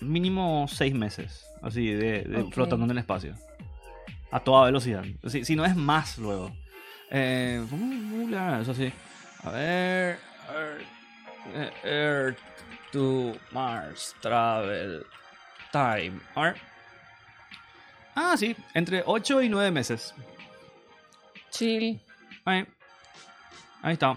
mínimo 0.00 0.66
seis 0.68 0.94
meses. 0.94 1.46
Así, 1.62 1.86
de, 1.92 2.46
flotando 2.50 2.84
en 2.84 2.90
el 2.90 2.98
espacio. 2.98 3.34
A 4.32 4.40
toda 4.40 4.66
velocidad. 4.66 5.04
Si, 5.26 5.44
si 5.44 5.54
no 5.54 5.64
es 5.64 5.76
más 5.76 6.18
luego. 6.18 6.52
Eh, 7.10 7.64
¿Cómo 7.70 7.86
googlear 8.18 8.60
eso 8.60 8.72
así? 8.72 8.92
A 9.44 9.50
ver. 9.50 10.18
Earth, 10.52 10.86
eh, 11.54 11.70
Earth 11.84 12.38
to 12.92 13.32
Mars 13.52 14.14
Travel 14.20 15.06
Time. 15.74 16.20
Ah, 18.14 18.36
sí, 18.36 18.54
entre 18.74 19.02
8 19.04 19.42
y 19.42 19.48
9 19.48 19.72
meses. 19.72 20.14
Chill. 21.50 22.00
Ahí. 22.44 22.64
Ahí 23.82 23.94
está. 23.94 24.16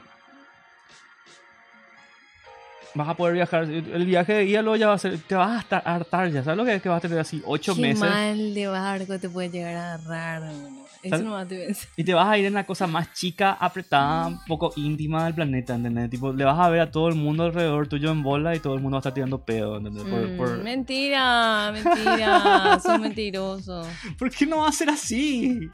Vas 2.94 3.10
a 3.10 3.14
poder 3.16 3.34
viajar. 3.34 3.64
El 3.64 4.06
viaje 4.06 4.34
de 4.34 4.46
guía 4.46 4.62
luego 4.62 4.76
ya 4.76 4.88
va 4.88 4.94
a 4.94 4.98
ser. 5.00 5.18
Te 5.20 5.34
vas 5.34 5.50
a 5.58 5.60
estar 5.62 5.82
hartar 5.84 6.30
ya. 6.30 6.44
¿Sabes 6.44 6.58
lo 6.58 6.66
que 6.66 6.76
es 6.76 6.82
que 6.82 6.90
vas 6.90 7.00
a 7.00 7.02
tener 7.02 7.18
así? 7.18 7.42
8 7.44 7.74
Qué 7.76 7.82
meses. 7.82 8.00
mal 8.02 8.54
de 8.54 8.68
barco 8.68 9.20
te 9.20 9.28
puede 9.28 9.50
llegar 9.50 9.76
a 9.76 9.94
agarrar. 9.96 10.42
boludo. 10.44 10.87
Eso 11.08 11.16
¿Sabes? 11.16 11.26
nomás 11.26 11.48
te 11.48 11.58
ves. 11.58 11.88
Y 11.98 12.04
te 12.04 12.14
vas 12.14 12.28
a 12.28 12.38
ir 12.38 12.46
en 12.46 12.54
la 12.54 12.66
cosa 12.66 12.88
más 12.88 13.14
chica, 13.14 13.54
apretada, 13.54 14.28
un 14.28 14.40
poco 14.46 14.72
íntima 14.76 15.26
del 15.26 15.34
planeta, 15.36 15.76
¿entendés? 15.76 16.10
Tipo, 16.10 16.32
le 16.34 16.44
vas 16.46 16.60
a 16.60 16.70
ver 16.70 16.82
a 16.82 16.92
todo 16.92 17.10
el 17.10 17.16
mundo 17.16 17.44
alrededor 17.44 17.88
tuyo 17.88 18.12
en 18.12 18.24
bola 18.24 18.56
y 18.56 18.60
todo 18.60 18.76
el 18.76 18.82
mundo 18.82 18.96
va 18.96 19.00
a 19.00 19.02
estar 19.02 19.14
tirando 19.14 19.44
pedo, 19.44 19.78
¿entendés? 19.78 20.04
Por, 20.04 20.28
Mm, 20.30 20.38
por- 20.38 20.64
Mentira, 20.64 21.72
mentira. 21.74 22.80
Son 22.84 23.02
mentirosos. 23.02 23.88
¿Por 24.18 24.30
qué 24.32 24.46
no 24.46 24.58
va 24.60 24.70
a 24.70 24.72
ser 24.72 24.90
así? 24.90 25.70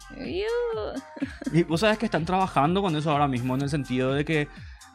Y 1.52 1.64
vos 1.64 1.80
sabes 1.82 1.98
que 1.98 2.06
están 2.06 2.26
trabajando 2.26 2.82
con 2.82 2.96
eso 2.96 3.12
ahora 3.12 3.28
mismo 3.28 3.56
en 3.56 3.62
el 3.62 3.70
sentido 3.70 4.14
de 4.14 4.26
que 4.26 4.48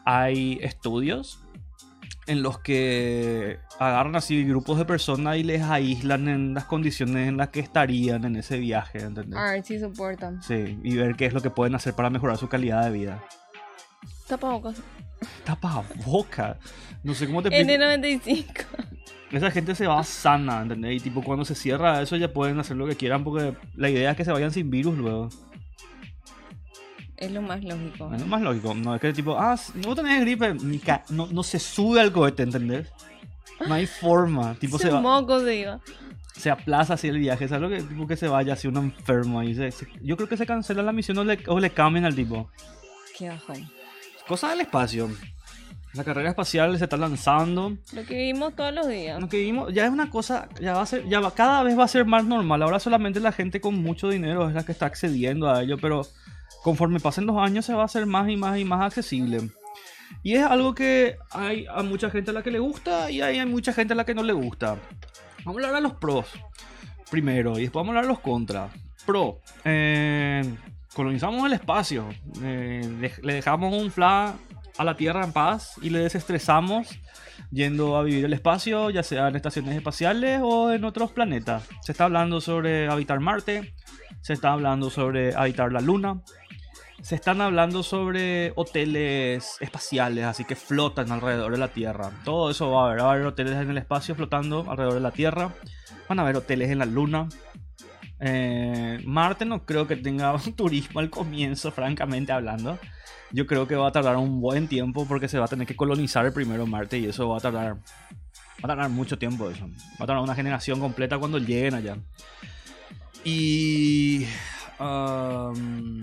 hay 0.05 0.57
estudios 0.61 1.39
en 2.29 2.43
los 2.43 2.59
que 2.59 3.57
agarran 3.79 4.15
así 4.15 4.43
grupos 4.43 4.77
de 4.77 4.85
personas 4.85 5.37
y 5.37 5.43
les 5.43 5.63
aíslan 5.63 6.27
en 6.27 6.53
las 6.53 6.65
condiciones 6.65 7.27
en 7.27 7.37
las 7.37 7.49
que 7.49 7.59
estarían 7.59 8.23
en 8.23 8.35
ese 8.35 8.59
viaje, 8.59 8.99
¿entendés? 8.99 9.37
A 9.37 9.51
ver 9.51 9.63
si 9.63 9.79
soportan. 9.79 10.41
Sí, 10.43 10.79
y 10.83 10.95
ver 10.95 11.15
qué 11.15 11.25
es 11.25 11.33
lo 11.33 11.41
que 11.41 11.49
pueden 11.49 11.73
hacer 11.73 11.95
para 11.95 12.11
mejorar 12.11 12.37
su 12.37 12.47
calidad 12.47 12.83
de 12.85 12.91
vida. 12.91 13.23
Tapabocas. 14.27 14.79
Tapa 15.43 15.83
boca. 16.05 16.59
No 17.03 17.15
sé 17.15 17.25
cómo 17.25 17.41
te 17.41 17.49
explico. 17.49 17.83
N95. 17.83 18.65
Esa 19.31 19.49
gente 19.49 19.73
se 19.73 19.87
va 19.87 20.03
sana, 20.03 20.61
¿entendés? 20.61 20.97
Y 20.97 20.99
tipo, 20.99 21.23
cuando 21.23 21.45
se 21.45 21.55
cierra 21.55 21.99
eso 22.01 22.15
ya 22.15 22.31
pueden 22.31 22.59
hacer 22.59 22.77
lo 22.77 22.87
que 22.87 22.95
quieran 22.95 23.23
porque 23.23 23.55
la 23.75 23.89
idea 23.89 24.11
es 24.11 24.17
que 24.17 24.25
se 24.25 24.31
vayan 24.31 24.51
sin 24.51 24.69
virus 24.69 24.97
luego. 24.97 25.29
Es 27.19 27.31
lo 27.31 27.41
más 27.41 27.61
lógico. 27.63 28.09
Es 28.13 28.21
lo 28.21 28.27
más 28.27 28.41
lógico. 28.41 28.73
No 28.73 28.95
es 28.95 29.01
que 29.01 29.11
tipo, 29.13 29.37
ah, 29.37 29.59
no 29.75 29.93
tenés 29.95 30.21
gripe. 30.21 30.55
No, 31.09 31.27
no 31.27 31.43
se 31.43 31.59
sube 31.59 31.99
al 31.99 32.11
cohete, 32.13 32.43
¿entendés? 32.43 32.87
No 33.67 33.73
hay 33.73 33.85
forma. 33.87 34.55
Tipo, 34.59 34.77
se, 34.77 34.85
Se 34.87 34.89
va, 34.93 35.01
moco 35.01 35.41
se 35.41 35.55
iba. 35.57 35.79
se 36.33 36.49
aplaza 36.49 36.93
así 36.93 37.09
el 37.09 37.19
viaje. 37.19 37.47
¿Sabes 37.49 37.61
lo 37.61 37.69
que? 37.69 37.83
Tipo, 37.83 38.07
que 38.07 38.15
se 38.15 38.29
vaya 38.29 38.53
así 38.53 38.69
uno 38.69 38.79
enfermo. 38.79 39.43
Y 39.43 39.53
se- 39.53 39.71
se- 39.71 39.87
yo 40.01 40.15
creo 40.15 40.29
que 40.29 40.37
se 40.37 40.45
cancela 40.45 40.81
la 40.81 40.93
misión 40.93 41.17
o 41.17 41.25
le, 41.25 41.39
o 41.47 41.59
le 41.59 41.69
cambian 41.71 42.05
al 42.05 42.15
tipo. 42.15 42.49
Qué 43.17 43.27
bajón. 43.27 43.69
Cosa 44.25 44.51
del 44.51 44.61
espacio. 44.61 45.09
La 45.93 46.03
carrera 46.05 46.29
espacial 46.29 46.77
se 46.77 46.83
está 46.85 46.95
lanzando. 46.95 47.75
Lo 47.93 48.05
que 48.05 48.13
vivimos 48.15 48.55
todos 48.55 48.73
los 48.73 48.87
días. 48.87 49.19
Lo 49.19 49.27
que 49.27 49.39
vimos 49.39 49.73
ya 49.73 49.85
es 49.85 49.91
una 49.91 50.09
cosa, 50.09 50.47
ya 50.61 50.73
va 50.75 50.83
a 50.83 50.85
ser, 50.85 51.05
ya 51.09 51.19
va- 51.19 51.31
cada 51.33 51.63
vez 51.63 51.77
va 51.77 51.83
a 51.83 51.87
ser 51.89 52.05
más 52.05 52.23
normal. 52.23 52.61
Ahora 52.61 52.79
solamente 52.79 53.19
la 53.19 53.31
gente 53.33 53.59
con 53.59 53.75
mucho 53.81 54.07
dinero 54.07 54.47
es 54.47 54.53
la 54.55 54.63
que 54.63 54.71
está 54.71 54.85
accediendo 54.85 55.49
a 55.49 55.63
ello, 55.63 55.77
pero 55.81 56.05
conforme 56.63 56.99
pasen 56.99 57.25
los 57.25 57.37
años 57.37 57.65
se 57.65 57.73
va 57.73 57.83
a 57.83 57.85
hacer 57.85 58.05
más 58.05 58.29
y 58.29 58.37
más 58.37 58.57
y 58.57 58.65
más 58.65 58.81
accesible. 58.81 59.49
Y 60.23 60.35
es 60.35 60.43
algo 60.43 60.73
que 60.73 61.17
hay 61.31 61.65
a 61.67 61.83
mucha 61.83 62.09
gente 62.09 62.31
a 62.31 62.33
la 62.33 62.43
que 62.43 62.51
le 62.51 62.59
gusta 62.59 63.11
y 63.11 63.21
hay 63.21 63.45
mucha 63.45 63.73
gente 63.73 63.93
a 63.93 63.95
la 63.95 64.05
que 64.05 64.15
no 64.15 64.23
le 64.23 64.33
gusta. 64.33 64.77
Vamos 65.45 65.47
a 65.47 65.67
hablar 65.67 65.73
de 65.73 65.81
los 65.81 65.93
pros 65.93 66.25
primero 67.09 67.57
y 67.57 67.63
después 67.63 67.81
vamos 67.81 67.95
a 67.95 67.99
hablar 67.99 68.05
de 68.05 68.09
los 68.09 68.19
contras. 68.19 68.71
Pro, 69.05 69.39
eh, 69.63 70.43
colonizamos 70.93 71.45
el 71.45 71.53
espacio, 71.53 72.09
eh, 72.43 73.11
le 73.21 73.33
dejamos 73.33 73.73
un 73.73 73.91
fla 73.91 74.35
a 74.77 74.83
la 74.83 74.95
Tierra 74.95 75.23
en 75.23 75.33
paz 75.33 75.75
y 75.81 75.89
le 75.89 75.99
desestresamos 75.99 76.99
yendo 77.51 77.97
a 77.97 78.03
vivir 78.03 78.25
el 78.25 78.33
espacio, 78.33 78.89
ya 78.89 79.03
sea 79.03 79.27
en 79.27 79.35
estaciones 79.35 79.75
espaciales 79.75 80.41
o 80.43 80.71
en 80.71 80.83
otros 80.83 81.11
planetas. 81.11 81.67
Se 81.81 81.91
está 81.91 82.05
hablando 82.05 82.41
sobre 82.41 82.87
habitar 82.87 83.19
Marte, 83.19 83.73
se 84.21 84.33
está 84.33 84.53
hablando 84.53 84.89
sobre 84.89 85.35
habitar 85.35 85.71
la 85.71 85.81
Luna, 85.81 86.21
se 87.01 87.15
están 87.15 87.41
hablando 87.41 87.83
sobre 87.83 88.51
hoteles 88.55 89.57
espaciales, 89.59 90.25
así 90.25 90.43
que 90.45 90.55
flotan 90.55 91.11
alrededor 91.11 91.51
de 91.51 91.57
la 91.57 91.69
Tierra. 91.69 92.11
Todo 92.23 92.49
eso 92.49 92.71
va 92.71 92.83
a 92.83 92.85
haber, 92.87 93.01
va 93.01 93.09
a 93.09 93.13
haber 93.13 93.25
hoteles 93.25 93.53
en 93.55 93.69
el 93.69 93.77
espacio 93.77 94.15
flotando 94.15 94.65
alrededor 94.69 94.95
de 94.95 95.01
la 95.01 95.11
Tierra, 95.11 95.53
van 96.07 96.19
a 96.19 96.23
haber 96.23 96.37
hoteles 96.37 96.69
en 96.69 96.79
la 96.79 96.85
Luna. 96.85 97.29
Eh, 98.19 99.01
Marte 99.05 99.45
no 99.45 99.65
creo 99.65 99.87
que 99.87 99.95
tenga 99.95 100.35
turismo 100.55 100.99
al 100.99 101.09
comienzo, 101.09 101.71
francamente 101.71 102.31
hablando. 102.31 102.77
Yo 103.31 103.45
creo 103.45 103.67
que 103.67 103.75
va 103.75 103.87
a 103.87 103.91
tardar 103.91 104.17
un 104.17 104.41
buen 104.41 104.67
tiempo 104.67 105.05
porque 105.07 105.27
se 105.27 105.37
va 105.37 105.45
a 105.45 105.47
tener 105.47 105.67
que 105.67 105.75
colonizar 105.75 106.25
el 106.25 106.33
primero 106.33 106.65
Marte 106.65 106.97
y 106.97 107.05
eso 107.05 107.29
va 107.29 107.37
a 107.37 107.41
tardar 107.41 107.77
va 108.59 108.63
a 108.63 108.67
tardar 108.67 108.89
mucho 108.89 109.17
tiempo 109.17 109.49
eso. 109.49 109.67
Va 109.67 110.03
a 110.03 110.07
tardar 110.07 110.23
una 110.23 110.35
generación 110.35 110.79
completa 110.79 111.17
cuando 111.17 111.37
lleguen 111.37 111.75
allá. 111.75 111.97
Y 113.23 114.25
um, 114.79 116.01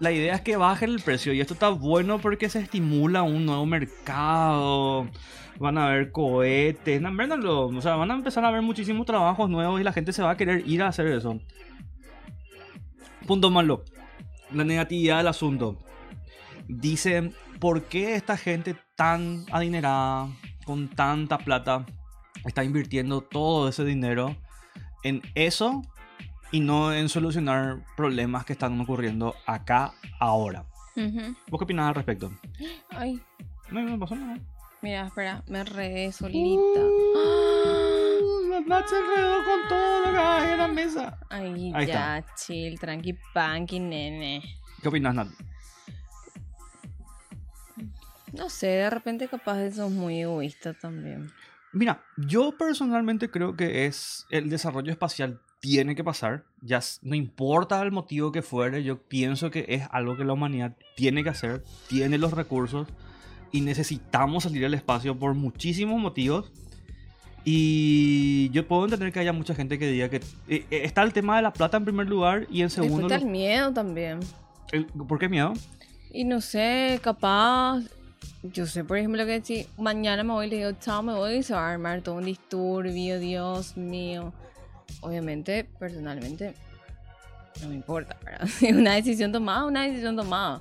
la 0.00 0.12
idea 0.12 0.34
es 0.34 0.40
que 0.42 0.56
baje 0.56 0.84
el 0.84 1.00
precio 1.00 1.32
y 1.32 1.40
esto 1.40 1.54
está 1.54 1.70
bueno 1.70 2.20
porque 2.20 2.48
se 2.48 2.60
estimula 2.60 3.22
un 3.22 3.46
nuevo 3.46 3.66
mercado. 3.66 5.08
Van 5.58 5.76
a 5.76 5.88
haber 5.88 6.12
cohetes, 6.12 7.02
véanlo, 7.02 7.66
o 7.66 7.80
sea, 7.80 7.96
van 7.96 8.12
a 8.12 8.14
empezar 8.14 8.44
a 8.44 8.48
haber 8.48 8.62
muchísimos 8.62 9.06
trabajos 9.06 9.50
nuevos 9.50 9.80
y 9.80 9.84
la 9.84 9.92
gente 9.92 10.12
se 10.12 10.22
va 10.22 10.30
a 10.30 10.36
querer 10.36 10.62
ir 10.68 10.82
a 10.82 10.88
hacer 10.88 11.08
eso. 11.08 11.40
Punto 13.26 13.50
malo. 13.50 13.84
La 14.52 14.64
negatividad 14.64 15.18
del 15.18 15.26
asunto. 15.26 15.78
Dicen, 16.68 17.34
¿por 17.58 17.84
qué 17.84 18.14
esta 18.14 18.36
gente 18.36 18.76
tan 18.94 19.46
adinerada, 19.50 20.28
con 20.64 20.88
tanta 20.88 21.38
plata, 21.38 21.84
está 22.44 22.62
invirtiendo 22.62 23.20
todo 23.22 23.68
ese 23.68 23.84
dinero 23.84 24.36
en 25.02 25.22
eso 25.34 25.82
y 26.50 26.60
no 26.60 26.92
en 26.92 27.08
solucionar 27.08 27.84
problemas 27.96 28.44
que 28.44 28.52
están 28.54 28.80
ocurriendo 28.80 29.34
acá 29.46 29.92
ahora? 30.18 30.64
¿Vos 31.48 31.58
qué 31.60 31.64
opinás 31.64 31.88
al 31.88 31.94
respecto? 31.94 32.32
Ay, 32.90 33.20
No, 33.70 33.80
no 33.82 33.98
pasó 33.98 34.16
nada. 34.16 34.38
mira, 34.82 35.06
espera, 35.06 35.42
me 35.46 35.62
redé 35.64 36.10
solita. 36.12 36.80
Uh, 36.80 38.48
la 38.50 38.60
Nat 38.62 38.86
se 38.88 38.96
enredó 38.98 39.44
con 39.44 39.68
todo 39.68 40.00
lo 40.06 40.12
que 40.12 40.18
hay 40.18 40.52
en 40.52 40.58
la 40.58 40.68
mesa. 40.68 41.18
Ay, 41.28 41.72
Ahí 41.74 41.86
ya, 41.86 42.24
chill, 42.34 42.78
tranqui, 42.80 43.14
panqui, 43.32 43.78
nene. 43.78 44.42
¿Qué 44.82 44.88
opinas, 44.88 45.14
Nat? 45.14 45.28
No 48.32 48.48
sé, 48.50 48.66
de 48.66 48.90
repente 48.90 49.28
capaz 49.28 49.56
de 49.58 49.72
sos 49.72 49.90
muy 49.90 50.20
egoísta 50.20 50.74
también. 50.74 51.30
Mira, 51.72 52.02
yo 52.16 52.56
personalmente 52.56 53.30
creo 53.30 53.56
que 53.56 53.86
es 53.86 54.26
el 54.30 54.50
desarrollo 54.50 54.90
espacial 54.92 55.40
tiene 55.60 55.94
que 55.96 56.04
pasar, 56.04 56.44
ya 56.62 56.80
no 57.02 57.14
importa 57.16 57.82
el 57.82 57.90
motivo 57.90 58.30
que 58.32 58.42
fuere, 58.42 58.82
yo 58.84 58.98
pienso 59.02 59.50
que 59.50 59.64
es 59.68 59.82
algo 59.90 60.16
que 60.16 60.24
la 60.24 60.32
humanidad 60.34 60.76
tiene 60.96 61.22
que 61.24 61.30
hacer, 61.30 61.64
tiene 61.88 62.16
los 62.18 62.32
recursos 62.32 62.86
y 63.50 63.62
necesitamos 63.62 64.44
salir 64.44 64.64
al 64.64 64.74
espacio 64.74 65.18
por 65.18 65.34
muchísimos 65.34 66.00
motivos. 66.00 66.52
Y 67.44 68.50
yo 68.50 68.66
puedo 68.68 68.84
entender 68.84 69.10
que 69.12 69.20
haya 69.20 69.32
mucha 69.32 69.54
gente 69.54 69.78
que 69.78 69.86
diga 69.90 70.08
que 70.08 70.20
eh, 70.48 70.66
está 70.70 71.02
el 71.02 71.12
tema 71.12 71.36
de 71.36 71.42
la 71.42 71.52
plata 71.52 71.76
en 71.78 71.84
primer 71.84 72.06
lugar 72.06 72.46
y 72.50 72.62
en 72.62 72.70
segundo, 72.70 73.06
está 73.06 73.16
el 73.24 73.30
miedo 73.30 73.72
también. 73.72 74.20
el- 74.72 74.84
¿por 74.86 75.18
qué 75.18 75.28
miedo? 75.28 75.54
Y 76.12 76.24
no 76.24 76.40
sé, 76.40 77.00
capaz. 77.02 77.82
Yo 78.42 78.66
sé, 78.66 78.84
por 78.84 78.98
ejemplo, 78.98 79.24
que 79.26 79.40
si 79.42 79.66
mañana 79.78 80.22
me 80.22 80.32
voy 80.32 80.46
y 80.46 80.50
le 80.50 80.56
digo 80.58 80.72
chao, 80.80 81.02
me 81.02 81.14
voy 81.14 81.36
y 81.36 81.42
se 81.42 81.54
va 81.54 81.68
a 81.68 81.72
armar 81.72 82.02
todo 82.02 82.16
un 82.16 82.24
disturbio, 82.26 83.18
Dios 83.18 83.76
mío. 83.76 84.32
Obviamente, 85.00 85.64
personalmente, 85.78 86.54
no 87.62 87.68
me 87.68 87.74
importa, 87.74 88.16
¿verdad? 88.24 88.46
Si 88.58 88.72
una 88.72 88.94
decisión 88.94 89.32
tomada, 89.32 89.64
una 89.64 89.84
decisión 89.84 90.16
tomada. 90.16 90.60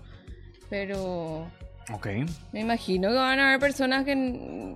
Pero 0.69 1.49
Ok. 1.93 2.07
me 2.51 2.59
imagino 2.59 3.09
que 3.09 3.15
van 3.15 3.39
a 3.39 3.47
haber 3.47 3.59
personas 3.59 4.03
que 4.05 4.75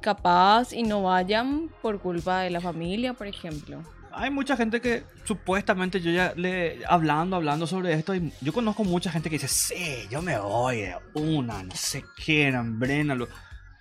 capaz 0.00 0.72
y 0.74 0.82
no 0.82 1.02
vayan 1.02 1.70
por 1.80 1.98
culpa 2.00 2.40
de 2.40 2.50
la 2.50 2.60
familia, 2.60 3.14
por 3.14 3.26
ejemplo. 3.26 3.82
Hay 4.12 4.30
mucha 4.30 4.56
gente 4.56 4.80
que 4.80 5.02
supuestamente 5.24 6.00
yo 6.00 6.10
ya 6.12 6.34
le 6.36 6.84
hablando, 6.86 7.34
hablando 7.36 7.66
sobre 7.66 7.94
esto, 7.94 8.14
y 8.14 8.32
yo 8.42 8.52
conozco 8.52 8.84
mucha 8.84 9.10
gente 9.10 9.28
que 9.30 9.36
dice, 9.36 9.48
sí, 9.48 10.06
yo 10.10 10.22
me 10.22 10.38
voy 10.38 10.82
de 10.82 10.94
una, 11.14 11.62
no 11.64 11.74
sé 11.74 12.04
qué,embrénalo. 12.24 13.28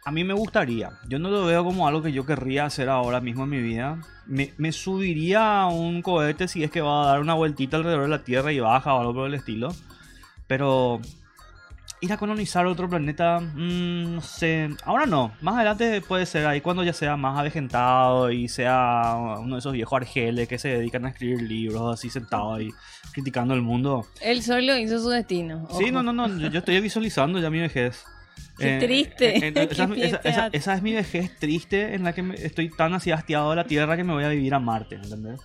A 0.05 0.11
mí 0.11 0.23
me 0.25 0.33
gustaría, 0.33 0.91
yo 1.07 1.17
no 1.17 1.29
lo 1.29 1.45
veo 1.45 1.63
como 1.63 1.87
algo 1.87 2.01
que 2.01 2.11
yo 2.11 2.25
querría 2.25 2.65
hacer 2.65 2.89
ahora 2.89 3.21
mismo 3.21 3.45
en 3.45 3.49
mi 3.49 3.61
vida. 3.61 3.99
Me, 4.25 4.53
me 4.57 4.73
subiría 4.73 5.61
a 5.61 5.67
un 5.67 6.01
cohete 6.01 6.49
si 6.49 6.61
es 6.63 6.71
que 6.71 6.81
va 6.81 7.03
a 7.03 7.07
dar 7.07 7.21
una 7.21 7.35
vueltita 7.35 7.77
alrededor 7.77 8.03
de 8.03 8.09
la 8.09 8.23
Tierra 8.23 8.51
y 8.51 8.59
baja 8.59 8.93
o 8.93 8.99
algo 8.99 9.13
por 9.13 9.27
el 9.27 9.33
estilo. 9.33 9.73
Pero 10.45 10.99
ir 12.03 12.11
a 12.11 12.17
colonizar 12.17 12.65
otro 12.65 12.89
planeta, 12.89 13.39
mm, 13.39 14.15
no 14.15 14.21
sé, 14.21 14.69
ahora 14.83 15.05
no, 15.05 15.31
más 15.39 15.55
adelante 15.55 16.01
puede 16.01 16.25
ser 16.25 16.45
ahí 16.45 16.59
cuando 16.59 16.83
ya 16.83 16.91
sea 16.91 17.15
más 17.15 17.39
avejentado 17.39 18.29
y 18.29 18.49
sea 18.49 19.15
uno 19.39 19.55
de 19.55 19.59
esos 19.59 19.71
viejos 19.71 20.01
argeles 20.01 20.49
que 20.49 20.59
se 20.59 20.67
dedican 20.67 21.05
a 21.05 21.09
escribir 21.09 21.41
libros 21.41 21.93
así 21.93 22.09
sentado 22.09 22.55
ahí 22.55 22.69
criticando 23.13 23.53
el 23.53 23.61
mundo. 23.61 24.05
Él 24.19 24.43
solo 24.43 24.77
hizo 24.77 24.99
su 24.99 25.09
destino. 25.09 25.65
Sí, 25.71 25.85
ojo. 25.85 25.91
no, 25.93 26.03
no, 26.03 26.11
no, 26.11 26.27
yo, 26.37 26.49
yo 26.49 26.59
estoy 26.59 26.81
visualizando 26.81 27.39
ya 27.39 27.49
mi 27.49 27.61
vejez. 27.61 28.03
Qué 28.57 28.77
triste, 28.79 29.37
eh, 29.47 29.53
eh, 29.55 29.67
esa, 29.71 29.83
es 29.83 29.89
mi- 29.89 29.95
qué 29.95 30.05
esa- 30.05 30.15
esa- 30.17 30.21
piedad. 30.21 30.49
esa 30.53 30.73
es 30.75 30.81
mi 30.81 30.93
vejez 30.93 31.37
triste 31.39 31.95
en 31.95 32.03
la 32.03 32.13
que 32.13 32.21
me- 32.21 32.35
estoy 32.35 32.69
tan 32.69 32.93
así 32.93 33.11
hastiado 33.11 33.49
de 33.49 33.55
la 33.57 33.65
Tierra 33.65 33.97
que 33.97 34.03
me 34.03 34.13
voy 34.13 34.23
a 34.23 34.29
vivir 34.29 34.53
a 34.53 34.59
Marte, 34.59 34.95
¿entendés? 34.95 35.39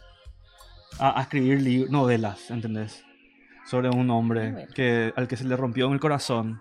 A, 0.99 1.19
a 1.19 1.23
escribir 1.23 1.91
novelas, 1.91 2.51
¿entendés? 2.51 3.05
Sobre 3.67 3.89
un 3.89 4.11
hombre 4.11 4.53
Bueno. 4.53 4.73
que, 4.75 5.13
al 5.17 5.27
que 5.29 5.37
se 5.37 5.45
le 5.45 5.57
rompió 5.57 5.91
el 5.93 6.01
corazón 6.01 6.61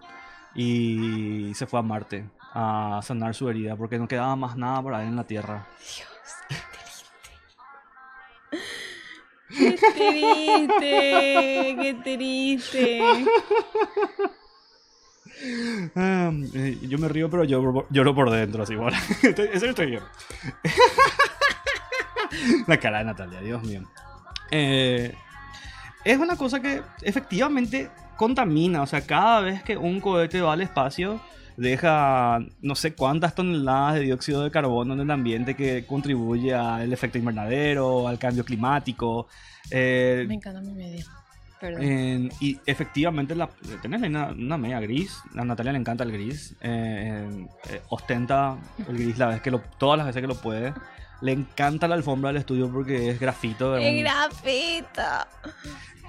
y 0.55 1.51
se 1.53 1.65
fue 1.67 1.79
a 1.79 1.83
Marte 1.83 2.29
a 2.53 3.01
sanar 3.03 3.35
su 3.35 3.49
herida 3.49 3.75
porque 3.75 3.99
no 3.99 4.07
quedaba 4.07 4.35
más 4.35 4.55
nada 4.57 4.81
por 4.81 4.93
ahí 4.93 5.07
en 5.07 5.15
la 5.17 5.25
Tierra. 5.25 5.67
Qué 9.49 9.71
triste, 9.95 11.75
qué 11.81 11.97
triste. 12.03 13.01
Ah, 15.95 16.31
eh, 16.55 16.77
yo 16.81 16.97
me 16.97 17.07
río, 17.07 17.29
pero 17.29 17.43
yo 17.43 17.85
lloro 17.89 18.15
por 18.15 18.31
dentro, 18.31 18.63
así, 18.63 18.75
bueno. 18.75 18.97
Eso 19.21 19.65
estoy 19.65 19.91
yo. 19.93 19.99
La 22.67 22.77
cara 22.77 22.99
de 22.99 23.05
Natalia, 23.05 23.41
Dios 23.41 23.63
mío. 23.63 23.83
Eh, 24.51 25.13
es 26.03 26.17
una 26.17 26.35
cosa 26.35 26.61
que 26.61 26.81
efectivamente 27.01 27.89
contamina. 28.15 28.81
O 28.81 28.87
sea, 28.87 29.01
cada 29.01 29.41
vez 29.41 29.63
que 29.63 29.77
un 29.77 30.01
cohete 30.01 30.41
va 30.41 30.53
al 30.53 30.61
espacio, 30.61 31.21
deja 31.55 32.39
no 32.61 32.75
sé 32.75 32.93
cuántas 32.93 33.35
toneladas 33.35 33.95
de 33.95 34.01
dióxido 34.01 34.43
de 34.43 34.51
carbono 34.51 34.93
en 34.93 35.01
el 35.01 35.11
ambiente 35.11 35.55
que 35.55 35.85
contribuye 35.85 36.53
al 36.53 36.91
efecto 36.91 37.17
invernadero, 37.17 38.07
al 38.07 38.19
cambio 38.19 38.43
climático. 38.43 39.27
Eh, 39.71 40.25
Me 40.27 40.35
encanta 40.35 40.61
mi 40.61 40.73
medio. 40.73 41.05
Y 42.39 42.59
efectivamente 42.65 43.33
la, 43.35 43.49
tenés 43.81 44.01
una, 44.03 44.27
una 44.27 44.57
media 44.57 44.79
gris. 44.79 45.19
A 45.35 45.43
Natalia 45.43 45.71
le 45.71 45.79
encanta 45.79 46.03
el 46.03 46.11
gris. 46.11 46.55
eh, 46.61 47.25
en- 47.27 47.49
eh, 47.69 47.81
ostenta 47.89 48.57
el 48.87 48.97
gris 48.97 49.17
la 49.17 49.27
vez 49.27 49.41
que 49.41 49.51
lo, 49.51 49.59
todas 49.77 49.97
las 49.97 50.07
veces 50.07 50.21
que 50.21 50.27
lo 50.27 50.35
puede. 50.35 50.73
Le 51.21 51.31
encanta 51.31 51.87
la 51.87 51.95
alfombra 51.95 52.29
del 52.29 52.37
estudio 52.37 52.71
porque 52.71 53.09
es 53.09 53.19
grafito. 53.19 53.75
es 53.75 53.83
¡Qué 53.83 53.89
un- 53.91 53.99
grafito! 54.03 55.01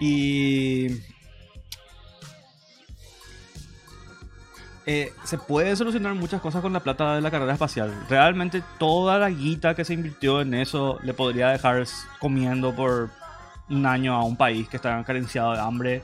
y 0.00 0.88
eh, 4.86 5.12
se 5.24 5.36
puede 5.36 5.74
solucionar 5.76 6.14
muchas 6.14 6.40
cosas 6.40 6.62
con 6.62 6.72
la 6.72 6.80
plata 6.80 7.14
de 7.16 7.20
la 7.20 7.30
carrera 7.30 7.52
espacial. 7.52 7.92
Realmente 8.08 8.62
toda 8.78 9.18
la 9.18 9.28
guita 9.28 9.74
que 9.74 9.84
se 9.84 9.92
invirtió 9.94 10.40
en 10.40 10.54
eso 10.54 10.98
le 11.02 11.12
podría 11.14 11.48
dejar 11.48 11.84
comiendo 12.20 12.74
por 12.74 13.10
un 13.70 13.86
año 13.86 14.14
a 14.14 14.24
un 14.24 14.36
país 14.36 14.68
que 14.68 14.76
está 14.76 15.02
carenciado 15.04 15.52
de 15.52 15.60
hambre 15.60 16.02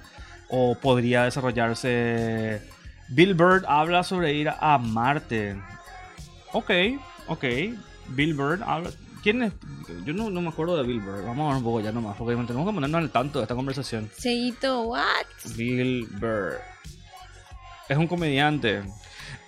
o 0.48 0.74
podría 0.74 1.24
desarrollarse. 1.24 2.62
Bill 3.08 3.34
Bird 3.34 3.64
habla 3.66 4.02
sobre 4.04 4.32
ir 4.34 4.48
a 4.48 4.78
Marte. 4.78 5.56
Ok, 6.52 6.70
ok. 7.26 7.44
Bill 8.08 8.34
Bird 8.34 8.62
habla. 8.62 8.90
¿Quién 9.22 9.42
es? 9.42 9.52
Yo 10.04 10.12
no, 10.12 10.28
no 10.30 10.40
me 10.42 10.48
acuerdo 10.48 10.76
de 10.76 10.82
Bill 10.82 11.00
Bird. 11.00 11.24
Vamos 11.24 11.46
a 11.46 11.48
ver 11.48 11.56
un 11.58 11.64
poco 11.64 11.80
ya 11.80 11.92
nomás, 11.92 12.16
porque 12.16 12.34
tenemos 12.34 12.68
que 12.68 12.74
ponernos 12.74 12.98
al 12.98 13.10
tanto 13.10 13.38
de 13.38 13.44
esta 13.44 13.54
conversación. 13.54 14.10
Seguito, 14.16 14.82
what? 14.82 15.26
Bill 15.56 16.06
Burr. 16.20 16.58
Es 17.88 17.96
un 17.96 18.06
comediante. 18.06 18.82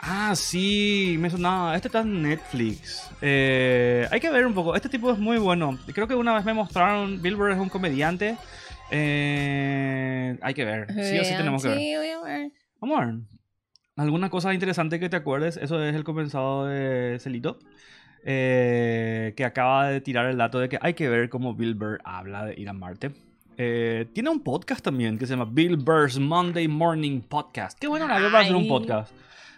Ah, 0.01 0.35
sí, 0.37 1.17
me 1.19 1.31
sonaba. 1.31 1.75
Este 1.75 1.89
está 1.89 2.01
en 2.01 2.23
Netflix. 2.23 3.11
Eh, 3.21 4.07
hay 4.11 4.21
que 4.21 4.31
ver 4.31 4.47
un 4.47 4.55
poco. 4.55 4.75
Este 4.77 4.89
tipo 4.89 5.11
es 5.13 5.19
muy 5.19 5.39
bueno. 5.39 5.79
Creo 5.93 6.07
que 6.07 6.15
una 6.15 6.35
vez 6.35 6.45
me 6.45 6.55
mostraron. 6.55 7.21
Bill 7.23 7.37
Burr 7.37 7.53
es 7.53 7.59
un 7.59 7.69
comediante. 7.69 8.37
Eh, 8.91 10.39
hay 10.43 10.55
que 10.55 10.65
ver. 10.65 10.93
Sí 10.93 11.19
o 11.19 11.25
sí 11.25 11.35
tenemos 11.37 11.63
que 11.63 11.69
ver. 11.71 11.79
Vamos 12.81 13.01
a 13.01 13.05
ver. 13.07 13.15
¿Alguna 13.97 14.29
cosa 14.31 14.53
interesante 14.53 15.01
que 15.01 15.09
te 15.09 15.17
acuerdes? 15.17 15.57
Eso 15.57 15.83
es 15.83 15.95
el 15.95 16.05
comenzado 16.05 16.67
de 16.67 17.19
Celito. 17.19 17.59
eh, 18.29 19.35
que 19.37 19.45
acaba 19.45 19.89
de 19.89 20.01
tirar 20.01 20.27
el 20.27 20.37
dato 20.37 20.59
de 20.59 20.69
que 20.69 20.79
hay 20.83 20.95
que 20.95 21.09
ver 21.09 21.29
cómo 21.29 21.55
Bill 21.55 21.75
Burr 21.75 22.01
habla 22.05 22.45
de 22.45 22.61
ir 22.61 22.69
a 22.69 22.73
Marte. 22.73 23.13
Eh, 23.57 24.07
tiene 24.13 24.29
un 24.31 24.41
podcast 24.41 24.85
también 24.85 25.17
que 25.19 25.27
se 25.27 25.33
llama 25.35 25.49
Bill 25.51 25.77
Burr's 25.77 26.19
Monday 26.19 26.69
Morning 26.69 27.21
Podcast. 27.23 27.79
Qué 27.79 27.87
bueno 27.87 28.05
horario 28.05 28.31
para 28.31 28.43
hacer 28.45 28.55
un 28.57 28.69
podcast. 28.69 29.13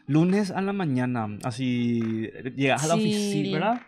Lunes 0.08 0.50
a 0.50 0.60
la 0.62 0.72
mañana, 0.72 1.28
así 1.44 2.28
llegas 2.56 2.82
a 2.84 2.88
la 2.88 2.94
Sí. 2.94 3.00
oficina, 3.00 3.58
¿verdad? 3.58 3.80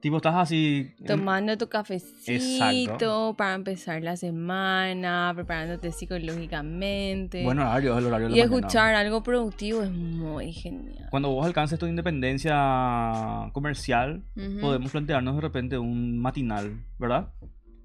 Tipo, 0.00 0.18
estás 0.18 0.34
así. 0.36 0.94
en- 1.00 1.06
Tomando 1.06 1.56
tu 1.58 1.68
cafecito 1.68 2.30
Exacto. 2.30 3.34
para 3.36 3.54
empezar 3.54 4.00
la 4.02 4.16
semana, 4.16 5.32
preparándote 5.34 5.90
psicológicamente. 5.90 7.42
Buen 7.42 7.58
horario, 7.58 7.92
es 7.94 7.98
el 7.98 8.06
horario 8.06 8.28
de 8.28 8.32
y 8.34 8.38
la 8.38 8.44
mañana. 8.46 8.56
escuchar 8.58 8.94
algo 8.94 9.22
productivo 9.24 9.82
es 9.82 9.90
muy 9.90 10.52
genial. 10.52 11.08
Cuando 11.10 11.30
vos 11.30 11.44
alcances 11.46 11.78
tu 11.80 11.86
independencia 11.86 13.50
comercial, 13.52 14.22
podemos 14.60 14.90
plantearnos 14.92 15.34
de 15.36 15.40
repente 15.40 15.78
un 15.78 16.18
matinal, 16.20 16.84
¿verdad? 16.98 17.30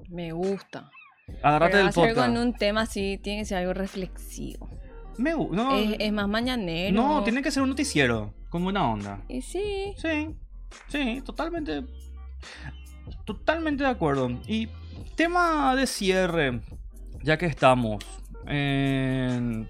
Me 0.10 0.32
gusta. 0.34 0.92
Agárrate 1.42 1.78
ser 1.78 1.94
podcast. 1.94 2.16
con 2.28 2.38
un 2.38 2.54
tema 2.54 2.82
así, 2.82 3.18
tiene 3.24 3.40
que 3.42 3.46
ser 3.46 3.60
algo 3.60 3.74
reflexivo. 3.74 4.70
Me 5.18 5.36
gu- 5.36 5.52
no, 5.52 5.78
es, 5.78 5.96
es 6.00 6.12
más 6.14 6.28
mañanero. 6.28 6.94
no, 6.96 7.24
tiene 7.24 7.42
que 7.42 7.52
ser 7.52 7.64
un 7.64 7.70
noticiero 7.70 8.34
con 8.50 8.64
buena 8.64 8.90
onda. 8.92 9.22
Y 9.30 9.42
sí. 9.42 9.94
Sí, 9.98 10.36
sí, 10.88 11.22
totalmente. 11.26 11.84
Totalmente 13.26 13.84
de 13.84 13.90
acuerdo. 13.90 14.30
Y 14.48 14.68
tema 15.16 15.76
de 15.76 15.88
cierre, 15.88 16.62
ya 17.24 17.38
que 17.38 17.46
estamos. 17.46 18.04
en- 18.48 19.68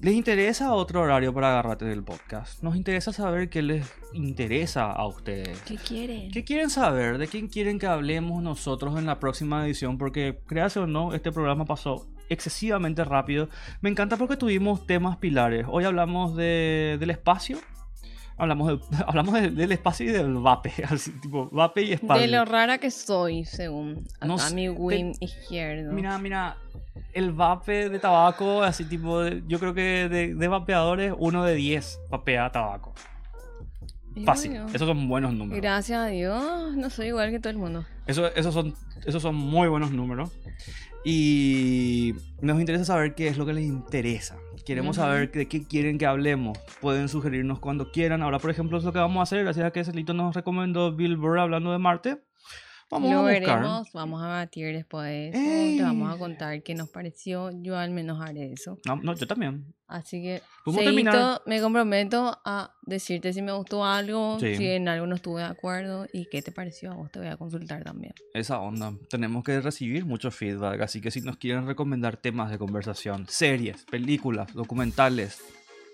¿Les 0.00 0.14
interesa 0.14 0.74
otro 0.74 1.00
horario 1.02 1.32
para 1.32 1.50
agarrarte 1.52 1.84
del 1.84 2.02
podcast? 2.02 2.60
Nos 2.64 2.74
interesa 2.74 3.12
saber 3.12 3.48
qué 3.48 3.62
les 3.62 3.86
interesa 4.12 4.90
a 4.90 5.06
ustedes. 5.06 5.60
¿Qué 5.62 5.76
quieren? 5.76 6.30
¿Qué 6.32 6.42
quieren 6.42 6.70
saber? 6.70 7.18
¿De 7.18 7.28
quién 7.28 7.46
quieren 7.46 7.78
que 7.78 7.86
hablemos 7.86 8.42
nosotros 8.42 8.98
en 8.98 9.06
la 9.06 9.20
próxima 9.20 9.64
edición? 9.64 9.98
Porque, 9.98 10.40
créase 10.46 10.80
o 10.80 10.88
no, 10.88 11.14
este 11.14 11.30
programa 11.30 11.64
pasó 11.66 12.08
excesivamente 12.32 13.04
rápido. 13.04 13.48
Me 13.80 13.90
encanta 13.90 14.16
porque 14.16 14.36
tuvimos 14.36 14.86
temas 14.86 15.16
pilares. 15.18 15.66
Hoy 15.68 15.84
hablamos 15.84 16.34
de, 16.36 16.96
del 16.98 17.10
espacio. 17.10 17.58
Hablamos, 18.38 18.68
de- 18.90 18.96
hablamos 19.06 19.34
de- 19.34 19.50
del 19.50 19.72
espacio 19.72 20.06
y 20.08 20.12
del 20.12 20.34
vape. 20.34 20.72
Así, 20.88 21.12
tipo, 21.20 21.48
vape 21.52 21.82
y 21.82 21.92
espacio. 21.92 22.22
De 22.22 22.28
lo 22.28 22.44
rara 22.44 22.78
que 22.78 22.90
soy, 22.90 23.44
según 23.44 24.04
acá 24.20 24.26
No 24.26 24.36
mi 24.54 24.64
te- 24.64 24.70
win 24.70 25.12
izquierdo. 25.20 25.92
Mira, 25.92 26.18
mira, 26.18 26.56
el 27.12 27.32
vape 27.32 27.88
de 27.90 27.98
tabaco, 27.98 28.62
así 28.62 28.84
tipo, 28.86 29.22
yo 29.26 29.58
creo 29.60 29.74
que 29.74 30.08
de, 30.08 30.34
de 30.34 30.48
vapeadores, 30.48 31.12
uno 31.18 31.44
de 31.44 31.54
10 31.54 32.00
vapea 32.10 32.50
tabaco. 32.50 32.94
Fácil. 34.24 34.50
bueno, 34.52 34.66
Esos 34.68 34.88
son 34.88 35.08
buenos 35.08 35.32
números. 35.34 35.60
Gracias 35.60 35.98
a 35.98 36.06
Dios, 36.06 36.76
no 36.76 36.90
soy 36.90 37.08
igual 37.08 37.30
que 37.30 37.38
todo 37.40 37.50
el 37.50 37.58
mundo. 37.58 37.84
Eso- 38.06 38.32
esos, 38.34 38.52
son, 38.54 38.74
esos 39.06 39.22
son 39.22 39.34
muy 39.34 39.68
buenos 39.68 39.90
números. 39.92 40.30
Y 41.04 42.14
nos 42.40 42.60
interesa 42.60 42.84
saber 42.84 43.14
qué 43.14 43.28
es 43.28 43.36
lo 43.36 43.44
que 43.46 43.52
les 43.52 43.64
interesa. 43.64 44.36
Queremos 44.64 44.96
Ujú. 44.96 45.04
saber 45.06 45.32
de 45.32 45.48
qué 45.48 45.66
quieren 45.66 45.98
que 45.98 46.06
hablemos. 46.06 46.56
Pueden 46.80 47.08
sugerirnos 47.08 47.58
cuando 47.58 47.90
quieran. 47.90 48.22
Ahora, 48.22 48.38
por 48.38 48.50
ejemplo, 48.50 48.78
es 48.78 48.84
lo 48.84 48.92
que 48.92 49.00
vamos 49.00 49.18
a 49.18 49.22
hacer. 49.24 49.42
Gracias 49.42 49.66
a 49.66 49.70
que 49.72 49.84
Celito 49.84 50.14
nos 50.14 50.34
recomendó 50.36 50.94
Bill 50.94 51.16
Burr 51.16 51.40
hablando 51.40 51.72
de 51.72 51.78
Marte. 51.78 52.18
Vamos 52.92 53.10
lo 53.10 53.18
a 53.20 53.22
veremos, 53.22 53.90
vamos 53.92 54.22
a 54.22 54.26
batir 54.28 54.74
después 54.74 55.06
de 55.06 55.28
eso. 55.30 55.38
Te 55.78 55.82
vamos 55.82 56.10
a 56.10 56.12
Ey. 56.12 56.18
contar 56.18 56.62
qué 56.62 56.74
nos 56.74 56.90
pareció. 56.90 57.50
Yo 57.62 57.78
al 57.78 57.90
menos 57.90 58.20
haré 58.20 58.52
eso. 58.52 58.78
No, 58.86 58.96
no, 58.96 59.14
yo 59.14 59.26
también. 59.26 59.64
Así 59.88 60.22
que, 60.22 60.42
Seito, 60.70 61.42
me 61.46 61.60
comprometo 61.60 62.38
a 62.44 62.74
decirte 62.82 63.32
si 63.32 63.40
me 63.42 63.52
gustó 63.52 63.84
algo, 63.84 64.38
Sí. 64.40 64.56
si 64.56 64.66
en 64.68 64.88
algo 64.88 65.06
no 65.06 65.14
estuve 65.16 65.40
de 65.40 65.46
acuerdo 65.48 66.06
y 66.12 66.26
qué 66.26 66.42
te 66.42 66.52
pareció 66.52 66.92
a 66.92 66.94
vos. 66.94 67.10
Te 67.10 67.18
voy 67.18 67.28
a 67.28 67.36
consultar 67.36 67.82
también. 67.82 68.12
Esa 68.34 68.58
onda. 68.60 68.92
Tenemos 69.08 69.42
que 69.42 69.60
recibir 69.60 70.04
mucho 70.04 70.30
feedback. 70.30 70.82
Así 70.82 71.00
que 71.00 71.10
si 71.10 71.20
nos 71.22 71.36
quieren 71.38 71.66
recomendar 71.66 72.16
temas 72.18 72.50
de 72.50 72.58
conversación, 72.58 73.26
series, 73.28 73.84
películas, 73.84 74.52
documentales, 74.54 75.40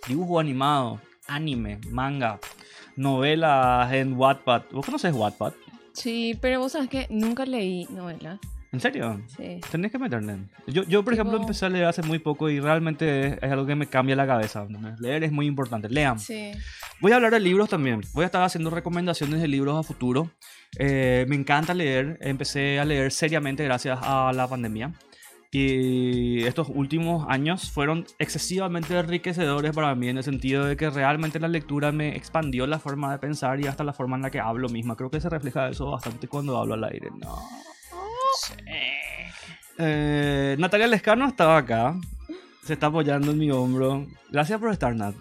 dibujo 0.09 0.39
animado, 0.41 1.01
anime, 1.29 1.81
manga, 1.91 2.39
novelas 2.97 3.93
en 3.93 4.15
Wattpad. 4.15 4.63
¿Vos 4.73 4.85
conoces 4.85 5.13
Wattpad? 5.15 5.53
Sí, 5.99 6.37
pero 6.41 6.61
vos 6.61 6.73
sabes 6.73 6.89
que 6.89 7.07
nunca 7.11 7.45
leí 7.45 7.87
novelas. 7.91 8.39
¿En 8.71 8.81
serio? 8.81 9.23
Sí. 9.35 9.61
Tenés 9.71 9.91
que 9.91 9.99
meterle. 9.99 10.37
Yo, 10.67 10.83
yo 10.85 11.03
por 11.03 11.15
ejemplo, 11.15 11.37
Tipo- 11.39 11.45
empecé 11.45 11.65
a 11.67 11.69
leer 11.71 11.87
hace 11.87 12.03
muy 12.03 12.19
poco 12.19 12.51
y 12.51 12.61
realmente 12.61 13.27
es, 13.29 13.33
es 13.43 13.51
algo 13.51 13.65
que 13.65 13.75
me 13.75 13.87
cambia 13.87 14.15
la 14.15 14.27
cabeza. 14.27 14.67
Leer 15.01 15.25
es 15.25 15.33
muy 15.33 15.47
importante. 15.47 15.89
Lean. 15.89 16.19
Sí. 16.21 16.53
Voy 17.01 17.13
a 17.13 17.17
hablar 17.17 17.33
de 17.33 17.41
libros 17.41 17.71
también. 17.71 18.03
Voy 18.13 18.25
a 18.25 18.27
estar 18.27 18.43
haciendo 18.43 18.69
recomendaciones 18.69 19.41
de 19.41 19.49
libros 19.49 19.79
a 19.79 19.83
futuro. 19.83 20.31
Eh, 20.79 21.25
me 21.29 21.37
encanta 21.37 21.73
leer. 21.73 22.19
Empecé 22.21 22.79
a 22.79 22.85
leer 22.85 23.11
seriamente 23.11 23.65
gracias 23.65 23.99
a 24.03 24.33
la 24.35 24.47
pandemia. 24.47 24.93
Y 25.51 26.45
estos 26.45 26.69
últimos 26.69 27.27
años 27.29 27.71
fueron 27.71 28.07
excesivamente 28.19 28.99
enriquecedores 28.99 29.73
para 29.73 29.95
mí 29.95 30.09
en 30.09 30.19
el 30.19 30.25
sentido 30.25 30.67
de 30.67 30.77
que 30.77 30.91
realmente 30.91 31.41
la 31.41 31.49
lectura 31.49 31.91
me 31.91 32.15
expandió 32.17 32.67
la 32.67 32.79
forma 32.79 33.11
de 33.13 33.19
pensar 33.19 33.59
y 33.59 33.67
hasta 33.67 33.83
la 33.83 33.95
forma 33.95 34.17
en 34.17 34.23
la 34.23 34.31
que 34.31 34.41
hablo 34.41 34.69
misma. 34.69 34.95
Creo 34.95 35.11
que 35.11 35.21
se 35.21 35.31
refleja 35.31 35.69
eso 35.69 35.91
bastante 35.91 36.29
cuando 36.29 36.59
hablo 36.59 36.75
al 36.75 36.85
aire. 36.85 37.09
No. 37.19 37.39
Eh, 39.79 40.57
Natalia 40.59 40.87
Lescano 40.87 41.27
estaba 41.27 41.57
acá. 41.57 41.97
Se 42.65 42.75
está 42.75 42.89
apoyando 42.89 43.31
en 43.31 43.39
mi 43.39 43.51
hombro. 43.51 44.07
Gracias 44.31 44.61
por 44.61 44.71
estar, 44.71 44.95
Nat. 44.95 45.15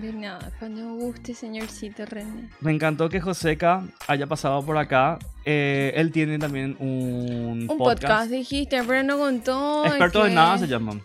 De 0.00 0.12
nada, 0.12 0.52
cuando 0.58 0.94
guste, 0.94 1.32
señorcito 1.32 2.04
René. 2.04 2.50
Me 2.60 2.70
encantó 2.70 3.08
que 3.08 3.18
Joseca 3.18 3.82
haya 4.06 4.26
pasado 4.26 4.62
por 4.62 4.76
acá. 4.76 5.18
Eh, 5.46 5.92
él 5.96 6.12
tiene 6.12 6.38
también 6.38 6.76
un, 6.78 7.66
Un 7.70 7.78
podcast. 7.78 8.30
dijiste, 8.30 8.82
pero 8.86 9.02
no 9.02 9.16
contó. 9.16 9.86
Expertos 9.86 10.22
¿qué? 10.24 10.28
en 10.28 10.34
nada 10.34 10.58
se 10.58 10.66
llama. 10.66 11.00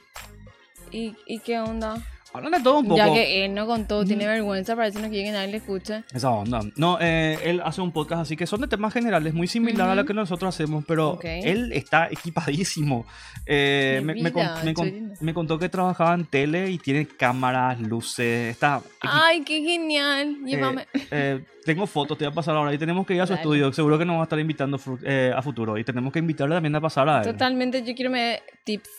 ¿Y, 0.91 1.15
¿Y 1.25 1.39
qué 1.39 1.61
onda? 1.61 2.01
Hablan 2.33 2.51
de 2.53 2.59
todo 2.61 2.79
un 2.79 2.85
poco. 2.87 2.97
Ya 2.97 3.11
que 3.13 3.45
él 3.45 3.53
no 3.53 3.65
contó, 3.67 4.05
tiene 4.05 4.25
vergüenza, 4.25 4.75
parece 4.75 4.97
que 4.97 5.03
no 5.03 5.09
quiere 5.09 5.25
que 5.25 5.31
nadie 5.31 5.47
le 5.51 5.57
escuche. 5.57 6.03
Esa 6.13 6.29
onda. 6.29 6.61
No, 6.77 6.97
eh, 7.01 7.37
él 7.43 7.61
hace 7.63 7.81
un 7.81 7.91
podcast 7.91 8.21
así 8.21 8.37
que 8.37 8.47
son 8.47 8.61
de 8.61 8.67
temas 8.67 8.93
generales, 8.93 9.33
muy 9.33 9.47
similar 9.47 9.89
a 9.89 9.95
lo 9.95 10.05
que 10.05 10.13
nosotros 10.13 10.55
hacemos, 10.55 10.85
pero 10.87 11.11
Ok. 11.11 11.25
él 11.25 11.71
está 11.73 12.07
equipadísimo. 12.09 13.05
Eh, 13.45 14.01
me, 14.03 14.15
me 14.15 14.31
con- 14.31 14.47
me 14.63 14.73
con- 14.73 15.13
me 15.19 15.33
contó 15.33 15.59
que 15.59 15.67
trabajaba 15.69 16.13
en 16.13 16.25
tele 16.25 16.69
y 16.71 16.77
tiene 16.77 17.05
cámaras, 17.07 17.79
luces, 17.81 18.51
está... 18.51 18.81
Ay, 19.01 19.41
qué 19.41 19.61
genial. 19.61 20.37
Llévame. 20.45 20.87
eh, 21.11 21.43
tengo 21.65 21.85
fotos, 21.85 22.17
te 22.17 22.25
voy 22.25 22.31
a 22.31 22.35
pasar 22.35 22.55
ahora 22.55 22.73
y 22.73 22.77
tenemos 22.77 23.05
que 23.05 23.13
ir 23.13 23.21
a 23.21 23.27
su 23.27 23.33
Dale. 23.33 23.41
estudio. 23.41 23.73
Seguro 23.73 23.99
que 23.99 24.05
nos 24.05 24.15
va 24.15 24.21
a 24.21 24.23
estar 24.23 24.39
invitando 24.39 24.79
eh, 25.03 25.33
a 25.35 25.41
futuro 25.41 25.77
y 25.77 25.83
tenemos 25.83 26.11
que 26.13 26.19
invitarle 26.19 26.55
también 26.55 26.75
a 26.75 26.81
pasar 26.81 27.07
a 27.09 27.19
él. 27.19 27.23
Totalmente, 27.25 27.83
yo 27.83 27.93
quiero 27.93 28.09
me 28.09 28.41
tips. 28.63 28.89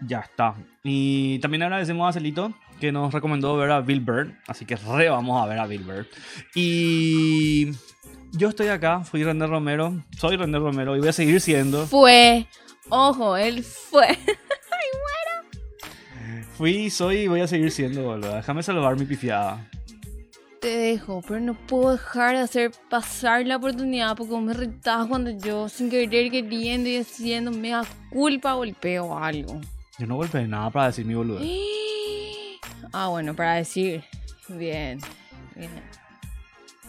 Ya 0.00 0.20
está. 0.20 0.54
Y 0.84 1.38
también 1.40 1.62
agradecemos 1.62 2.08
a 2.08 2.12
Celito 2.12 2.54
que 2.80 2.92
nos 2.92 3.12
recomendó 3.12 3.56
ver 3.56 3.70
a 3.70 3.80
Bill 3.80 4.00
Burr. 4.00 4.34
Así 4.46 4.64
que 4.64 4.76
re 4.76 5.08
vamos 5.08 5.42
a 5.42 5.46
ver 5.46 5.58
a 5.58 5.66
Bill 5.66 5.82
Burr. 5.82 6.06
Y 6.54 7.72
yo 8.32 8.48
estoy 8.48 8.68
acá, 8.68 9.00
fui 9.00 9.24
René 9.24 9.46
Romero. 9.46 10.04
Soy 10.16 10.36
René 10.36 10.58
Romero 10.58 10.96
y 10.96 11.00
voy 11.00 11.08
a 11.08 11.12
seguir 11.12 11.40
siendo. 11.40 11.86
Fue. 11.86 12.46
Ojo, 12.88 13.36
él 13.36 13.62
fue. 13.64 14.16
Fui, 16.58 16.90
soy 16.90 17.18
y 17.18 17.28
voy 17.28 17.40
a 17.40 17.46
seguir 17.46 17.70
siendo, 17.70 18.02
boludo. 18.02 18.34
Déjame 18.34 18.64
salvar 18.64 18.98
mi 18.98 19.04
pifiada. 19.04 19.64
Te 20.60 20.76
dejo, 20.76 21.22
pero 21.22 21.38
no 21.38 21.54
puedo 21.54 21.92
dejar 21.92 22.34
de 22.34 22.42
hacer 22.42 22.72
pasar 22.90 23.46
la 23.46 23.58
oportunidad 23.58 24.16
porque 24.16 24.32
vos 24.32 24.42
me 24.42 24.54
retás 24.54 25.06
cuando 25.06 25.30
yo, 25.30 25.68
sin 25.68 25.88
querer, 25.88 26.32
queriendo 26.32 26.88
y 26.88 26.96
haciendo, 26.96 27.52
me 27.52 27.68
da 27.68 27.84
culpa, 28.10 28.54
golpeo 28.54 29.16
algo. 29.16 29.60
Yo 29.98 30.06
no 30.06 30.16
golpeé 30.16 30.46
nada 30.46 30.70
para 30.70 30.86
decir 30.86 31.04
mi 31.04 31.14
boludo. 31.14 31.40
Ah, 32.92 33.08
bueno, 33.08 33.34
para 33.34 33.56
decir. 33.56 34.02
Bien. 34.48 34.98
Bien. 35.54 35.70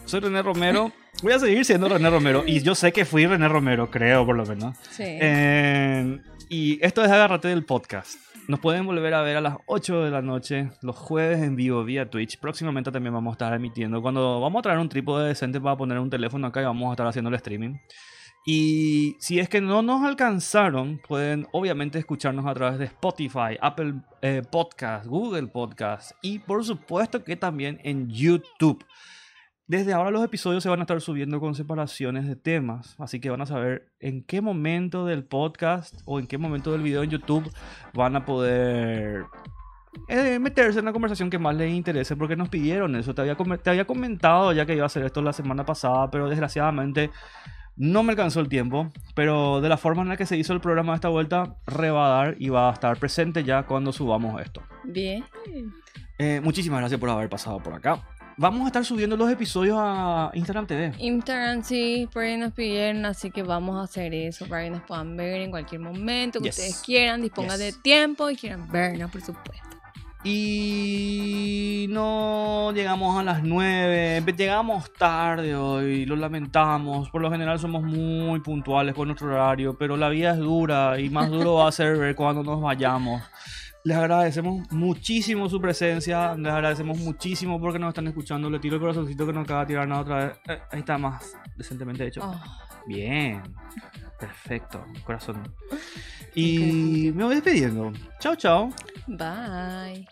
Soy 0.06 0.20
René 0.20 0.40
Romero. 0.40 0.90
Voy 1.22 1.32
a 1.34 1.38
seguir 1.38 1.62
siendo 1.64 1.90
René 1.90 2.08
Romero. 2.08 2.42
Y 2.46 2.62
yo 2.62 2.74
sé 2.74 2.90
que 2.90 3.04
fui 3.04 3.26
René 3.26 3.48
Romero, 3.48 3.90
creo 3.90 4.24
por 4.24 4.34
lo 4.34 4.46
menos. 4.46 4.76
Sí. 4.90 5.04
Eh, 5.04 6.18
y 6.48 6.78
esto 6.84 7.04
es 7.04 7.10
Agárrate 7.10 7.48
del 7.48 7.66
podcast. 7.66 8.18
Nos 8.48 8.60
pueden 8.60 8.86
volver 8.86 9.12
a 9.14 9.22
ver 9.22 9.36
a 9.36 9.40
las 9.40 9.56
8 9.66 10.04
de 10.04 10.10
la 10.10 10.22
noche, 10.22 10.70
los 10.80 10.96
jueves 10.96 11.40
en 11.40 11.54
vivo 11.54 11.84
vía 11.84 12.08
Twitch. 12.08 12.38
Próximamente 12.40 12.90
también 12.90 13.12
vamos 13.12 13.32
a 13.32 13.34
estar 13.34 13.52
emitiendo. 13.52 14.00
Cuando 14.00 14.40
vamos 14.40 14.60
a 14.60 14.62
traer 14.62 14.78
un 14.78 14.88
trípode 14.88 15.28
decente 15.28 15.60
para 15.60 15.76
poner 15.76 15.98
un 15.98 16.08
teléfono 16.10 16.46
acá 16.46 16.62
y 16.62 16.64
vamos 16.64 16.88
a 16.88 16.92
estar 16.94 17.06
haciendo 17.06 17.28
el 17.28 17.36
streaming. 17.36 17.76
Y 18.46 19.16
si 19.20 19.38
es 19.38 19.48
que 19.48 19.60
no 19.60 19.82
nos 19.82 20.02
alcanzaron, 20.02 21.00
pueden 21.06 21.46
obviamente 21.52 21.98
escucharnos 21.98 22.46
a 22.46 22.54
través 22.54 22.78
de 22.78 22.86
Spotify, 22.86 23.58
Apple 23.60 23.94
eh, 24.22 24.42
Podcast, 24.50 25.06
Google 25.06 25.48
Podcast 25.48 26.12
y 26.22 26.38
por 26.38 26.64
supuesto 26.64 27.22
que 27.22 27.36
también 27.36 27.80
en 27.84 28.08
YouTube. 28.08 28.84
Desde 29.66 29.92
ahora 29.92 30.10
los 30.10 30.24
episodios 30.24 30.62
se 30.62 30.68
van 30.68 30.80
a 30.80 30.82
estar 30.82 31.00
subiendo 31.00 31.38
con 31.38 31.54
separaciones 31.54 32.26
de 32.26 32.34
temas, 32.34 32.96
así 32.98 33.20
que 33.20 33.30
van 33.30 33.42
a 33.42 33.46
saber 33.46 33.92
en 34.00 34.24
qué 34.24 34.40
momento 34.40 35.06
del 35.06 35.22
podcast 35.24 36.00
o 36.06 36.18
en 36.18 36.26
qué 36.26 36.38
momento 36.38 36.72
del 36.72 36.82
video 36.82 37.04
en 37.04 37.10
YouTube 37.10 37.48
van 37.94 38.16
a 38.16 38.24
poder 38.24 39.26
eh, 40.08 40.38
meterse 40.40 40.78
en 40.78 40.86
la 40.86 40.92
conversación 40.92 41.30
que 41.30 41.38
más 41.38 41.54
les 41.54 41.72
interese, 41.72 42.16
porque 42.16 42.36
nos 42.36 42.48
pidieron 42.48 42.96
eso. 42.96 43.14
Te 43.14 43.20
había, 43.20 43.36
te 43.36 43.70
había 43.70 43.84
comentado 43.84 44.52
ya 44.52 44.66
que 44.66 44.74
iba 44.74 44.84
a 44.84 44.86
hacer 44.86 45.04
esto 45.04 45.22
la 45.22 45.32
semana 45.32 45.64
pasada, 45.64 46.10
pero 46.10 46.28
desgraciadamente 46.28 47.10
no 47.80 48.02
me 48.02 48.12
alcanzó 48.12 48.40
el 48.40 48.48
tiempo. 48.48 48.92
Pero 49.14 49.60
de 49.60 49.68
la 49.68 49.76
forma 49.78 50.02
en 50.02 50.08
la 50.08 50.16
que 50.16 50.26
se 50.26 50.36
hizo 50.36 50.52
el 50.52 50.60
programa 50.60 50.92
de 50.92 50.96
esta 50.96 51.08
vuelta, 51.08 51.56
re 51.66 51.90
va 51.90 52.06
a 52.06 52.24
dar 52.24 52.36
y 52.38 52.48
va 52.50 52.68
a 52.70 52.72
estar 52.74 52.96
presente 52.98 53.42
ya 53.42 53.62
cuando 53.64 53.92
subamos 53.92 54.40
esto. 54.40 54.62
Bien. 54.84 55.24
Eh, 56.18 56.40
muchísimas 56.44 56.80
gracias 56.80 57.00
por 57.00 57.08
haber 57.08 57.28
pasado 57.28 57.58
por 57.60 57.72
acá. 57.74 58.00
Vamos 58.36 58.62
a 58.64 58.66
estar 58.68 58.84
subiendo 58.84 59.16
los 59.16 59.30
episodios 59.30 59.76
a 59.78 60.30
Instagram 60.34 60.66
TV. 60.66 60.92
Instagram 60.98 61.62
sí, 61.62 62.08
por 62.12 62.22
ahí 62.22 62.36
nos 62.38 62.52
pidieron, 62.52 63.04
así 63.04 63.30
que 63.30 63.42
vamos 63.42 63.76
a 63.78 63.82
hacer 63.82 64.14
eso 64.14 64.46
para 64.46 64.64
que 64.64 64.70
nos 64.70 64.82
puedan 64.82 65.16
ver 65.16 65.42
en 65.42 65.50
cualquier 65.50 65.80
momento 65.82 66.38
que 66.40 66.46
Yes. 66.46 66.56
ustedes 66.58 66.82
quieran, 66.82 67.20
dispongan 67.22 67.58
Yes. 67.58 67.74
de 67.76 67.82
tiempo 67.82 68.30
y 68.30 68.36
quieran 68.36 68.66
vernos, 68.70 69.10
por 69.10 69.20
supuesto. 69.20 69.68
Y 70.22 71.86
no 71.88 72.72
llegamos 72.72 73.18
a 73.18 73.22
las 73.22 73.42
9, 73.42 74.22
llegamos 74.36 74.92
tarde 74.92 75.54
hoy, 75.54 76.04
lo 76.04 76.14
lamentamos. 76.14 77.08
Por 77.08 77.22
lo 77.22 77.30
general 77.30 77.58
somos 77.58 77.82
muy 77.82 78.40
puntuales 78.40 78.94
con 78.94 79.08
nuestro 79.08 79.28
horario, 79.28 79.76
pero 79.78 79.96
la 79.96 80.10
vida 80.10 80.32
es 80.32 80.38
dura 80.38 81.00
y 81.00 81.08
más 81.08 81.30
duro 81.30 81.54
va 81.54 81.68
a 81.68 81.72
ser 81.72 81.96
ver 81.96 82.14
cuando 82.14 82.42
nos 82.42 82.60
vayamos. 82.60 83.22
Les 83.82 83.96
agradecemos 83.96 84.70
muchísimo 84.72 85.48
su 85.48 85.58
presencia, 85.58 86.34
les 86.34 86.52
agradecemos 86.52 86.98
muchísimo 86.98 87.58
porque 87.58 87.78
nos 87.78 87.88
están 87.88 88.06
escuchando. 88.08 88.50
Le 88.50 88.58
tiro 88.58 88.74
el 88.74 88.80
corazoncito 88.82 89.26
que 89.26 89.32
nos 89.32 89.44
acaba 89.44 89.60
de 89.60 89.66
tirar 89.68 89.88
nada 89.88 90.02
otra 90.02 90.16
vez. 90.16 90.32
Eh, 90.48 90.58
ahí 90.70 90.80
está 90.80 90.98
más 90.98 91.34
decentemente 91.56 92.06
hecho. 92.06 92.20
Oh, 92.22 92.38
Bien, 92.86 93.42
perfecto, 94.20 94.84
corazón. 95.04 95.42
Y 96.34 97.10
me 97.14 97.24
voy 97.24 97.34
despidiendo. 97.36 97.92
Chao, 98.20 98.36
chao. 98.36 98.70
bye. 99.08 100.06